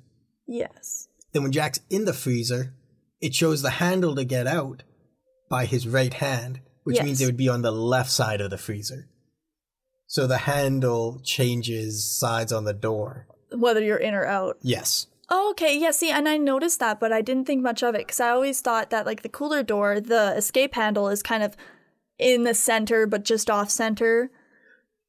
Yes. 0.47 1.07
Then 1.33 1.43
when 1.43 1.51
Jack's 1.51 1.79
in 1.89 2.05
the 2.05 2.13
freezer, 2.13 2.73
it 3.21 3.33
shows 3.33 3.61
the 3.61 3.71
handle 3.71 4.15
to 4.15 4.23
get 4.23 4.45
out 4.47 4.83
by 5.49 5.65
his 5.65 5.87
right 5.87 6.13
hand, 6.13 6.59
which 6.83 7.01
means 7.01 7.19
it 7.21 7.25
would 7.25 7.37
be 7.37 7.49
on 7.49 7.61
the 7.63 7.71
left 7.71 8.11
side 8.11 8.41
of 8.41 8.49
the 8.51 8.57
freezer. 8.57 9.09
So 10.07 10.25
the 10.27 10.37
handle 10.39 11.19
changes 11.23 12.17
sides 12.17 12.53
on 12.53 12.63
the 12.65 12.73
door. 12.73 13.27
Whether 13.51 13.81
you're 13.81 13.97
in 13.97 14.13
or 14.13 14.25
out. 14.25 14.57
Yes. 14.61 15.07
Oh, 15.29 15.51
okay. 15.51 15.77
Yeah, 15.77 15.91
see, 15.91 16.09
and 16.11 16.27
I 16.27 16.37
noticed 16.37 16.79
that, 16.79 16.99
but 16.99 17.11
I 17.11 17.21
didn't 17.21 17.45
think 17.45 17.61
much 17.61 17.83
of 17.83 17.95
it 17.95 17.99
because 18.07 18.19
I 18.19 18.29
always 18.29 18.61
thought 18.61 18.89
that, 18.91 19.05
like, 19.05 19.23
the 19.23 19.29
cooler 19.29 19.63
door, 19.63 19.99
the 19.99 20.33
escape 20.37 20.75
handle 20.75 21.09
is 21.09 21.21
kind 21.21 21.43
of 21.43 21.55
in 22.17 22.43
the 22.43 22.53
center, 22.53 23.05
but 23.05 23.25
just 23.25 23.49
off 23.49 23.69
center. 23.69 24.31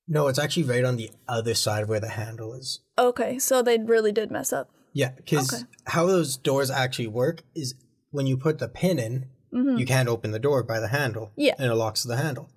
No, 0.09 0.27
it's 0.27 0.39
actually 0.39 0.65
right 0.65 0.85
on 0.85 0.97
the 0.97 1.11
other 1.29 1.55
side 1.55 1.89
where 1.89 2.01
the 2.01 2.09
handle 2.09 2.55
is. 2.55 2.81
Okay, 2.99 3.39
so 3.39 3.63
they 3.63 3.79
really 3.79 4.11
did 4.13 4.31
mess 4.31 4.53
up. 4.53 4.71
Yeah, 4.93 5.11
because 5.17 5.53
Okay. 5.53 5.63
how 5.87 6.07
those 6.07 6.37
doors 6.37 6.71
actually 6.71 7.07
work 7.09 7.43
is 7.55 7.75
when 8.11 8.27
you 8.27 8.37
put 8.37 8.59
the 8.59 8.69
pin 8.69 8.99
in, 8.99 9.27
you 9.51 9.87
can't 9.87 10.09
open 10.09 10.31
the 10.31 10.39
door 10.39 10.63
by 10.63 10.79
the 10.79 10.89
handle. 10.89 11.27
Mm-hmm. 11.27 11.41
Yeah. 11.41 11.55
And 11.59 11.71
it 11.73 11.75
locks 11.75 12.03
the 12.03 12.17
handle. 12.17 12.51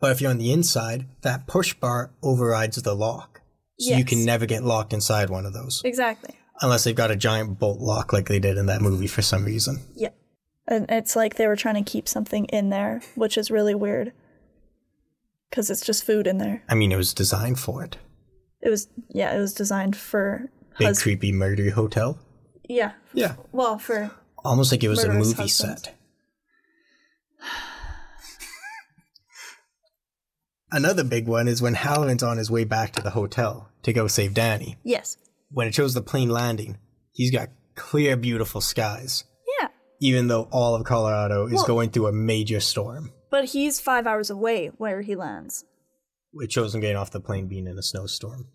But 0.00 0.12
if 0.12 0.20
you're 0.20 0.30
on 0.30 0.38
the 0.38 0.52
inside, 0.52 1.06
that 1.22 1.46
push 1.48 1.74
bar 1.74 2.12
overrides 2.22 2.80
the 2.80 2.94
lock. 2.94 3.40
So 3.80 3.94
you 3.96 4.04
can 4.04 4.24
never 4.24 4.46
get 4.46 4.62
locked 4.62 4.92
inside 4.92 5.30
one 5.30 5.46
of 5.46 5.52
those. 5.52 5.82
Exactly. 5.84 6.37
Unless 6.60 6.84
they've 6.84 6.94
got 6.94 7.10
a 7.10 7.16
giant 7.16 7.58
bolt 7.58 7.80
lock 7.80 8.12
like 8.12 8.26
they 8.28 8.38
did 8.40 8.56
in 8.58 8.66
that 8.66 8.80
movie 8.82 9.06
for 9.06 9.22
some 9.22 9.44
reason. 9.44 9.80
Yeah. 9.94 10.10
And 10.66 10.86
it's 10.90 11.14
like 11.16 11.36
they 11.36 11.46
were 11.46 11.56
trying 11.56 11.82
to 11.82 11.88
keep 11.90 12.08
something 12.08 12.44
in 12.46 12.70
there, 12.70 13.00
which 13.14 13.38
is 13.38 13.50
really 13.50 13.74
weird. 13.74 14.12
Because 15.48 15.70
it's 15.70 15.84
just 15.86 16.04
food 16.04 16.26
in 16.26 16.38
there. 16.38 16.62
I 16.68 16.74
mean, 16.74 16.92
it 16.92 16.96
was 16.96 17.14
designed 17.14 17.58
for 17.58 17.82
it. 17.84 17.96
It 18.60 18.68
was, 18.70 18.88
yeah, 19.08 19.34
it 19.34 19.38
was 19.38 19.54
designed 19.54 19.96
for. 19.96 20.50
Big 20.78 20.88
hus- 20.88 21.02
creepy 21.02 21.32
murder 21.32 21.70
hotel. 21.70 22.18
yeah. 22.68 22.92
Yeah. 23.14 23.36
Well, 23.52 23.78
for. 23.78 24.10
Almost 24.44 24.72
like 24.72 24.84
it 24.84 24.88
was 24.88 25.02
a 25.04 25.08
movie 25.12 25.34
husbands. 25.34 25.82
set. 25.84 25.94
Another 30.70 31.02
big 31.04 31.26
one 31.26 31.48
is 31.48 31.62
when 31.62 31.74
Hallorann's 31.74 32.22
on 32.22 32.36
his 32.36 32.50
way 32.50 32.64
back 32.64 32.92
to 32.92 33.02
the 33.02 33.10
hotel 33.10 33.70
to 33.84 33.92
go 33.92 34.06
save 34.06 34.34
Danny. 34.34 34.76
Yes. 34.84 35.16
When 35.50 35.66
it 35.66 35.74
shows 35.74 35.94
the 35.94 36.02
plane 36.02 36.28
landing, 36.30 36.78
he's 37.12 37.30
got 37.30 37.48
clear, 37.74 38.16
beautiful 38.16 38.60
skies, 38.60 39.24
Yeah. 39.60 39.68
even 40.00 40.28
though 40.28 40.48
all 40.52 40.74
of 40.74 40.84
Colorado 40.84 41.46
is 41.46 41.54
Well- 41.54 41.66
going 41.66 41.90
through 41.90 42.06
a 42.08 42.12
major 42.12 42.60
storm. 42.60 43.12
But 43.30 43.46
he's 43.46 43.80
five 43.80 44.06
hours 44.06 44.30
away 44.30 44.68
where 44.78 45.02
he 45.02 45.14
lands. 45.14 45.64
It 46.34 46.52
shows 46.52 46.74
him 46.74 46.80
getting 46.80 46.96
off 46.96 47.10
the 47.10 47.20
plane 47.20 47.46
being 47.48 47.66
in 47.66 47.78
a 47.78 47.82
snowstorm. 47.82 48.48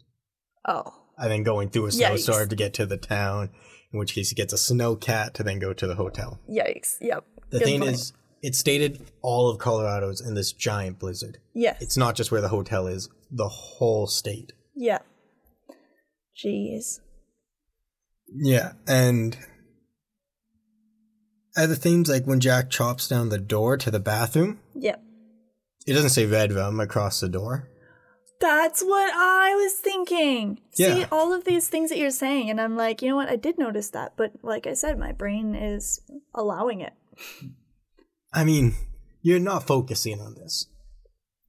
Oh. 0.68 0.94
And 1.18 1.32
then 1.32 1.44
going 1.44 1.70
through 1.70 1.88
a 1.88 1.92
snowstorm 1.92 2.50
to 2.50 2.56
get 2.56 2.74
to 2.76 2.86
the 2.86 2.98
town, 2.98 3.50
in 3.92 4.00
which 4.00 4.14
case 4.16 4.30
he 4.30 4.36
gets 4.36 4.54
a 4.54 4.58
snow 4.58 4.96
cat 4.96 5.34
to 5.36 5.44
then 5.44 5.60
go 5.60 5.74
to 5.74 5.86
the 5.88 5.96
hotel. 5.96 6.40
Yikes. 6.50 6.98
Yep. 7.02 7.24
The 7.52 7.60
Good 7.60 7.66
thing 7.66 7.80
point. 7.82 7.92
is, 7.94 8.14
it 8.42 8.56
stated 8.56 9.12
all 9.22 9.50
of 9.50 9.58
Colorado's 9.60 10.22
in 10.22 10.34
this 10.34 10.52
giant 10.52 10.98
blizzard. 11.00 11.38
Yes. 11.54 11.82
It's 11.82 11.98
not 11.98 12.16
just 12.16 12.32
where 12.32 12.42
the 12.42 12.50
hotel 12.50 12.88
is, 12.88 13.10
the 13.32 13.48
whole 13.50 14.08
state. 14.08 14.54
Yeah. 14.76 15.00
Jeez. 16.42 17.00
Yeah, 18.36 18.74
and 18.88 19.38
other 21.56 21.76
things 21.76 22.10
like 22.10 22.26
when 22.26 22.40
Jack 22.40 22.70
chops 22.70 23.08
down 23.08 23.30
the 23.30 23.38
door 23.38 23.78
to 23.78 23.92
the 23.92 24.00
bathroom, 24.00 24.60
Yep. 24.76 25.02
it 25.86 25.94
doesn't 25.94 26.10
say 26.10 26.26
red 26.26 26.52
rum 26.52 26.80
across 26.80 27.20
the 27.20 27.30
door. 27.30 27.70
That's 28.40 28.82
what 28.82 29.14
I 29.14 29.54
was 29.56 29.74
thinking. 29.74 30.60
Yeah. 30.76 30.96
See, 30.96 31.06
all 31.12 31.32
of 31.32 31.46
these 31.46 31.70
things 31.70 31.90
that 31.90 31.98
you're 32.00 32.10
saying, 32.12 32.50
and 32.50 32.60
I'm 32.60 32.76
like, 32.76 33.02
you 33.02 33.10
know 33.10 33.16
what? 33.16 33.30
I 33.30 33.36
did 33.38 33.58
notice 33.58 33.90
that, 33.92 34.14
but 34.18 34.34
like 34.42 34.68
I 34.68 34.74
said, 34.74 35.00
my 35.00 35.12
brain 35.14 35.56
is 35.56 36.02
allowing 36.34 36.82
it. 36.82 36.94
I 38.34 38.44
mean, 38.44 38.74
you're 39.22 39.40
not 39.40 39.66
focusing 39.68 40.20
on 40.20 40.34
this. 40.36 40.66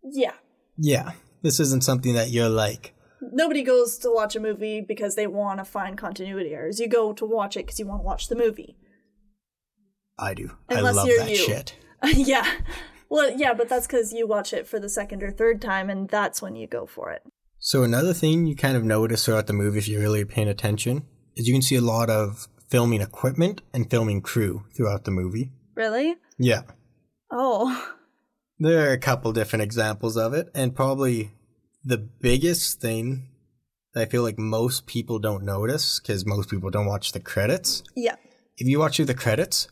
Yeah. 0.05 0.35
Yeah, 0.77 1.13
this 1.43 1.59
isn't 1.59 1.83
something 1.83 2.15
that 2.15 2.31
you're 2.31 2.49
like, 2.51 2.94
Nobody 3.33 3.63
goes 3.63 3.99
to 3.99 4.11
watch 4.11 4.37
a 4.37 4.41
movie 4.41 4.81
because 4.81 5.15
they 5.15 5.27
want 5.27 5.59
to 5.59 5.65
find 5.65 5.97
continuity 5.97 6.55
errors. 6.55 6.81
You 6.81 6.89
go 6.89 7.13
to 7.13 7.25
watch 7.25 7.57
it 7.57 7.67
because 7.67 7.79
you 7.79 7.87
want 7.87 8.01
to 8.01 8.07
watch 8.07 8.29
the 8.29 8.37
movie. 8.37 8.77
I 10.19 10.35
do. 10.35 10.57
Unless 10.69 10.95
I 10.95 10.97
love 10.97 11.09
you're 11.09 11.19
that 11.19 11.31
you. 11.31 11.37
shit. 11.37 11.77
yeah. 12.15 12.61
Well, 13.09 13.37
yeah, 13.37 13.55
but 13.55 13.69
that's 13.69 13.87
because 13.87 14.13
you 14.13 14.27
watch 14.27 14.53
it 14.53 14.67
for 14.67 14.81
the 14.81 14.89
second 14.89 15.23
or 15.23 15.31
third 15.31 15.61
time, 15.61 15.91
and 15.91 16.09
that's 16.09 16.43
when 16.43 16.57
you 16.57 16.67
go 16.67 16.87
for 16.87 17.11
it. 17.11 17.23
So 17.59 17.83
another 17.83 18.13
thing 18.13 18.47
you 18.47 18.57
kind 18.57 18.77
of 18.77 18.85
notice 18.85 19.25
throughout 19.25 19.47
the 19.47 19.53
movie 19.53 19.79
if 19.79 19.89
you're 19.89 20.01
really 20.01 20.25
paying 20.25 20.49
attention 20.49 21.07
is 21.37 21.49
you 21.49 21.55
can 21.55 21.63
see 21.63 21.77
a 21.77 21.81
lot 21.81 22.11
of 22.11 22.49
filming 22.69 23.01
equipment 23.01 23.63
and 23.73 23.91
filming 23.91 24.21
crew 24.21 24.65
throughout 24.77 25.05
the 25.05 25.11
movie. 25.11 25.53
Really? 25.75 26.17
Yeah. 26.39 26.63
Oh. 27.31 27.93
There 28.59 28.89
are 28.89 28.93
a 28.93 28.99
couple 28.99 29.33
different 29.33 29.63
examples 29.63 30.17
of 30.17 30.35
it, 30.35 30.49
and 30.55 30.77
probably 30.77 31.33
the 31.85 31.99
biggest 31.99 32.81
thing 32.81 33.29
that 33.93 34.03
I 34.03 34.07
feel 34.07 34.23
like 34.23 34.39
most 34.39 34.87
people 34.87 35.19
don't 35.19 35.45
notice 35.45 36.01
because 36.01 36.25
most 36.27 36.49
people 36.51 36.71
don't 36.71 36.87
watch 36.87 37.13
the 37.13 37.21
credits. 37.21 37.83
Yeah. 37.95 38.17
If 38.57 38.67
you 38.67 38.79
watch 38.79 38.97
through 38.97 39.05
the 39.07 39.15
credits, 39.15 39.69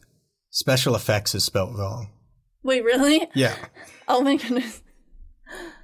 special 0.50 0.94
effects 0.94 1.34
is 1.34 1.44
spelled 1.44 1.76
wrong. 1.78 2.10
Wait, 2.62 2.84
really? 2.84 3.28
Yeah. 3.34 3.56
Oh 4.08 4.20
my 4.20 4.36
goodness. 4.36 4.82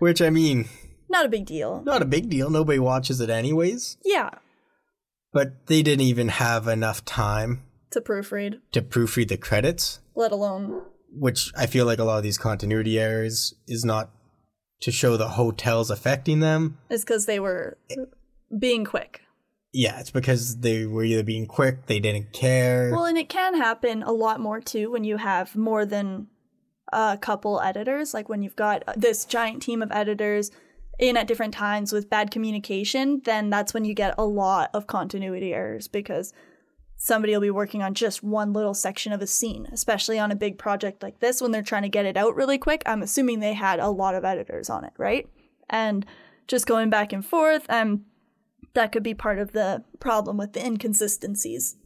Which 0.01 0.20
I 0.20 0.29
mean, 0.29 0.68
Not 1.09 1.24
a 1.24 1.29
big 1.29 1.47
deal. 1.47 1.83
not 1.85 2.03
a 2.03 2.05
big 2.05 2.29
deal. 2.29 2.51
Nobody 2.51 2.79
watches 2.79 3.20
it 3.20 3.31
anyways. 3.31 3.97
Yeah. 4.05 4.31
But 5.33 5.66
they 5.68 5.83
didn't 5.83 6.03
even 6.05 6.29
have 6.29 6.66
enough 6.68 7.05
time 7.05 7.62
To 7.93 8.01
proofread, 8.01 8.61
to 8.72 8.83
proofread 8.83 9.29
the 9.29 9.37
credits, 9.37 10.01
let 10.14 10.33
alone. 10.33 10.83
which 11.12 11.53
I 11.57 11.66
feel 11.66 11.87
like 11.87 12.01
a 12.01 12.05
lot 12.05 12.18
of 12.18 12.22
these 12.24 12.39
continuity 12.39 12.99
errors 12.99 13.55
is 13.66 13.85
not 13.85 14.11
to 14.81 14.93
show 14.93 15.16
the 15.16 15.31
hotels 15.31 15.91
affecting 15.91 16.41
them. 16.41 16.79
It's 16.91 17.05
because 17.05 17.26
they 17.26 17.41
were 17.41 17.79
being 18.57 18.85
quick. 18.85 19.22
Yeah, 19.72 20.01
it's 20.01 20.11
because 20.11 20.59
they 20.61 20.87
were 20.87 21.05
either 21.05 21.22
being 21.22 21.47
quick, 21.47 21.87
they 21.87 22.01
didn't 22.01 22.33
care. 22.33 22.91
Well, 22.91 23.05
and 23.05 23.18
it 23.18 23.29
can 23.29 23.55
happen 23.55 24.03
a 24.03 24.12
lot 24.12 24.41
more 24.41 24.61
too 24.61 24.91
when 24.91 25.05
you 25.05 25.18
have 25.18 25.55
more 25.55 25.85
than 25.85 26.29
a 26.93 27.18
couple 27.20 27.61
editors. 27.61 28.14
Like 28.14 28.29
when 28.29 28.43
you've 28.43 28.57
got 28.57 28.83
this 28.97 29.24
giant 29.24 29.62
team 29.62 29.83
of 29.83 29.93
editors 29.93 30.51
in 30.99 31.16
at 31.16 31.29
different 31.29 31.55
times 31.55 31.93
with 31.93 32.11
bad 32.11 32.31
communication, 32.31 33.20
then 33.24 33.51
that's 33.51 33.74
when 33.74 33.85
you 33.85 33.95
get 33.95 34.14
a 34.16 34.24
lot 34.24 34.70
of 34.72 34.87
continuity 34.87 35.53
errors 35.53 35.87
because 35.87 36.33
somebody 36.99 37.32
will 37.32 37.40
be 37.40 37.51
working 37.51 37.82
on 37.82 37.94
just 37.94 38.22
one 38.22 38.53
little 38.53 38.74
section 38.74 39.12
of 39.12 39.22
a 39.22 39.26
scene, 39.26 39.68
especially 39.72 40.18
on 40.18 40.30
a 40.32 40.36
big 40.36 40.59
project 40.59 41.03
like 41.03 41.20
this 41.20 41.40
when 41.40 41.53
they're 41.53 41.62
trying 41.62 41.82
to 41.84 41.88
get 41.88 42.05
it 42.05 42.16
out 42.16 42.34
really 42.34 42.59
quick. 42.59 42.82
I'm 42.84 43.03
assuming 43.03 43.38
they 43.40 43.55
had 43.55 43.78
a 43.78 43.88
lot 43.88 44.14
of 44.14 44.24
editors 44.24 44.68
on 44.68 44.84
it, 44.84 44.92
right? 44.99 45.26
And 45.70 46.05
just 46.49 46.66
going 46.66 46.90
back 46.90 47.12
and 47.12 47.24
forth, 47.24 47.64
and 47.68 48.05
that 48.74 48.90
could 48.92 49.03
be 49.05 49.14
part 49.14 49.38
of 49.38 49.53
the 49.53 49.84
problem 50.01 50.36
with 50.36 50.53
the 50.55 50.64
inconsistencies. 50.64 51.76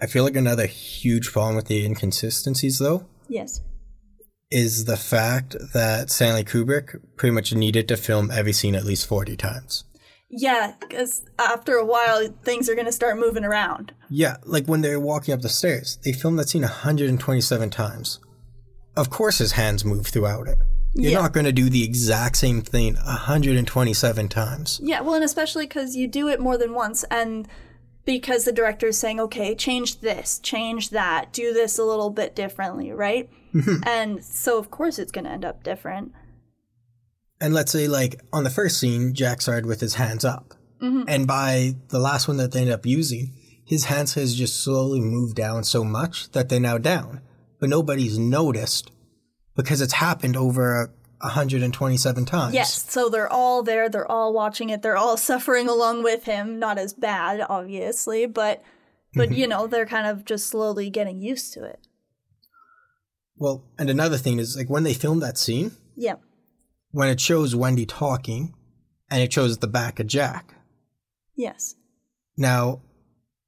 I 0.00 0.06
feel 0.06 0.24
like 0.24 0.36
another 0.36 0.66
huge 0.66 1.30
problem 1.32 1.56
with 1.56 1.66
the 1.66 1.84
inconsistencies, 1.84 2.78
though, 2.78 3.06
Yes. 3.28 3.60
is 4.50 4.86
the 4.86 4.96
fact 4.96 5.56
that 5.74 6.08
Stanley 6.10 6.44
Kubrick 6.44 6.98
pretty 7.16 7.34
much 7.34 7.52
needed 7.52 7.86
to 7.88 7.96
film 7.96 8.30
every 8.30 8.52
scene 8.52 8.74
at 8.74 8.84
least 8.84 9.06
40 9.06 9.36
times. 9.36 9.84
Yeah, 10.30 10.74
because 10.80 11.24
after 11.38 11.74
a 11.76 11.84
while, 11.84 12.28
things 12.44 12.68
are 12.68 12.74
going 12.74 12.86
to 12.86 12.92
start 12.92 13.18
moving 13.18 13.44
around. 13.44 13.92
Yeah, 14.10 14.36
like 14.44 14.66
when 14.66 14.82
they're 14.82 15.00
walking 15.00 15.32
up 15.32 15.40
the 15.40 15.48
stairs, 15.48 15.98
they 16.04 16.12
filmed 16.12 16.38
that 16.38 16.48
scene 16.50 16.62
127 16.62 17.70
times. 17.70 18.20
Of 18.96 19.10
course, 19.10 19.38
his 19.38 19.52
hands 19.52 19.84
move 19.84 20.06
throughout 20.06 20.46
it. 20.48 20.58
You're 20.94 21.12
Yeah. 21.12 21.20
not 21.20 21.32
going 21.32 21.46
to 21.46 21.52
do 21.52 21.70
the 21.70 21.84
exact 21.84 22.36
same 22.36 22.60
thing 22.62 22.94
127 22.96 24.28
times. 24.28 24.80
Yeah, 24.82 25.00
well, 25.00 25.14
and 25.14 25.24
especially 25.24 25.66
because 25.66 25.96
you 25.96 26.06
do 26.08 26.28
it 26.28 26.40
more 26.40 26.58
than 26.58 26.74
once, 26.74 27.04
and 27.10 27.46
because 28.04 28.44
the 28.44 28.52
director 28.52 28.88
is 28.88 28.98
saying, 28.98 29.20
okay, 29.20 29.54
change 29.54 30.00
this, 30.00 30.38
change 30.40 30.90
that, 30.90 31.32
do 31.32 31.52
this 31.52 31.78
a 31.78 31.84
little 31.84 32.10
bit 32.10 32.34
differently, 32.34 32.90
right? 32.92 33.30
Mm-hmm. 33.54 33.82
and 33.86 34.22
so, 34.24 34.58
of 34.58 34.70
course, 34.70 34.98
it's 34.98 35.12
going 35.12 35.24
to 35.24 35.30
end 35.30 35.44
up 35.44 35.62
different. 35.62 36.12
And 37.40 37.54
let's 37.54 37.72
say, 37.72 37.86
like, 37.86 38.20
on 38.32 38.44
the 38.44 38.50
first 38.50 38.78
scene, 38.78 39.14
Jack 39.14 39.40
started 39.40 39.66
with 39.66 39.80
his 39.80 39.94
hands 39.94 40.24
up. 40.24 40.54
Mm-hmm. 40.82 41.04
And 41.08 41.26
by 41.26 41.74
the 41.88 41.98
last 41.98 42.28
one 42.28 42.36
that 42.38 42.52
they 42.52 42.62
end 42.62 42.70
up 42.70 42.86
using, 42.86 43.32
his 43.64 43.84
hands 43.84 44.14
has 44.14 44.34
just 44.34 44.62
slowly 44.62 45.00
moved 45.00 45.36
down 45.36 45.64
so 45.64 45.84
much 45.84 46.30
that 46.32 46.48
they're 46.48 46.60
now 46.60 46.78
down. 46.78 47.20
But 47.60 47.68
nobody's 47.68 48.18
noticed 48.18 48.90
because 49.56 49.80
it's 49.80 49.94
happened 49.94 50.36
over 50.36 50.92
127 51.20 52.24
times. 52.24 52.54
Yes, 52.54 52.90
so 52.90 53.08
they're 53.08 53.30
all 53.30 53.62
there, 53.62 53.88
they're 53.88 54.10
all 54.10 54.32
watching 54.32 54.70
it, 54.70 54.82
they're 54.82 54.96
all 54.96 55.16
suffering 55.18 55.68
along 55.68 56.02
with 56.02 56.24
him. 56.24 56.58
Not 56.58 56.78
as 56.78 56.94
bad, 56.94 57.44
obviously, 57.48 58.26
but 58.26 58.62
but 59.14 59.30
mm-hmm. 59.30 59.38
you 59.38 59.46
know, 59.46 59.66
they're 59.66 59.86
kind 59.86 60.06
of 60.06 60.24
just 60.24 60.46
slowly 60.48 60.90
getting 60.90 61.20
used 61.20 61.52
to 61.54 61.64
it. 61.64 61.80
Well, 63.36 63.64
and 63.78 63.88
another 63.88 64.16
thing 64.16 64.38
is, 64.38 64.56
like, 64.56 64.68
when 64.68 64.82
they 64.82 64.94
filmed 64.94 65.22
that 65.22 65.38
scene, 65.38 65.72
Yeah. 65.96 66.16
When 66.90 67.08
it 67.08 67.20
shows 67.20 67.54
Wendy 67.54 67.86
talking 67.86 68.54
and 69.10 69.22
it 69.22 69.32
shows 69.32 69.58
the 69.58 69.66
back 69.66 70.00
of 70.00 70.06
Jack. 70.06 70.54
Yes. 71.34 71.74
Now, 72.36 72.82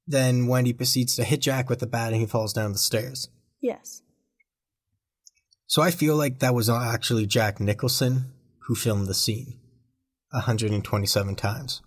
then 0.07 0.47
Wendy 0.47 0.73
proceeds 0.73 1.15
to 1.15 1.23
hit 1.23 1.41
Jack 1.41 1.69
with 1.69 1.79
the 1.79 1.87
bat 1.87 2.11
and 2.11 2.21
he 2.21 2.27
falls 2.27 2.53
down 2.53 2.73
the 2.73 2.77
stairs. 2.77 3.29
Yes. 3.61 4.01
So 5.67 5.81
I 5.81 5.91
feel 5.91 6.15
like 6.15 6.39
that 6.39 6.53
was 6.53 6.69
actually 6.69 7.25
Jack 7.25 7.59
Nicholson 7.59 8.33
who 8.67 8.75
filmed 8.75 9.07
the 9.07 9.13
scene 9.13 9.59
127 10.31 11.35
times. 11.35 11.81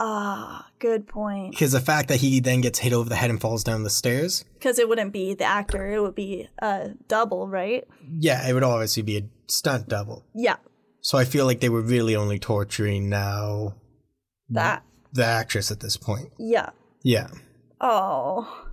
Ah, 0.00 0.68
good 0.78 1.08
point. 1.08 1.50
Because 1.50 1.72
the 1.72 1.80
fact 1.80 2.08
that 2.08 2.16
he 2.20 2.38
then 2.40 2.60
gets 2.60 2.78
hit 2.78 2.92
over 2.92 3.08
the 3.08 3.16
head 3.16 3.30
and 3.30 3.40
falls 3.40 3.64
down 3.64 3.82
the 3.82 3.90
stairs, 3.90 4.44
Because 4.54 4.78
it 4.78 4.88
wouldn't 4.88 5.12
be 5.12 5.34
the 5.34 5.44
actor, 5.44 5.90
it 5.92 6.00
would 6.00 6.14
be 6.14 6.48
a 6.60 6.90
double, 7.08 7.48
right? 7.48 7.84
yeah, 8.18 8.48
it 8.48 8.52
would 8.52 8.62
obviously 8.62 9.02
be 9.02 9.16
a 9.18 9.22
stunt 9.48 9.88
double. 9.88 10.24
Yeah, 10.34 10.56
So 11.00 11.18
I 11.18 11.24
feel 11.24 11.46
like 11.46 11.60
they 11.60 11.68
were 11.68 11.80
really 11.82 12.14
only 12.14 12.38
torturing 12.38 13.08
now 13.08 13.74
that. 14.50 14.84
the 15.12 15.24
actress 15.24 15.70
at 15.70 15.80
this 15.80 15.96
point. 15.96 16.30
Yeah. 16.38 16.70
Yeah. 17.02 17.28
Oh. 17.80 18.66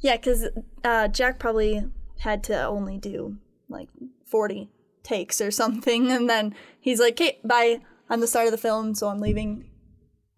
Yeah, 0.00 0.16
because 0.16 0.46
uh, 0.84 1.08
Jack 1.08 1.38
probably 1.38 1.84
had 2.20 2.42
to 2.44 2.64
only 2.66 2.98
do 2.98 3.36
like 3.68 3.88
40 4.26 4.68
takes 5.02 5.40
or 5.40 5.50
something. 5.50 6.10
And 6.16 6.28
then 6.28 6.54
he's 6.80 6.98
like, 7.00 7.14
okay, 7.14 7.38
bye. 7.44 7.80
I'm 8.08 8.20
the 8.20 8.26
start 8.28 8.46
of 8.46 8.52
the 8.52 8.58
film, 8.58 8.94
so 8.94 9.08
I'm 9.08 9.20
leaving. 9.20 9.64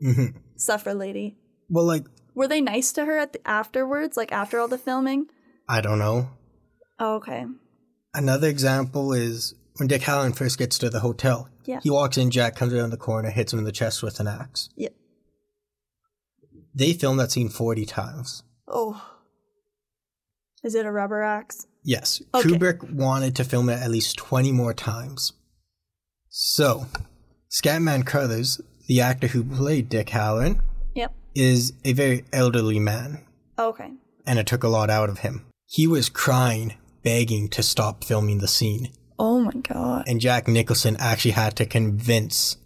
Hmm 0.00 0.26
Suffer 0.56 0.94
lady. 0.94 1.36
Well, 1.68 1.84
like, 1.84 2.04
Were 2.34 2.48
they 2.48 2.60
nice 2.60 2.92
to 2.92 3.04
her 3.04 3.18
at 3.18 3.32
the, 3.32 3.48
afterwards, 3.48 4.16
like 4.16 4.32
after 4.32 4.58
all 4.58 4.68
the 4.68 4.78
filming? 4.78 5.26
I 5.68 5.80
don't 5.80 5.98
know. 5.98 6.30
Oh, 6.98 7.16
okay. 7.16 7.46
Another 8.14 8.48
example 8.48 9.12
is 9.12 9.54
when 9.76 9.86
Dick 9.86 10.02
Hallorann 10.02 10.36
first 10.36 10.58
gets 10.58 10.78
to 10.78 10.90
the 10.90 11.00
hotel. 11.00 11.48
Yeah. 11.64 11.80
He 11.82 11.90
walks 11.90 12.16
in, 12.18 12.30
Jack 12.30 12.56
comes 12.56 12.72
around 12.72 12.90
the 12.90 12.96
corner, 12.96 13.30
hits 13.30 13.52
him 13.52 13.58
in 13.58 13.64
the 13.64 13.72
chest 13.72 14.02
with 14.02 14.18
an 14.18 14.26
axe. 14.26 14.68
Yep. 14.76 14.94
They 16.74 16.92
filmed 16.92 17.20
that 17.20 17.30
scene 17.30 17.48
40 17.48 17.86
times. 17.86 18.42
Oh. 18.66 19.00
Is 20.64 20.74
it 20.74 20.86
a 20.86 20.90
rubber 20.90 21.22
axe? 21.22 21.66
Yes. 21.84 22.20
Okay. 22.34 22.48
Kubrick 22.48 22.82
wanted 22.90 23.36
to 23.36 23.44
film 23.44 23.68
it 23.68 23.80
at 23.80 23.90
least 23.90 24.16
20 24.16 24.50
more 24.52 24.74
times. 24.74 25.32
So, 26.28 26.86
Scatman 27.50 28.06
Crothers, 28.06 28.60
the 28.88 29.00
actor 29.00 29.28
who 29.28 29.44
played 29.44 29.88
Dick 29.88 30.08
Hallorann, 30.08 30.60
Yep. 30.94 31.14
is 31.34 31.72
a 31.84 31.92
very 31.92 32.24
elderly 32.32 32.80
man, 32.80 33.24
oh, 33.56 33.68
Okay. 33.68 33.92
and 34.26 34.38
it 34.38 34.46
took 34.46 34.64
a 34.64 34.68
lot 34.68 34.90
out 34.90 35.08
of 35.08 35.18
him. 35.20 35.44
He 35.66 35.86
was 35.86 36.08
crying, 36.08 36.74
begging 37.02 37.48
to 37.50 37.62
stop 37.62 38.02
filming 38.04 38.38
the 38.38 38.48
scene, 38.48 38.90
Oh 39.18 39.40
my 39.40 39.52
god. 39.52 40.04
and 40.08 40.20
Jack 40.20 40.48
Nicholson 40.48 40.96
actually 40.98 41.32
had 41.32 41.54
to 41.56 41.66
convince 41.66 42.56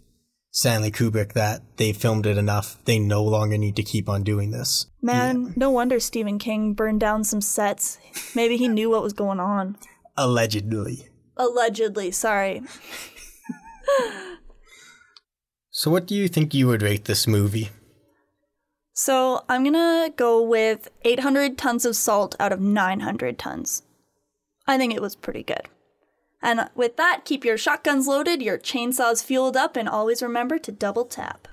Stanley 0.51 0.91
Kubrick 0.91 1.33
that 1.33 1.61
they 1.77 1.91
filmed 1.93 2.25
it 2.27 2.37
enough, 2.37 2.77
they 2.85 2.99
no 2.99 3.23
longer 3.23 3.57
need 3.57 3.75
to 3.75 3.83
keep 3.83 4.07
on 4.07 4.21
doing 4.23 4.51
this. 4.51 4.85
Man, 5.01 5.53
no 5.55 5.71
wonder 5.71 5.99
Stephen 5.99 6.37
King 6.37 6.73
burned 6.75 6.99
down 6.99 7.23
some 7.23 7.41
sets. 7.41 7.97
Maybe 8.35 8.55
he 8.57 8.67
knew 8.67 8.89
what 8.91 9.01
was 9.01 9.13
going 9.13 9.39
on. 9.39 9.77
Allegedly. 10.15 11.09
Allegedly, 11.37 12.11
sorry. 12.11 12.61
So, 15.75 15.89
what 15.89 16.05
do 16.05 16.13
you 16.13 16.27
think 16.27 16.53
you 16.53 16.67
would 16.67 16.83
rate 16.83 17.05
this 17.05 17.25
movie? 17.25 17.71
So 18.93 19.43
I'm 19.49 19.63
gonna 19.63 20.11
go 20.15 20.39
with 20.39 20.91
800 21.03 21.57
tons 21.57 21.83
of 21.83 21.95
salt 21.95 22.35
out 22.39 22.51
of 22.51 22.61
900 22.61 23.39
tons. 23.39 23.81
I 24.67 24.77
think 24.77 24.93
it 24.93 25.01
was 25.01 25.15
pretty 25.15 25.41
good. 25.41 25.63
And 26.43 26.69
with 26.75 26.95
that, 26.97 27.21
keep 27.25 27.43
your 27.43 27.57
shotguns 27.57 28.05
loaded, 28.05 28.43
your 28.43 28.59
chainsaws 28.59 29.23
fueled 29.23 29.57
up, 29.57 29.75
and 29.75 29.89
always 29.89 30.21
remember 30.21 30.59
to 30.59 30.71
double 30.71 31.05
tap. 31.05 31.47